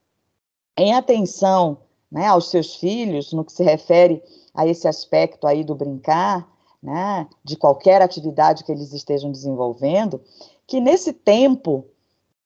em 0.76 0.94
atenção 0.94 1.78
né, 2.10 2.26
aos 2.26 2.50
seus 2.50 2.76
filhos, 2.76 3.32
no 3.32 3.44
que 3.44 3.52
se 3.52 3.64
refere 3.64 4.22
a 4.54 4.66
esse 4.66 4.86
aspecto 4.86 5.46
aí 5.46 5.64
do 5.64 5.74
brincar, 5.74 6.48
né, 6.84 7.26
de 7.42 7.56
qualquer 7.56 8.02
atividade 8.02 8.62
que 8.62 8.70
eles 8.70 8.92
estejam 8.92 9.32
desenvolvendo, 9.32 10.20
que 10.66 10.82
nesse 10.82 11.14
tempo 11.14 11.86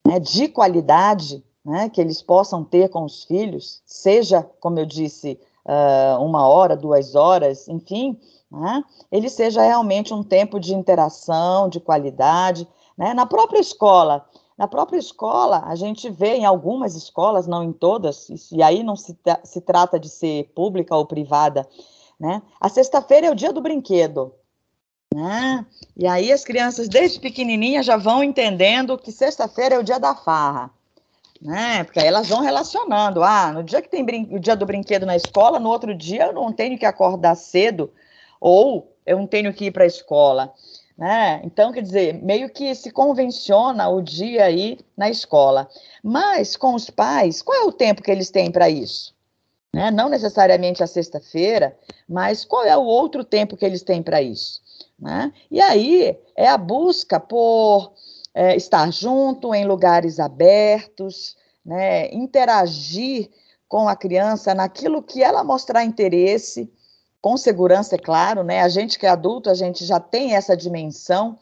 né, 0.07 0.20
de 0.20 0.47
qualidade 0.47 1.45
né, 1.64 1.89
que 1.89 2.01
eles 2.01 2.22
possam 2.22 2.62
ter 2.62 2.89
com 2.89 3.05
os 3.05 3.24
filhos, 3.24 3.82
seja, 3.84 4.49
como 4.61 4.78
eu 4.78 4.86
disse, 4.86 5.41
uh, 5.66 6.22
uma 6.22 6.47
hora, 6.47 6.76
duas 6.76 7.16
horas, 7.16 7.66
enfim, 7.66 8.16
né, 8.49 8.84
ele 9.11 9.28
seja 9.28 9.61
realmente 9.61 10.14
um 10.14 10.22
tempo 10.22 10.61
de 10.61 10.72
interação, 10.72 11.68
de 11.68 11.80
qualidade. 11.80 12.66
Né, 12.97 13.12
na 13.14 13.26
própria 13.26 13.59
escola, 13.59 14.24
na 14.57 14.68
própria 14.68 14.99
escola, 14.99 15.64
a 15.66 15.74
gente 15.74 16.09
vê 16.09 16.36
em 16.36 16.45
algumas 16.45 16.95
escolas, 16.95 17.49
não 17.49 17.64
em 17.64 17.72
todas, 17.72 18.28
e 18.53 18.62
aí 18.62 18.84
não 18.84 18.95
se, 18.95 19.18
se 19.43 19.61
trata 19.61 19.99
de 19.99 20.09
ser 20.09 20.53
pública 20.55 20.97
ou 20.97 21.05
privada, 21.07 21.68
né? 22.18 22.42
A 22.60 22.68
sexta-feira 22.68 23.28
é 23.28 23.30
o 23.30 23.34
dia 23.34 23.52
do 23.52 23.60
brinquedo. 23.60 24.34
Né? 25.14 25.64
E 25.96 26.06
aí 26.06 26.32
as 26.32 26.44
crianças, 26.44 26.88
desde 26.88 27.20
pequenininha, 27.20 27.82
já 27.82 27.96
vão 27.96 28.22
entendendo 28.22 28.98
que 28.98 29.10
sexta-feira 29.10 29.76
é 29.76 29.78
o 29.78 29.84
dia 29.84 29.98
da 29.98 30.14
farra. 30.14 30.70
Né? 31.40 31.84
Porque 31.84 32.00
aí 32.00 32.06
elas 32.06 32.28
vão 32.28 32.40
relacionando. 32.40 33.22
Ah, 33.22 33.52
no 33.52 33.62
dia 33.62 33.80
que 33.80 33.88
tem 33.88 34.04
o 34.30 34.38
dia 34.38 34.56
do 34.56 34.66
brinquedo 34.66 35.06
na 35.06 35.16
escola, 35.16 35.60
no 35.60 35.68
outro 35.68 35.94
dia 35.94 36.26
eu 36.26 36.32
não 36.32 36.52
tenho 36.52 36.76
que 36.76 36.84
acordar 36.84 37.36
cedo, 37.36 37.90
ou 38.40 38.92
eu 39.06 39.18
não 39.18 39.26
tenho 39.26 39.52
que 39.54 39.66
ir 39.66 39.70
para 39.70 39.84
a 39.84 39.86
escola. 39.86 40.52
Né? 40.96 41.40
Então, 41.44 41.72
quer 41.72 41.82
dizer, 41.82 42.14
meio 42.22 42.50
que 42.50 42.74
se 42.74 42.90
convenciona 42.90 43.88
o 43.88 44.02
dia 44.02 44.44
aí 44.44 44.78
na 44.96 45.08
escola. 45.08 45.68
Mas 46.02 46.56
com 46.56 46.74
os 46.74 46.90
pais, 46.90 47.40
qual 47.40 47.56
é 47.56 47.64
o 47.64 47.72
tempo 47.72 48.02
que 48.02 48.10
eles 48.10 48.30
têm 48.30 48.50
para 48.50 48.68
isso? 48.68 49.14
Né? 49.74 49.90
Não 49.90 50.08
necessariamente 50.08 50.82
a 50.82 50.86
sexta-feira, 50.86 51.76
mas 52.08 52.44
qual 52.44 52.64
é 52.64 52.76
o 52.76 52.84
outro 52.84 53.22
tempo 53.22 53.56
que 53.56 53.64
eles 53.64 53.82
têm 53.82 54.02
para 54.02 54.22
isso? 54.22 54.60
Né? 54.98 55.32
E 55.50 55.60
aí 55.60 56.18
é 56.36 56.48
a 56.48 56.56
busca 56.56 57.20
por 57.20 57.92
é, 58.34 58.56
estar 58.56 58.90
junto 58.92 59.54
em 59.54 59.66
lugares 59.66 60.18
abertos, 60.18 61.36
né? 61.64 62.12
interagir 62.12 63.30
com 63.68 63.88
a 63.88 63.94
criança 63.94 64.54
naquilo 64.54 65.02
que 65.02 65.22
ela 65.22 65.44
mostrar 65.44 65.84
interesse, 65.84 66.72
com 67.20 67.36
segurança, 67.36 67.96
é 67.96 67.98
claro, 67.98 68.42
né? 68.42 68.62
A 68.62 68.68
gente 68.68 68.98
que 68.98 69.04
é 69.04 69.10
adulto, 69.10 69.50
a 69.50 69.54
gente 69.54 69.84
já 69.84 70.00
tem 70.00 70.34
essa 70.34 70.56
dimensão 70.56 71.38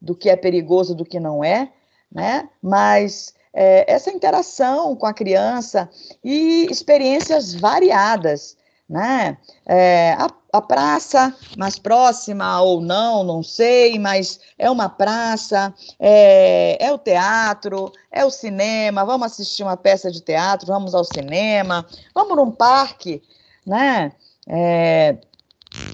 do 0.00 0.14
que 0.14 0.28
é 0.28 0.36
perigoso, 0.36 0.94
do 0.94 1.04
que 1.04 1.18
não 1.18 1.42
é, 1.42 1.72
né? 2.12 2.48
Mas 2.62 3.34
é, 3.56 3.90
essa 3.90 4.10
interação 4.10 4.94
com 4.94 5.06
a 5.06 5.14
criança 5.14 5.88
e 6.22 6.66
experiências 6.70 7.54
variadas, 7.54 8.54
né? 8.88 9.38
É, 9.64 10.12
a, 10.12 10.30
a, 10.52 10.60
praça 10.60 11.34
mais 11.56 11.78
próxima 11.78 12.60
ou 12.60 12.82
não, 12.82 13.24
não 13.24 13.42
sei, 13.42 13.98
mas 13.98 14.38
é 14.58 14.70
uma 14.70 14.90
praça, 14.90 15.74
é, 15.98 16.76
é 16.84 16.92
o 16.92 16.98
teatro, 16.98 17.90
é 18.12 18.24
o 18.26 18.30
cinema, 18.30 19.06
vamos 19.06 19.32
assistir 19.32 19.62
uma 19.62 19.76
peça 19.76 20.10
de 20.10 20.20
teatro, 20.20 20.66
vamos 20.66 20.94
ao 20.94 21.02
cinema, 21.02 21.84
vamos 22.14 22.36
num 22.36 22.50
parque, 22.50 23.22
né? 23.66 24.12
É, 24.46 25.16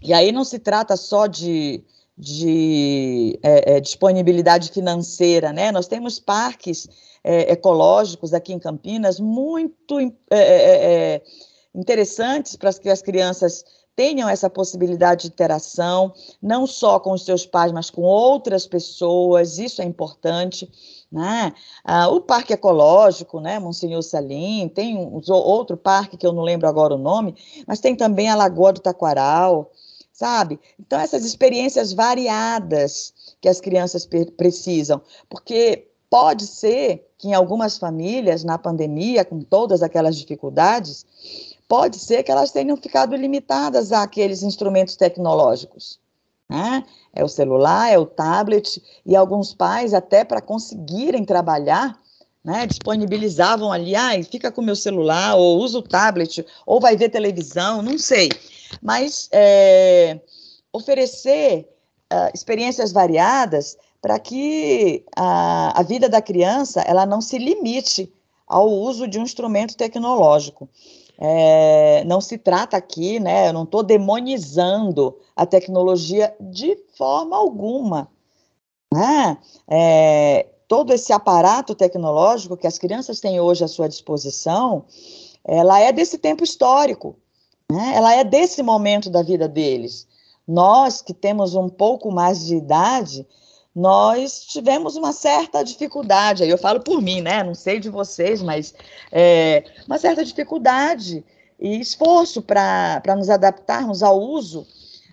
e 0.03 0.13
aí 0.13 0.33
não 0.33 0.45
se 0.45 0.59
trata 0.59 0.97
só 0.97 1.29
de, 1.29 1.83
de 2.19 3.39
é, 3.41 3.77
é, 3.77 3.81
disponibilidade 3.81 4.71
financeira, 4.71 5.53
né? 5.53 5.71
Nós 5.71 5.87
temos 5.87 6.19
parques 6.19 6.89
é, 7.25 7.53
ecológicos 7.53 8.35
aqui 8.35 8.53
em 8.53 8.59
Campinas 8.59 9.21
muito 9.21 10.01
é, 10.01 10.11
é, 10.31 11.15
é, 11.15 11.23
interessantes 11.75 12.57
para 12.57 12.73
que 12.73 12.89
as 12.89 13.03
crianças 13.03 13.65
tenham 13.95 14.29
essa 14.29 14.49
possibilidade 14.49 15.23
de 15.23 15.29
interação, 15.29 16.13
não 16.41 16.67
só 16.67 16.99
com 16.99 17.13
os 17.13 17.25
seus 17.25 17.45
pais, 17.45 17.73
mas 17.73 17.91
com 17.91 18.03
outras 18.03 18.67
pessoas, 18.67 19.59
isso 19.59 19.83
é 19.83 19.85
importante. 19.85 20.71
Né? 21.11 21.53
Ah, 21.85 22.09
o 22.09 22.21
Parque 22.23 22.55
Ecológico, 22.55 23.39
né, 23.39 23.59
Monsenhor 23.59 24.03
Salim, 24.03 24.69
tem 24.69 24.97
um, 24.97 25.21
outro 25.29 25.77
parque 25.77 26.17
que 26.17 26.27
eu 26.27 26.33
não 26.33 26.43
lembro 26.43 26.67
agora 26.67 26.95
o 26.95 26.99
nome, 26.99 27.35
mas 27.67 27.81
tem 27.81 27.95
também 27.95 28.31
a 28.31 28.35
Lagoa 28.35 28.73
do 28.73 28.81
Taquaral, 28.81 29.71
sabe? 30.11 30.59
Então, 30.81 30.99
essas 30.99 31.25
experiências 31.27 31.93
variadas 31.93 33.13
que 33.43 33.49
as 33.49 33.61
crianças 33.61 34.09
precisam, 34.37 35.03
porque 35.29 35.89
pode 36.09 36.47
ser 36.47 37.12
que 37.23 37.29
em 37.29 37.35
algumas 37.35 37.79
famílias, 37.79 38.43
na 38.43 38.59
pandemia, 38.59 39.25
com 39.25 39.43
todas 39.43 39.81
aquelas 39.81 40.17
dificuldades, 40.17 41.07
pode 41.69 41.97
ser 41.97 42.25
que 42.25 42.33
elas 42.33 42.51
tenham 42.51 42.77
ficado 42.77 43.15
limitadas 43.15 43.93
àqueles 43.93 44.43
instrumentos 44.43 44.97
tecnológicos. 44.97 46.01
Né? 46.51 46.85
É 47.15 47.23
o 47.23 47.29
celular, 47.29 47.93
é 47.93 47.97
o 47.97 48.05
tablet, 48.05 48.83
e 49.07 49.15
alguns 49.15 49.55
pais, 49.55 49.95
até 49.95 50.25
para 50.25 50.41
conseguirem 50.41 51.25
trabalhar, 51.25 51.97
né, 52.45 52.67
disponibilizavam 52.67 53.71
ali, 53.71 53.95
ah, 53.95 54.21
fica 54.29 54.51
com 54.51 54.61
o 54.61 54.65
meu 54.65 54.75
celular, 54.75 55.37
ou 55.37 55.61
usa 55.61 55.79
o 55.79 55.83
tablet, 55.83 56.45
ou 56.67 56.81
vai 56.81 56.97
ver 56.97 57.09
televisão, 57.09 57.83
não 57.83 57.97
sei. 57.99 58.31
Mas 58.83 59.29
é, 59.31 60.19
oferecer 60.73 61.69
uh, 62.13 62.35
experiências 62.35 62.91
variadas 62.91 63.79
para 64.03 64.19
que 64.19 65.05
a, 65.17 65.79
a 65.79 65.83
vida 65.85 66.09
da 66.09 66.21
criança 66.21 66.81
ela 66.81 67.07
não 67.07 67.21
se 67.21 67.39
limite 67.39 68.13
ao 68.47 68.69
uso 68.69 69.07
de 69.07 69.19
um 69.19 69.23
instrumento 69.23 69.77
tecnológico. 69.77 70.69
É, 71.17 72.03
não 72.05 72.21
se 72.21 72.37
trata 72.37 72.77
aqui, 72.77 73.21
né? 73.21 73.49
Eu 73.49 73.53
não 73.53 73.63
estou 73.63 73.83
demonizando 73.85 75.17
a 75.37 75.47
tecnologia 75.47 76.35
de 76.41 76.77
forma 76.99 77.37
alguma. 77.37 78.09
Né? 78.93 79.39
É, 79.69 80.47
todo 80.67 80.93
esse 80.93 81.13
aparato 81.13 81.75
tecnológico 81.75 82.57
que 82.57 82.67
as 82.67 82.79
crianças 82.79 83.21
têm 83.21 83.41
hoje 83.41 83.63
à 83.63 83.69
sua 83.69 83.89
disposição, 83.89 84.85
ela 85.45 85.79
é 85.79 85.93
desse 85.93 86.19
tempo 86.19 86.43
histórico, 86.43 87.17
né? 87.71 87.93
ela 87.95 88.15
é 88.15 88.25
desse 88.25 88.63
momento 88.63 89.09
da 89.09 89.23
vida 89.23 89.49
deles. 89.49 90.09
Nós 90.47 91.01
que 91.01 91.15
temos 91.15 91.55
um 91.55 91.69
pouco 91.69 92.11
mais 92.11 92.45
de 92.45 92.57
idade, 92.57 93.27
nós 93.75 94.45
tivemos 94.45 94.97
uma 94.97 95.13
certa 95.13 95.63
dificuldade, 95.63 96.43
aí 96.43 96.51
eu 96.51 96.59
falo 96.59 96.81
por 96.81 97.01
mim, 97.01 97.21
né? 97.21 97.43
Não 97.43 97.55
sei 97.55 97.81
de 97.81 97.89
vocês, 97.89 98.43
mas 98.43 98.75
é, 99.11 99.65
uma 99.87 99.99
certa 99.99 100.25
dificuldade 100.25 101.25
e 101.59 101.81
esforço 101.81 102.43
para 102.43 103.17
nos 103.17 103.31
adaptarmos 103.31 104.03
ao 104.03 104.21
uso 104.21 104.67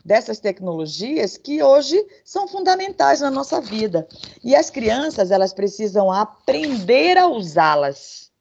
dessas 0.04 0.40
tecnologias 0.40 1.38
que 1.38 1.62
hoje 1.62 2.04
são 2.26 2.48
fundamentais 2.48 3.22
na 3.22 3.30
nossa 3.30 3.62
vida. 3.62 4.08
E 4.44 4.56
as 4.56 4.70
crianças, 4.70 5.32
elas 5.32 5.54
precisam 5.54 6.12
aprender 6.12 7.18
a 7.18 7.28
usá-las, 7.28 8.32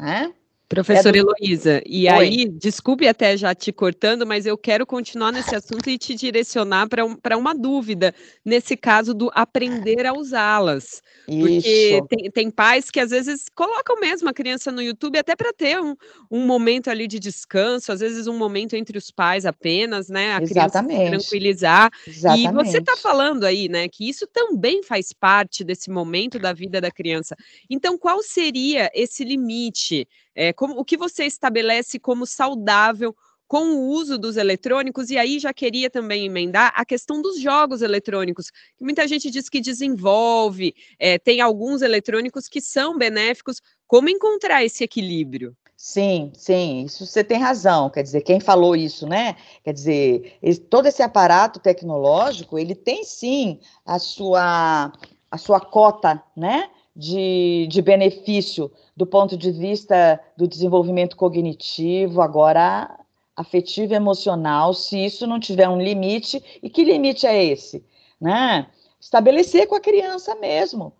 né? 0.00 0.32
Professora 0.68 1.16
é 1.16 1.22
do... 1.22 1.30
Heloísa, 1.30 1.80
e 1.86 2.08
Oi. 2.08 2.10
aí, 2.10 2.48
desculpe 2.48 3.06
até 3.06 3.36
já 3.36 3.54
te 3.54 3.72
cortando, 3.72 4.26
mas 4.26 4.46
eu 4.46 4.58
quero 4.58 4.84
continuar 4.84 5.30
nesse 5.30 5.54
assunto 5.54 5.88
e 5.88 5.96
te 5.96 6.16
direcionar 6.16 6.88
para 6.88 7.06
um, 7.06 7.16
uma 7.38 7.54
dúvida, 7.54 8.12
nesse 8.44 8.76
caso 8.76 9.14
do 9.14 9.30
aprender 9.32 10.04
a 10.04 10.12
usá-las. 10.12 11.00
Porque 11.24 12.02
tem, 12.08 12.30
tem, 12.32 12.50
pais 12.50 12.90
que 12.90 12.98
às 12.98 13.10
vezes 13.10 13.46
colocam 13.54 14.00
mesmo 14.00 14.28
a 14.28 14.34
criança 14.34 14.72
no 14.72 14.82
YouTube 14.82 15.16
até 15.16 15.36
para 15.36 15.52
ter 15.52 15.80
um, 15.80 15.94
um 16.28 16.44
momento 16.44 16.88
ali 16.88 17.06
de 17.06 17.20
descanso, 17.20 17.92
às 17.92 18.00
vezes 18.00 18.26
um 18.26 18.36
momento 18.36 18.74
entre 18.74 18.98
os 18.98 19.12
pais 19.12 19.46
apenas, 19.46 20.08
né? 20.08 20.34
A 20.34 20.42
Exatamente. 20.42 20.96
criança 20.96 21.10
tranquilizar. 21.10 21.90
Exatamente. 22.06 22.48
E 22.48 22.52
você 22.52 22.78
está 22.78 22.96
falando 22.96 23.44
aí, 23.44 23.68
né, 23.68 23.88
que 23.88 24.08
isso 24.08 24.26
também 24.26 24.82
faz 24.82 25.12
parte 25.12 25.62
desse 25.62 25.90
momento 25.90 26.40
da 26.40 26.52
vida 26.52 26.80
da 26.80 26.90
criança. 26.90 27.36
Então, 27.70 27.96
qual 27.96 28.20
seria 28.20 28.90
esse 28.92 29.22
limite? 29.22 30.08
É, 30.36 30.52
como, 30.52 30.78
o 30.78 30.84
que 30.84 30.98
você 30.98 31.24
estabelece 31.24 31.98
como 31.98 32.26
saudável 32.26 33.16
com 33.48 33.70
o 33.70 33.88
uso 33.88 34.18
dos 34.18 34.36
eletrônicos, 34.36 35.08
e 35.08 35.16
aí 35.16 35.38
já 35.38 35.52
queria 35.54 35.88
também 35.88 36.26
emendar 36.26 36.72
a 36.74 36.84
questão 36.84 37.22
dos 37.22 37.40
jogos 37.40 37.80
eletrônicos, 37.80 38.50
que 38.76 38.84
muita 38.84 39.06
gente 39.06 39.30
diz 39.30 39.48
que 39.48 39.60
desenvolve, 39.60 40.74
é, 40.98 41.18
tem 41.18 41.40
alguns 41.40 41.80
eletrônicos 41.80 42.48
que 42.48 42.60
são 42.60 42.98
benéficos. 42.98 43.62
Como 43.86 44.08
encontrar 44.08 44.64
esse 44.64 44.82
equilíbrio? 44.82 45.56
Sim, 45.76 46.32
sim, 46.34 46.84
isso 46.84 47.06
você 47.06 47.22
tem 47.22 47.38
razão. 47.38 47.88
Quer 47.88 48.02
dizer, 48.02 48.22
quem 48.22 48.40
falou 48.40 48.74
isso, 48.74 49.06
né? 49.06 49.36
Quer 49.62 49.72
dizer, 49.72 50.36
esse, 50.42 50.60
todo 50.60 50.86
esse 50.86 51.02
aparato 51.02 51.60
tecnológico, 51.60 52.58
ele 52.58 52.74
tem 52.74 53.04
sim 53.04 53.60
a 53.84 53.98
sua, 53.98 54.92
a 55.30 55.38
sua 55.38 55.60
cota, 55.60 56.20
né? 56.36 56.68
De, 56.98 57.66
de 57.68 57.82
benefício 57.82 58.72
do 58.96 59.06
ponto 59.06 59.36
de 59.36 59.50
vista 59.50 60.18
do 60.34 60.48
desenvolvimento 60.48 61.14
cognitivo, 61.14 62.22
agora 62.22 62.98
afetivo 63.36 63.92
e 63.92 63.96
emocional, 63.96 64.72
se 64.72 65.04
isso 65.04 65.26
não 65.26 65.38
tiver 65.38 65.68
um 65.68 65.80
limite, 65.80 66.42
e 66.62 66.70
que 66.70 66.82
limite 66.82 67.26
é 67.26 67.44
esse? 67.44 67.84
Né? 68.18 68.66
Estabelecer 68.98 69.66
com 69.66 69.74
a 69.74 69.80
criança 69.80 70.34
mesmo, 70.36 70.94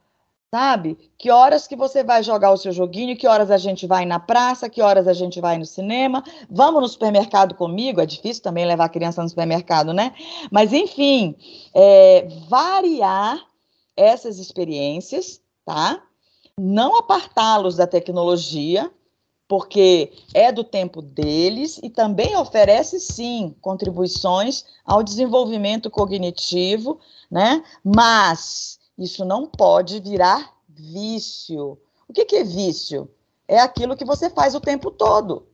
sabe? 0.51 0.99
Que 1.17 1.31
horas 1.31 1.67
que 1.67 1.75
você 1.75 2.05
vai 2.05 2.23
jogar 2.23 2.53
o 2.53 2.59
seu 2.59 2.73
joguinho, 2.73 3.17
que 3.17 3.27
horas 3.27 3.51
a 3.51 3.57
gente 3.57 3.87
vai 3.87 4.05
na 4.05 4.21
praça, 4.21 4.69
que 4.69 4.83
horas 4.83 5.09
a 5.09 5.15
gente 5.15 5.41
vai 5.41 5.57
no 5.57 5.65
cinema, 5.65 6.23
vamos 6.51 6.83
no 6.83 6.89
supermercado 6.89 7.55
comigo, 7.55 8.03
é 8.03 8.07
difícil 8.07 8.43
também 8.43 8.67
levar 8.67 8.85
a 8.85 8.91
criança 8.91 9.23
no 9.23 9.29
supermercado, 9.31 9.95
né? 9.95 10.13
Mas, 10.51 10.75
enfim, 10.75 11.35
é, 11.75 12.29
variar 12.49 13.41
essas 13.97 14.39
experiências, 14.39 15.41
tá? 15.67 16.03
não 16.59 16.97
apartá-los 16.97 17.77
da 17.77 17.87
tecnologia, 17.87 18.91
porque 19.47 20.13
é 20.33 20.51
do 20.51 20.65
tempo 20.65 21.03
deles 21.03 21.79
e 21.83 21.91
também 21.91 22.35
oferece, 22.35 22.99
sim, 22.99 23.55
contribuições 23.61 24.65
ao 24.85 25.03
desenvolvimento 25.03 25.91
cognitivo, 25.91 26.99
né? 27.31 27.63
Mas 27.85 28.81
isso 28.99 29.25
não 29.25 29.47
pode 29.47 30.01
virar 30.01 30.53
vício. 30.69 31.79
O 32.09 32.13
que, 32.13 32.25
que 32.25 32.37
é 32.37 32.45
vício? 32.45 33.09
É 33.47 33.61
aquilo 33.61 33.97
que 33.97 34.05
você 34.05 34.31
faz 34.31 34.55
o 34.55 34.61
tempo 34.61 34.91
todo. 34.91 35.47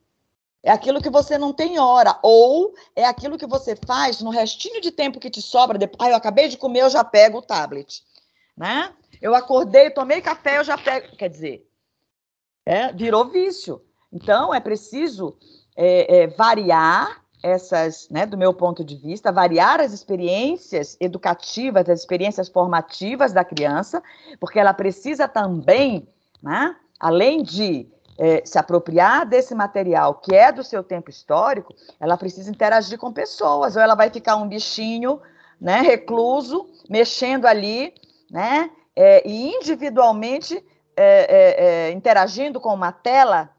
É 0.62 0.70
aquilo 0.70 1.02
que 1.02 1.10
você 1.10 1.36
não 1.36 1.52
tem 1.52 1.80
hora. 1.80 2.18
Ou 2.22 2.72
é 2.94 3.04
aquilo 3.04 3.36
que 3.36 3.46
você 3.46 3.76
faz 3.84 4.20
no 4.20 4.30
restinho 4.30 4.80
de 4.80 4.92
tempo 4.92 5.18
que 5.18 5.28
te 5.28 5.42
sobra. 5.42 5.76
Depois, 5.76 6.08
ah, 6.08 6.12
eu 6.12 6.16
acabei 6.16 6.48
de 6.48 6.56
comer, 6.56 6.82
eu 6.82 6.90
já 6.90 7.02
pego 7.02 7.38
o 7.38 7.42
tablet. 7.42 8.02
Né? 8.62 8.92
Eu 9.20 9.34
acordei, 9.34 9.90
tomei 9.90 10.20
café, 10.20 10.58
eu 10.58 10.62
já 10.62 10.78
pego. 10.78 11.16
Quer 11.16 11.28
dizer, 11.28 11.68
é, 12.64 12.92
virou 12.92 13.24
vício. 13.24 13.82
Então, 14.12 14.54
é 14.54 14.60
preciso 14.60 15.36
é, 15.76 16.18
é, 16.18 16.26
variar 16.28 17.24
essas, 17.42 18.08
né, 18.08 18.24
do 18.24 18.38
meu 18.38 18.54
ponto 18.54 18.84
de 18.84 18.94
vista, 18.94 19.32
variar 19.32 19.80
as 19.80 19.92
experiências 19.92 20.96
educativas, 21.00 21.88
as 21.88 21.98
experiências 21.98 22.48
formativas 22.48 23.32
da 23.32 23.44
criança, 23.44 24.00
porque 24.38 24.60
ela 24.60 24.72
precisa 24.72 25.26
também, 25.26 26.06
né, 26.40 26.76
além 27.00 27.42
de 27.42 27.88
é, 28.16 28.46
se 28.46 28.60
apropriar 28.60 29.26
desse 29.26 29.56
material 29.56 30.14
que 30.14 30.36
é 30.36 30.52
do 30.52 30.62
seu 30.62 30.84
tempo 30.84 31.10
histórico, 31.10 31.74
ela 31.98 32.16
precisa 32.16 32.48
interagir 32.48 32.96
com 32.96 33.12
pessoas, 33.12 33.74
ou 33.74 33.82
ela 33.82 33.96
vai 33.96 34.08
ficar 34.08 34.36
um 34.36 34.46
bichinho, 34.46 35.20
né, 35.60 35.80
recluso, 35.80 36.68
mexendo 36.88 37.46
ali, 37.46 37.92
né, 38.32 38.70
é, 38.96 39.28
e 39.28 39.54
individualmente 39.54 40.56
é, 40.96 41.04
é, 41.04 41.64
é, 41.88 41.92
interagindo 41.92 42.58
com 42.58 42.72
uma 42.72 42.90
tela, 42.90 43.50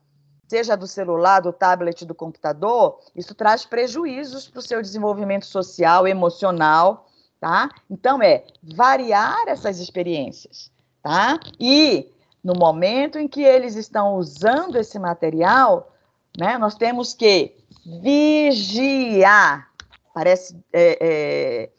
seja 0.48 0.76
do 0.76 0.88
celular, 0.88 1.42
do 1.42 1.54
tablet, 1.54 2.06
do 2.06 2.16
computador, 2.16 3.00
isso 3.16 3.36
traz 3.36 3.66
prejuízos 3.66 4.48
para 4.48 4.60
o 4.60 4.64
seu 4.64 4.82
desenvolvimento 4.82 5.46
social, 5.46 6.08
emocional, 6.08 7.08
tá? 7.40 7.70
Então 7.90 8.22
é 8.22 8.46
variar 8.62 9.44
essas 9.48 9.80
experiências, 9.80 10.72
tá? 11.02 11.40
E 11.60 12.12
no 12.44 12.54
momento 12.54 13.20
em 13.20 13.28
que 13.28 13.44
eles 13.44 13.76
estão 13.76 14.16
usando 14.16 14.76
esse 14.76 14.98
material, 15.00 15.92
né, 16.38 16.58
nós 16.58 16.76
temos 16.76 17.14
que 17.14 17.56
vigiar. 18.02 19.72
Parece 20.14 20.56
é, 20.72 20.98
é, 21.02 21.70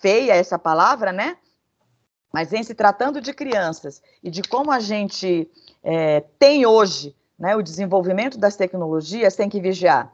feia 0.00 0.34
essa 0.34 0.58
palavra, 0.58 1.12
né? 1.12 1.36
Mas 2.34 2.52
em 2.52 2.64
se 2.64 2.74
tratando 2.74 3.20
de 3.20 3.32
crianças 3.32 4.02
e 4.20 4.28
de 4.28 4.42
como 4.42 4.72
a 4.72 4.80
gente 4.80 5.48
é, 5.84 6.24
tem 6.36 6.66
hoje 6.66 7.14
né, 7.38 7.54
o 7.54 7.62
desenvolvimento 7.62 8.36
das 8.36 8.56
tecnologias, 8.56 9.36
tem 9.36 9.48
que 9.48 9.60
vigiar. 9.60 10.12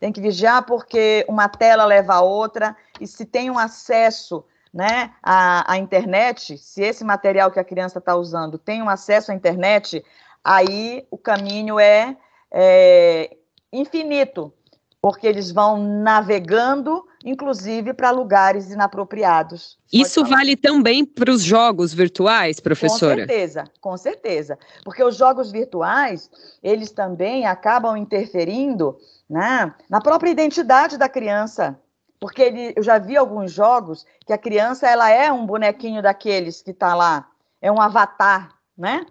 Tem 0.00 0.10
que 0.10 0.20
vigiar 0.20 0.66
porque 0.66 1.24
uma 1.28 1.48
tela 1.48 1.84
leva 1.84 2.14
a 2.14 2.22
outra, 2.22 2.76
e 3.00 3.06
se 3.06 3.24
tem 3.24 3.52
um 3.52 3.56
acesso 3.56 4.44
né, 4.74 5.12
a, 5.22 5.74
a 5.74 5.78
internet, 5.78 6.58
se 6.58 6.82
esse 6.82 7.04
material 7.04 7.52
que 7.52 7.60
a 7.60 7.64
criança 7.64 8.00
está 8.00 8.16
usando 8.16 8.58
tem 8.58 8.82
um 8.82 8.88
acesso 8.88 9.30
à 9.30 9.34
internet, 9.36 10.04
aí 10.42 11.06
o 11.08 11.16
caminho 11.16 11.78
é, 11.78 12.16
é 12.50 13.36
infinito, 13.72 14.52
porque 15.00 15.24
eles 15.24 15.52
vão 15.52 15.78
navegando, 15.78 17.06
inclusive 17.24 17.92
para 17.92 18.10
lugares 18.10 18.70
inapropriados. 18.70 19.78
Isso 19.92 20.24
vale 20.24 20.56
também 20.56 21.04
para 21.04 21.30
os 21.30 21.42
jogos 21.42 21.92
virtuais, 21.92 22.60
professora? 22.60 23.22
Com 23.22 23.28
certeza, 23.28 23.64
com 23.80 23.96
certeza. 23.96 24.58
Porque 24.84 25.04
os 25.04 25.16
jogos 25.16 25.52
virtuais, 25.52 26.30
eles 26.62 26.90
também 26.90 27.46
acabam 27.46 27.96
interferindo 27.96 28.96
né, 29.28 29.74
na 29.88 30.00
própria 30.00 30.30
identidade 30.30 30.96
da 30.96 31.08
criança. 31.08 31.78
Porque 32.18 32.42
ele, 32.42 32.72
eu 32.76 32.82
já 32.82 32.98
vi 32.98 33.16
alguns 33.16 33.52
jogos 33.52 34.06
que 34.26 34.32
a 34.32 34.38
criança 34.38 34.86
ela 34.86 35.10
é 35.10 35.32
um 35.32 35.46
bonequinho 35.46 36.02
daqueles 36.02 36.62
que 36.62 36.70
está 36.70 36.94
lá, 36.94 37.28
é 37.62 37.72
um 37.72 37.80
avatar, 37.80 38.54
né? 38.76 39.06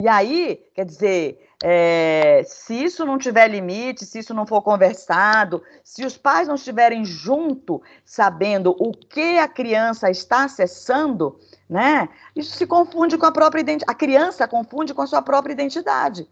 E 0.00 0.08
aí, 0.08 0.60
quer 0.74 0.84
dizer, 0.84 1.48
é, 1.66 2.42
se 2.44 2.74
isso 2.74 3.06
não 3.06 3.16
tiver 3.16 3.48
limite, 3.48 4.04
se 4.04 4.18
isso 4.18 4.34
não 4.34 4.46
for 4.46 4.60
conversado, 4.60 5.62
se 5.82 6.04
os 6.04 6.14
pais 6.14 6.46
não 6.46 6.56
estiverem 6.56 7.06
junto, 7.06 7.80
sabendo 8.04 8.76
o 8.78 8.92
que 8.92 9.38
a 9.38 9.48
criança 9.48 10.10
está 10.10 10.44
acessando, 10.44 11.40
né? 11.66 12.10
Isso 12.36 12.54
se 12.54 12.66
confunde 12.66 13.16
com 13.16 13.24
a 13.24 13.32
própria 13.32 13.62
identidade. 13.62 13.90
A 13.90 13.94
criança 13.94 14.46
confunde 14.46 14.92
com 14.92 15.00
a 15.00 15.06
sua 15.06 15.22
própria 15.22 15.54
identidade. 15.54 16.28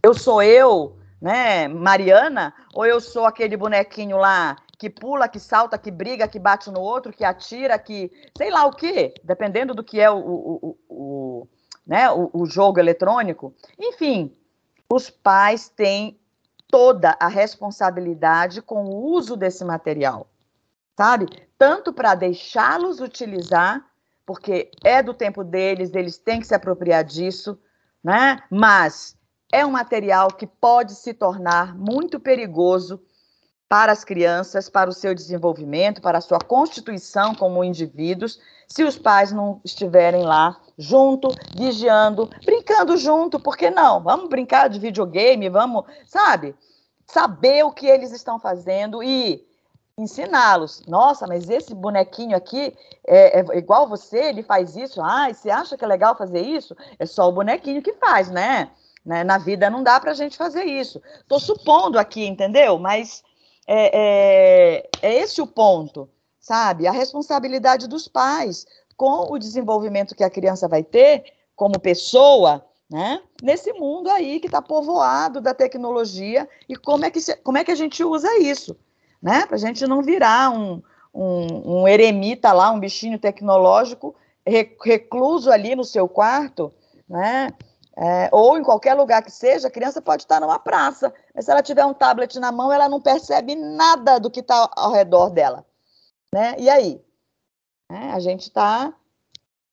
Eu 0.00 0.14
sou 0.14 0.40
eu, 0.40 0.96
né, 1.20 1.66
Mariana, 1.66 2.54
ou 2.72 2.86
eu 2.86 3.00
sou 3.00 3.24
aquele 3.24 3.56
bonequinho 3.56 4.16
lá 4.16 4.54
que 4.78 4.88
pula, 4.88 5.26
que 5.26 5.40
salta, 5.40 5.76
que 5.76 5.90
briga, 5.90 6.28
que 6.28 6.38
bate 6.38 6.70
no 6.70 6.78
outro, 6.78 7.12
que 7.12 7.24
atira, 7.24 7.76
que 7.76 8.12
sei 8.38 8.52
lá 8.52 8.64
o 8.66 8.72
quê, 8.72 9.14
dependendo 9.24 9.74
do 9.74 9.82
que 9.82 9.98
é 9.98 10.08
o, 10.08 10.16
o, 10.16 10.78
o 10.88 11.48
né, 11.84 12.08
o, 12.08 12.30
o 12.32 12.46
jogo 12.46 12.78
eletrônico. 12.78 13.52
Enfim, 13.80 14.32
os 14.88 15.10
pais 15.10 15.68
têm 15.68 16.18
toda 16.68 17.16
a 17.20 17.28
responsabilidade 17.28 18.60
com 18.60 18.84
o 18.84 19.12
uso 19.12 19.36
desse 19.36 19.64
material, 19.64 20.28
sabe? 20.96 21.26
Tanto 21.58 21.92
para 21.92 22.14
deixá-los 22.14 23.00
utilizar, 23.00 23.84
porque 24.24 24.70
é 24.84 25.02
do 25.02 25.14
tempo 25.14 25.44
deles, 25.44 25.94
eles 25.94 26.18
têm 26.18 26.40
que 26.40 26.46
se 26.46 26.54
apropriar 26.54 27.04
disso, 27.04 27.58
né? 28.02 28.42
Mas 28.50 29.16
é 29.52 29.64
um 29.64 29.70
material 29.70 30.28
que 30.28 30.46
pode 30.46 30.94
se 30.94 31.14
tornar 31.14 31.76
muito 31.76 32.18
perigoso 32.18 33.00
para 33.68 33.92
as 33.92 34.04
crianças, 34.04 34.68
para 34.68 34.88
o 34.88 34.92
seu 34.92 35.14
desenvolvimento, 35.14 36.00
para 36.00 36.18
a 36.18 36.20
sua 36.20 36.38
constituição 36.38 37.34
como 37.34 37.64
indivíduos, 37.64 38.38
se 38.68 38.84
os 38.84 38.96
pais 38.96 39.32
não 39.32 39.60
estiverem 39.64 40.22
lá 40.22 40.56
junto, 40.78 41.28
vigiando, 41.56 42.28
brincando 42.44 42.96
junto, 42.96 43.40
por 43.40 43.56
que 43.56 43.70
não? 43.70 44.02
Vamos 44.02 44.28
brincar 44.28 44.68
de 44.68 44.78
videogame, 44.78 45.48
vamos, 45.48 45.84
sabe? 46.06 46.54
Saber 47.06 47.64
o 47.64 47.72
que 47.72 47.86
eles 47.86 48.12
estão 48.12 48.38
fazendo 48.38 49.02
e 49.02 49.46
ensiná-los. 49.96 50.84
Nossa, 50.86 51.26
mas 51.26 51.48
esse 51.48 51.74
bonequinho 51.74 52.36
aqui 52.36 52.76
é, 53.06 53.40
é, 53.40 53.58
igual 53.58 53.88
você, 53.88 54.18
ele 54.18 54.42
faz 54.42 54.76
isso. 54.76 55.00
Ah, 55.00 55.32
você 55.32 55.48
acha 55.48 55.76
que 55.76 55.84
é 55.84 55.88
legal 55.88 56.16
fazer 56.16 56.40
isso? 56.40 56.76
É 56.98 57.06
só 57.06 57.28
o 57.28 57.32
bonequinho 57.32 57.82
que 57.82 57.94
faz, 57.94 58.30
né? 58.30 58.70
né? 59.04 59.24
Na 59.24 59.38
vida 59.38 59.70
não 59.70 59.82
dá 59.82 59.98
para 59.98 60.10
a 60.10 60.14
gente 60.14 60.36
fazer 60.36 60.64
isso. 60.64 61.00
Estou 61.20 61.40
supondo 61.40 61.98
aqui, 61.98 62.26
entendeu? 62.26 62.78
Mas 62.78 63.24
é, 63.66 63.90
é, 63.92 64.88
é 65.02 65.14
esse 65.14 65.40
o 65.40 65.46
ponto, 65.46 66.08
sabe? 66.38 66.86
A 66.86 66.92
responsabilidade 66.92 67.88
dos 67.88 68.06
pais 68.06 68.66
com 68.96 69.32
o 69.32 69.38
desenvolvimento 69.38 70.14
que 70.14 70.24
a 70.24 70.30
criança 70.30 70.68
vai 70.68 70.82
ter 70.82 71.24
como 71.54 71.80
pessoa, 71.80 72.64
né? 72.90 73.20
Nesse 73.42 73.72
mundo 73.72 74.08
aí 74.08 74.38
que 74.38 74.46
está 74.46 74.62
povoado 74.62 75.40
da 75.40 75.52
tecnologia 75.52 76.48
e 76.68 76.76
como 76.76 77.04
é 77.04 77.10
que, 77.10 77.20
se, 77.20 77.36
como 77.36 77.58
é 77.58 77.64
que 77.64 77.72
a 77.72 77.76
gente 77.76 78.04
usa 78.04 78.38
isso, 78.38 78.76
né? 79.20 79.44
Para 79.46 79.56
a 79.56 79.58
gente 79.58 79.86
não 79.86 80.02
virar 80.02 80.50
um, 80.50 80.82
um, 81.12 81.80
um, 81.80 81.88
eremita 81.88 82.52
lá, 82.52 82.70
um 82.70 82.80
bichinho 82.80 83.18
tecnológico 83.18 84.14
recluso 84.46 85.50
ali 85.50 85.74
no 85.74 85.84
seu 85.84 86.08
quarto, 86.08 86.72
né? 87.08 87.52
É, 87.98 88.28
ou 88.30 88.58
em 88.58 88.62
qualquer 88.62 88.92
lugar 88.94 89.22
que 89.22 89.30
seja, 89.30 89.68
a 89.68 89.70
criança 89.70 90.02
pode 90.02 90.24
estar 90.24 90.38
numa 90.38 90.58
praça, 90.58 91.12
mas 91.34 91.46
se 91.46 91.50
ela 91.50 91.62
tiver 91.62 91.84
um 91.84 91.94
tablet 91.94 92.38
na 92.38 92.52
mão, 92.52 92.70
ela 92.70 92.90
não 92.90 93.00
percebe 93.00 93.54
nada 93.54 94.18
do 94.18 94.30
que 94.30 94.40
está 94.40 94.70
ao 94.76 94.92
redor 94.92 95.30
dela. 95.30 95.64
Né? 96.32 96.54
E 96.58 96.68
aí? 96.68 97.00
É, 97.90 98.10
a 98.10 98.18
gente 98.18 98.42
está 98.42 98.92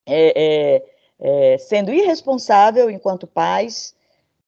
é, 0.06 0.34
é, 0.36 1.54
é, 1.54 1.58
sendo 1.58 1.92
irresponsável 1.92 2.90
enquanto 2.90 3.28
pais, 3.28 3.94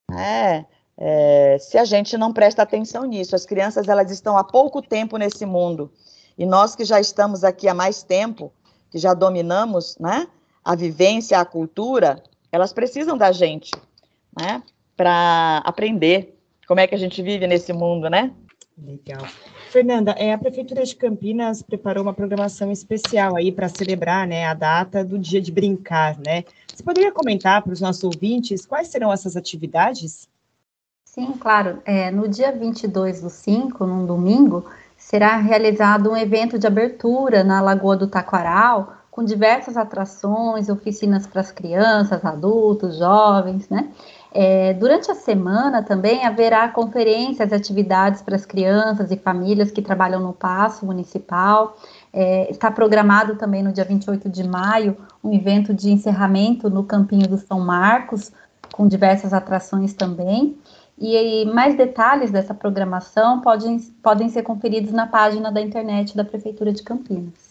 né? 0.10 0.66
É, 0.98 1.58
se 1.60 1.78
a 1.78 1.84
gente 1.84 2.18
não 2.18 2.32
presta 2.32 2.62
atenção 2.62 3.04
nisso. 3.04 3.36
As 3.36 3.46
crianças 3.46 3.90
elas 3.90 4.10
estão 4.12 4.38
há 4.38 4.44
pouco 4.46 4.82
tempo 4.82 5.18
nesse 5.18 5.46
mundo 5.46 5.92
e 6.38 6.46
nós 6.46 6.76
que 6.76 6.86
já 6.86 7.00
estamos 7.00 7.44
aqui 7.44 7.68
há 7.68 7.74
mais 7.74 8.04
tempo, 8.04 8.52
que 8.90 8.98
já 8.98 9.14
dominamos, 9.14 9.98
né, 9.98 10.28
a 10.64 10.76
vivência, 10.76 11.40
a 11.40 11.46
cultura, 11.46 12.22
elas 12.56 12.74
precisam 12.74 13.18
da 13.18 13.32
gente, 13.32 13.72
né? 14.39 14.64
Para 14.95 15.62
aprender 15.66 16.38
como 16.68 16.80
é 16.80 16.88
que 16.88 16.95
a 16.95 16.97
gente 16.97 17.22
vive 17.22 17.45
nesse 17.45 17.74
mundo, 17.74 18.10
né? 18.10 18.32
Legal. 18.78 19.26
Fernanda, 19.70 20.12
é, 20.12 20.34
a 20.34 20.38
Prefeitura 20.38 20.84
de 20.84 20.95
Campinas 20.95 21.62
preparou 21.62 22.03
uma 22.03 22.14
programação 22.14 22.72
especial 22.72 23.36
aí 23.36 23.51
para 23.51 23.70
celebrar 23.70 24.28
né, 24.28 24.45
a 24.45 24.53
data 24.53 25.03
do 25.03 25.18
Dia 25.18 25.41
de 25.41 25.51
Brincar, 25.51 26.18
né? 26.26 26.43
Você 26.74 26.84
poderia 26.84 27.12
comentar 27.12 27.62
para 27.62 27.72
os 27.72 27.82
nossos 27.82 28.03
ouvintes 28.03 28.66
quais 28.66 28.88
serão 28.88 29.12
essas 29.12 29.38
atividades? 29.38 30.28
Sim, 31.06 31.34
claro. 31.34 31.82
É, 31.86 32.12
no 32.12 32.28
dia 32.28 32.51
22 32.51 33.22
do 33.22 33.30
5, 33.30 33.86
num 33.86 34.06
domingo, 34.06 34.66
será 34.97 35.38
realizado 35.38 36.12
um 36.12 36.18
evento 36.18 36.60
de 36.60 36.68
abertura 36.68 37.43
na 37.43 37.62
Lagoa 37.62 37.95
do 37.95 38.08
Taquaral, 38.08 38.93
com 39.16 39.24
diversas 39.24 39.78
atrações, 39.78 40.68
oficinas 40.68 41.26
para 41.26 41.39
as 41.39 41.49
crianças, 41.49 42.26
adultos, 42.26 42.97
jovens, 42.97 43.70
né? 43.70 43.89
É, 44.30 44.74
durante 44.74 45.09
a 45.09 45.16
semana 45.16 45.82
também 45.82 46.26
haverá 46.26 46.68
conferências 46.68 47.49
e 47.49 47.55
atividades 47.55 48.22
para 48.22 48.36
as 48.36 48.45
crianças 48.45 49.11
e 49.11 49.16
famílias 49.16 49.72
que 49.72 49.82
trabalham 49.82 50.20
no 50.20 50.34
Paço 50.34 50.86
Municipal. 50.86 51.78
É, 52.11 52.51
está 52.51 52.70
programado 52.70 53.38
também 53.38 53.63
no 53.63 53.72
dia 53.72 53.86
28 53.86 54.28
de 54.28 54.45
maio 54.45 54.97
um 55.24 55.34
evento 55.34 55.74
de 55.74 55.89
encerramento 55.89 56.70
no 56.70 56.84
Campinho 56.84 57.30
do 57.30 57.38
São 57.38 57.61
Marcos, 57.61 58.34
com 58.74 58.86
diversas 58.86 59.32
atrações 59.32 59.93
também. 59.93 60.57
E, 60.99 61.16
e 61.16 61.45
mais 61.45 61.78
detalhes 61.78 62.32
dessa 62.32 62.53
programação 62.53 63.39
podem, 63.39 63.80
podem 64.03 64.28
ser 64.28 64.43
conferidos 64.43 64.91
na 64.91 65.07
página 65.07 65.49
da 65.49 65.61
internet 65.61 66.18
da 66.18 66.26
Prefeitura 66.26 66.74
de 66.74 66.84
Campinas. 66.84 67.45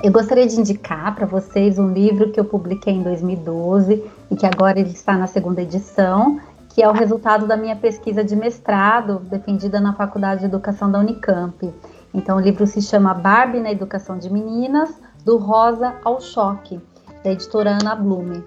Eu 0.06 0.12
gostaria 0.12 0.45
de 0.45 0.60
indicar 0.60 1.16
para 1.16 1.26
vocês 1.26 1.80
um 1.80 1.91
livro 1.91 2.32
que 2.32 2.39
eu 2.39 2.45
publiquei 2.45 2.93
em 2.93 3.01
2012 3.01 4.03
e 4.30 4.36
que 4.36 4.45
agora 4.45 4.80
ele 4.80 4.91
está 4.91 5.18
na 5.18 5.26
segunda 5.26 5.64
edição, 5.64 6.39
que 6.70 6.84
é 6.84 6.88
o 6.88 6.91
resultado 6.91 7.47
da 7.47 7.58
minha 7.58 7.76
pesquisa 7.76 8.24
de 8.24 8.36
mestrado, 8.36 9.18
defendida 9.22 9.80
na 9.82 9.95
Faculdade 9.95 10.41
de 10.41 10.45
Educação 10.45 10.91
da 10.91 10.99
Unicamp. 10.99 11.74
Então, 12.14 12.38
o 12.38 12.39
livro 12.39 12.68
se 12.68 12.84
chama 12.84 13.16
Barbie 13.16 13.60
na 13.60 13.72
Educação 13.72 14.20
de 14.20 14.32
Meninas, 14.32 14.93
do 15.26 15.38
Rosa 15.38 15.95
ao 16.03 16.22
Choque, 16.22 16.80
da 17.24 17.32
editora 17.32 17.72
Ana 17.72 17.95
Blume. 17.95 18.43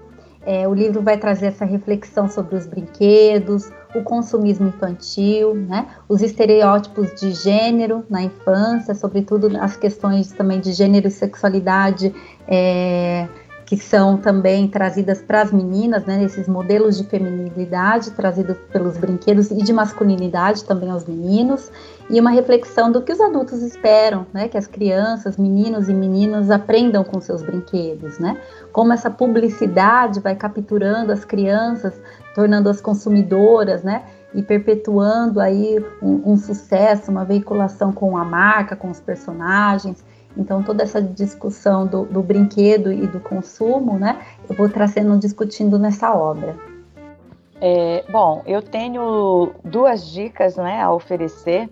É, 0.47 0.67
o 0.67 0.73
livro 0.73 1.03
vai 1.03 1.19
trazer 1.19 1.47
essa 1.47 1.65
reflexão 1.65 2.29
sobre 2.29 2.57
os 2.57 2.67
brinquedos, 2.67 3.71
o 3.95 4.03
consumismo 4.03 4.69
infantil, 4.69 5.55
né, 5.55 5.89
os 6.09 6.23
estereótipos 6.23 7.15
de 7.21 7.33
gênero 7.33 8.05
na 8.09 8.23
infância, 8.23 8.95
sobretudo 8.95 9.51
as 9.61 9.77
questões 9.77 10.33
também 10.33 10.61
de 10.61 10.73
gênero 10.73 11.09
e 11.09 11.11
sexualidade 11.11 12.15
é, 12.47 13.29
que 13.69 13.77
são 13.77 14.17
também 14.17 14.67
trazidas 14.67 15.21
para 15.21 15.43
as 15.43 15.53
meninas, 15.53 16.07
né, 16.07 16.25
esses 16.25 16.49
modelos 16.49 16.97
de 16.97 17.05
feminilidade 17.05 18.13
trazidos 18.13 18.57
pelos 18.73 18.97
brinquedos 18.97 19.51
e 19.51 19.57
de 19.57 19.75
masculinidade 19.75 20.65
também 20.65 20.91
aos 20.91 21.05
meninos, 21.05 21.71
e 22.09 22.19
uma 22.19 22.31
reflexão 22.31 22.91
do 22.91 23.03
que 23.03 23.13
os 23.13 23.21
adultos 23.21 23.61
esperam, 23.61 24.27
né, 24.33 24.49
que 24.49 24.57
as 24.57 24.67
crianças, 24.67 25.37
meninos 25.37 25.87
e 25.87 25.93
meninas 25.93 26.51
aprendam 26.51 27.05
com 27.05 27.21
seus 27.21 27.43
brinquedos, 27.43 28.19
né, 28.19 28.41
como 28.79 28.93
essa 28.93 29.11
publicidade 29.11 30.21
vai 30.21 30.37
capturando 30.37 31.11
as 31.11 31.25
crianças, 31.25 32.01
tornando-as 32.33 32.81
consumidoras, 32.81 33.83
né, 33.83 34.05
e 34.33 34.41
perpetuando 34.41 35.41
aí 35.41 35.85
um, 36.01 36.31
um 36.31 36.37
sucesso, 36.37 37.11
uma 37.11 37.25
veiculação 37.25 37.91
com 37.91 38.17
a 38.17 38.25
marca, 38.25 38.77
com 38.77 38.89
os 38.89 39.01
personagens, 39.01 40.05
então, 40.37 40.63
toda 40.63 40.85
essa 40.85 41.03
discussão 41.03 41.89
do, 41.89 42.05
do 42.05 42.23
brinquedo 42.23 42.93
e 42.93 43.05
do 43.09 43.19
consumo, 43.19 43.99
né, 43.99 44.21
eu 44.49 44.55
vou 44.55 44.69
trazendo, 44.69 45.19
discutindo 45.19 45.77
nessa 45.77 46.15
obra. 46.15 46.55
É, 47.61 48.05
bom, 48.09 48.45
eu 48.47 48.63
tenho 48.63 49.55
duas 49.65 50.07
dicas 50.07 50.55
né, 50.55 50.81
a 50.81 50.93
oferecer, 50.93 51.69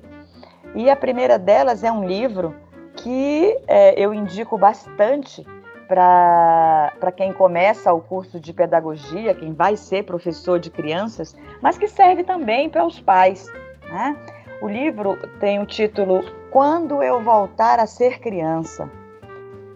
e 0.75 0.91
a 0.91 0.97
primeira 0.97 1.39
delas 1.39 1.85
é 1.85 1.93
um 1.93 2.05
livro 2.05 2.53
que 2.97 3.57
é, 3.69 3.95
eu 3.97 4.13
indico 4.13 4.59
bastante 4.59 5.47
para 5.87 7.13
quem 7.17 7.33
começa 7.33 7.93
o 7.93 8.01
curso 8.01 8.41
de 8.41 8.53
pedagogia, 8.53 9.35
quem 9.35 9.53
vai 9.53 9.77
ser 9.77 10.05
professor 10.05 10.59
de 10.59 10.71
crianças, 10.71 11.37
mas 11.63 11.79
que 11.79 11.87
serve 11.87 12.25
também 12.25 12.69
para 12.69 12.85
os 12.85 13.01
pais. 13.01 13.51
Né? 13.89 14.17
O 14.61 14.69
livro 14.69 15.17
tem 15.39 15.61
o 15.61 15.67
título 15.67 16.25
Quando 16.51 17.03
Eu 17.03 17.23
Voltar 17.23 17.79
a 17.79 17.87
Ser 17.87 18.21
Criança, 18.21 18.91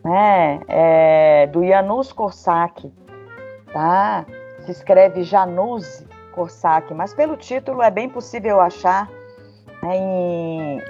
né? 0.05 0.61
É, 0.67 1.47
do 1.49 1.65
Janusz 1.67 2.13
Korsak, 2.13 2.91
tá? 3.73 4.25
Se 4.61 4.71
escreve 4.71 5.23
Janus 5.23 6.05
Korsak, 6.33 6.93
mas 6.95 7.13
pelo 7.13 7.37
título 7.37 7.83
é 7.83 7.91
bem 7.91 8.09
possível 8.09 8.61
achar 8.61 9.09
né, 9.83 9.97
em, 9.97 10.83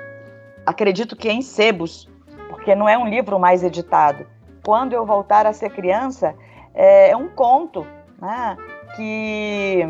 acredito 0.65 1.17
que 1.17 1.29
em 1.29 1.43
sebos, 1.43 2.09
porque 2.49 2.75
não 2.75 2.89
é 2.89 2.97
um 2.97 3.09
livro 3.09 3.39
mais 3.39 3.63
editado. 3.63 4.27
Quando 4.65 4.93
Eu 4.93 5.07
Voltar 5.07 5.47
a 5.47 5.53
Ser 5.53 5.71
Criança 5.71 6.35
é, 6.75 7.11
é 7.11 7.17
um 7.17 7.29
conto 7.29 7.87
né, 8.21 8.57
que 8.97 9.87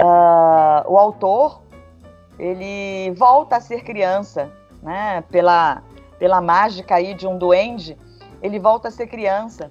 uh, 0.00 0.92
o 0.92 0.98
autor 0.98 1.62
ele 2.38 3.12
volta 3.16 3.56
a 3.56 3.60
ser 3.60 3.82
criança, 3.82 4.50
né? 4.82 5.22
Pela, 5.30 5.82
pela 6.18 6.40
mágica 6.40 6.96
aí 6.96 7.14
de 7.14 7.26
um 7.26 7.38
duende, 7.38 7.96
ele 8.42 8.58
volta 8.58 8.88
a 8.88 8.90
ser 8.90 9.06
criança. 9.06 9.70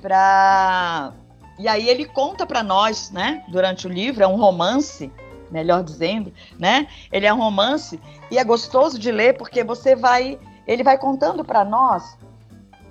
Pra... 0.00 1.12
E 1.58 1.68
aí 1.68 1.88
ele 1.88 2.04
conta 2.04 2.46
para 2.46 2.62
nós, 2.62 3.10
né? 3.10 3.44
Durante 3.48 3.86
o 3.86 3.90
livro, 3.90 4.22
é 4.22 4.26
um 4.26 4.36
romance, 4.36 5.12
melhor 5.50 5.82
dizendo, 5.82 6.32
né? 6.58 6.86
Ele 7.12 7.26
é 7.26 7.34
um 7.34 7.38
romance 7.38 8.00
e 8.30 8.38
é 8.38 8.44
gostoso 8.44 8.98
de 8.98 9.10
ler 9.10 9.36
porque 9.36 9.64
você 9.64 9.96
vai, 9.96 10.38
ele 10.66 10.82
vai 10.82 10.98
contando 10.98 11.44
para 11.44 11.64
nós 11.64 12.16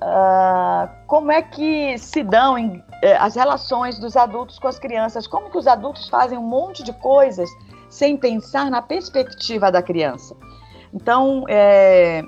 uh, 0.04 0.89
como 1.08 1.32
é 1.32 1.41
que 1.41 1.97
se 1.97 2.24
dão 2.24 2.58
em, 2.58 2.78
uh, 2.78 2.84
as 3.20 3.36
relações 3.36 3.97
dos 3.97 4.18
adultos 4.18 4.60
com 4.60 4.68
as 4.68 4.78
crianças, 4.78 5.26
como 5.26 5.49
que 5.49 5.58
os 5.58 5.68
adultos 5.68 6.10
fazem 6.10 6.38
um 6.38 6.43
monte 6.43 6.84
de 6.84 6.93
coisas 6.93 7.49
sem 7.89 8.18
pensar 8.18 8.70
na 8.70 8.82
perspectiva 8.82 9.72
da 9.72 9.82
criança. 9.82 10.36
Então, 10.93 11.45
é, 11.47 12.22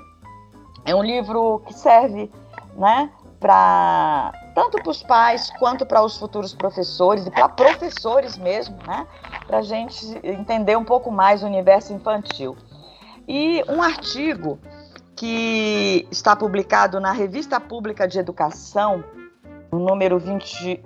é 0.84 0.94
um 0.94 1.02
livro 1.02 1.60
que 1.66 1.74
serve 1.74 2.30
né, 2.76 3.10
para 3.38 4.32
tanto 4.54 4.78
para 4.82 4.90
os 4.90 5.02
pais 5.02 5.50
quanto 5.58 5.84
para 5.84 6.02
os 6.02 6.16
futuros 6.16 6.54
professores 6.54 7.26
e 7.26 7.30
para 7.30 7.48
professores 7.48 8.38
mesmo, 8.38 8.76
né, 8.86 9.06
para 9.46 9.58
a 9.58 9.62
gente 9.62 10.18
entender 10.22 10.76
um 10.76 10.84
pouco 10.84 11.10
mais 11.10 11.42
o 11.42 11.46
universo 11.46 11.92
infantil. 11.92 12.56
E 13.28 13.62
um 13.68 13.82
artigo 13.82 14.58
que 15.16 16.06
está 16.10 16.36
publicado 16.36 17.00
na 17.00 17.10
Revista 17.10 17.58
Pública 17.58 18.06
de 18.06 18.18
Educação, 18.18 19.02
no 19.72 19.80
número 19.80 20.18
20, 20.18 20.84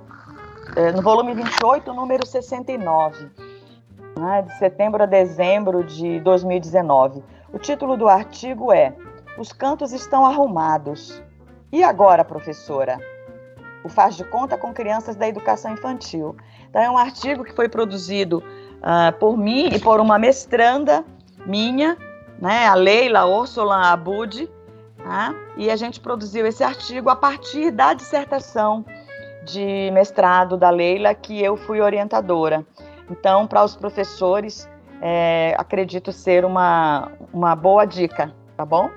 é, 0.76 0.92
no 0.92 1.02
volume 1.02 1.34
28, 1.34 1.92
número 1.92 2.24
69 2.24 3.28
né, 4.18 4.42
de 4.42 4.58
setembro 4.58 5.02
a 5.02 5.06
dezembro 5.06 5.82
de 5.84 6.20
2019. 6.20 7.22
O 7.52 7.58
título 7.58 7.96
do 7.96 8.08
artigo 8.08 8.72
é 8.72 8.94
Os 9.38 9.52
cantos 9.52 9.92
estão 9.92 10.24
arrumados. 10.26 11.22
E 11.72 11.82
agora, 11.82 12.24
professora? 12.24 12.98
O 13.82 13.88
faz 13.88 14.16
de 14.16 14.24
conta 14.24 14.58
com 14.58 14.74
crianças 14.74 15.16
da 15.16 15.26
educação 15.26 15.72
infantil. 15.72 16.36
Então, 16.68 16.82
é 16.82 16.90
um 16.90 16.98
artigo 16.98 17.44
que 17.44 17.54
foi 17.54 17.68
produzido 17.68 18.38
uh, 18.38 19.18
por 19.18 19.36
mim 19.36 19.68
e 19.68 19.78
por 19.78 20.00
uma 20.00 20.18
mestranda 20.18 21.04
minha, 21.46 21.96
né, 22.40 22.66
a 22.66 22.74
Leila 22.74 23.26
Orsolan 23.26 23.82
Abud, 23.82 24.48
tá? 25.02 25.34
e 25.56 25.70
a 25.70 25.76
gente 25.76 26.00
produziu 26.00 26.46
esse 26.46 26.64
artigo 26.64 27.10
a 27.10 27.16
partir 27.16 27.70
da 27.70 27.92
dissertação 27.92 28.84
de 29.44 29.90
mestrado 29.92 30.56
da 30.56 30.70
Leila, 30.70 31.14
que 31.14 31.42
eu 31.42 31.56
fui 31.56 31.80
orientadora. 31.80 32.64
Então, 33.10 33.46
para 33.46 33.64
os 33.64 33.74
professores, 33.74 34.68
é, 35.02 35.54
acredito 35.58 36.12
ser 36.12 36.44
uma, 36.44 37.10
uma 37.32 37.56
boa 37.56 37.84
dica, 37.84 38.32
tá 38.56 38.64
bom? 38.64 38.90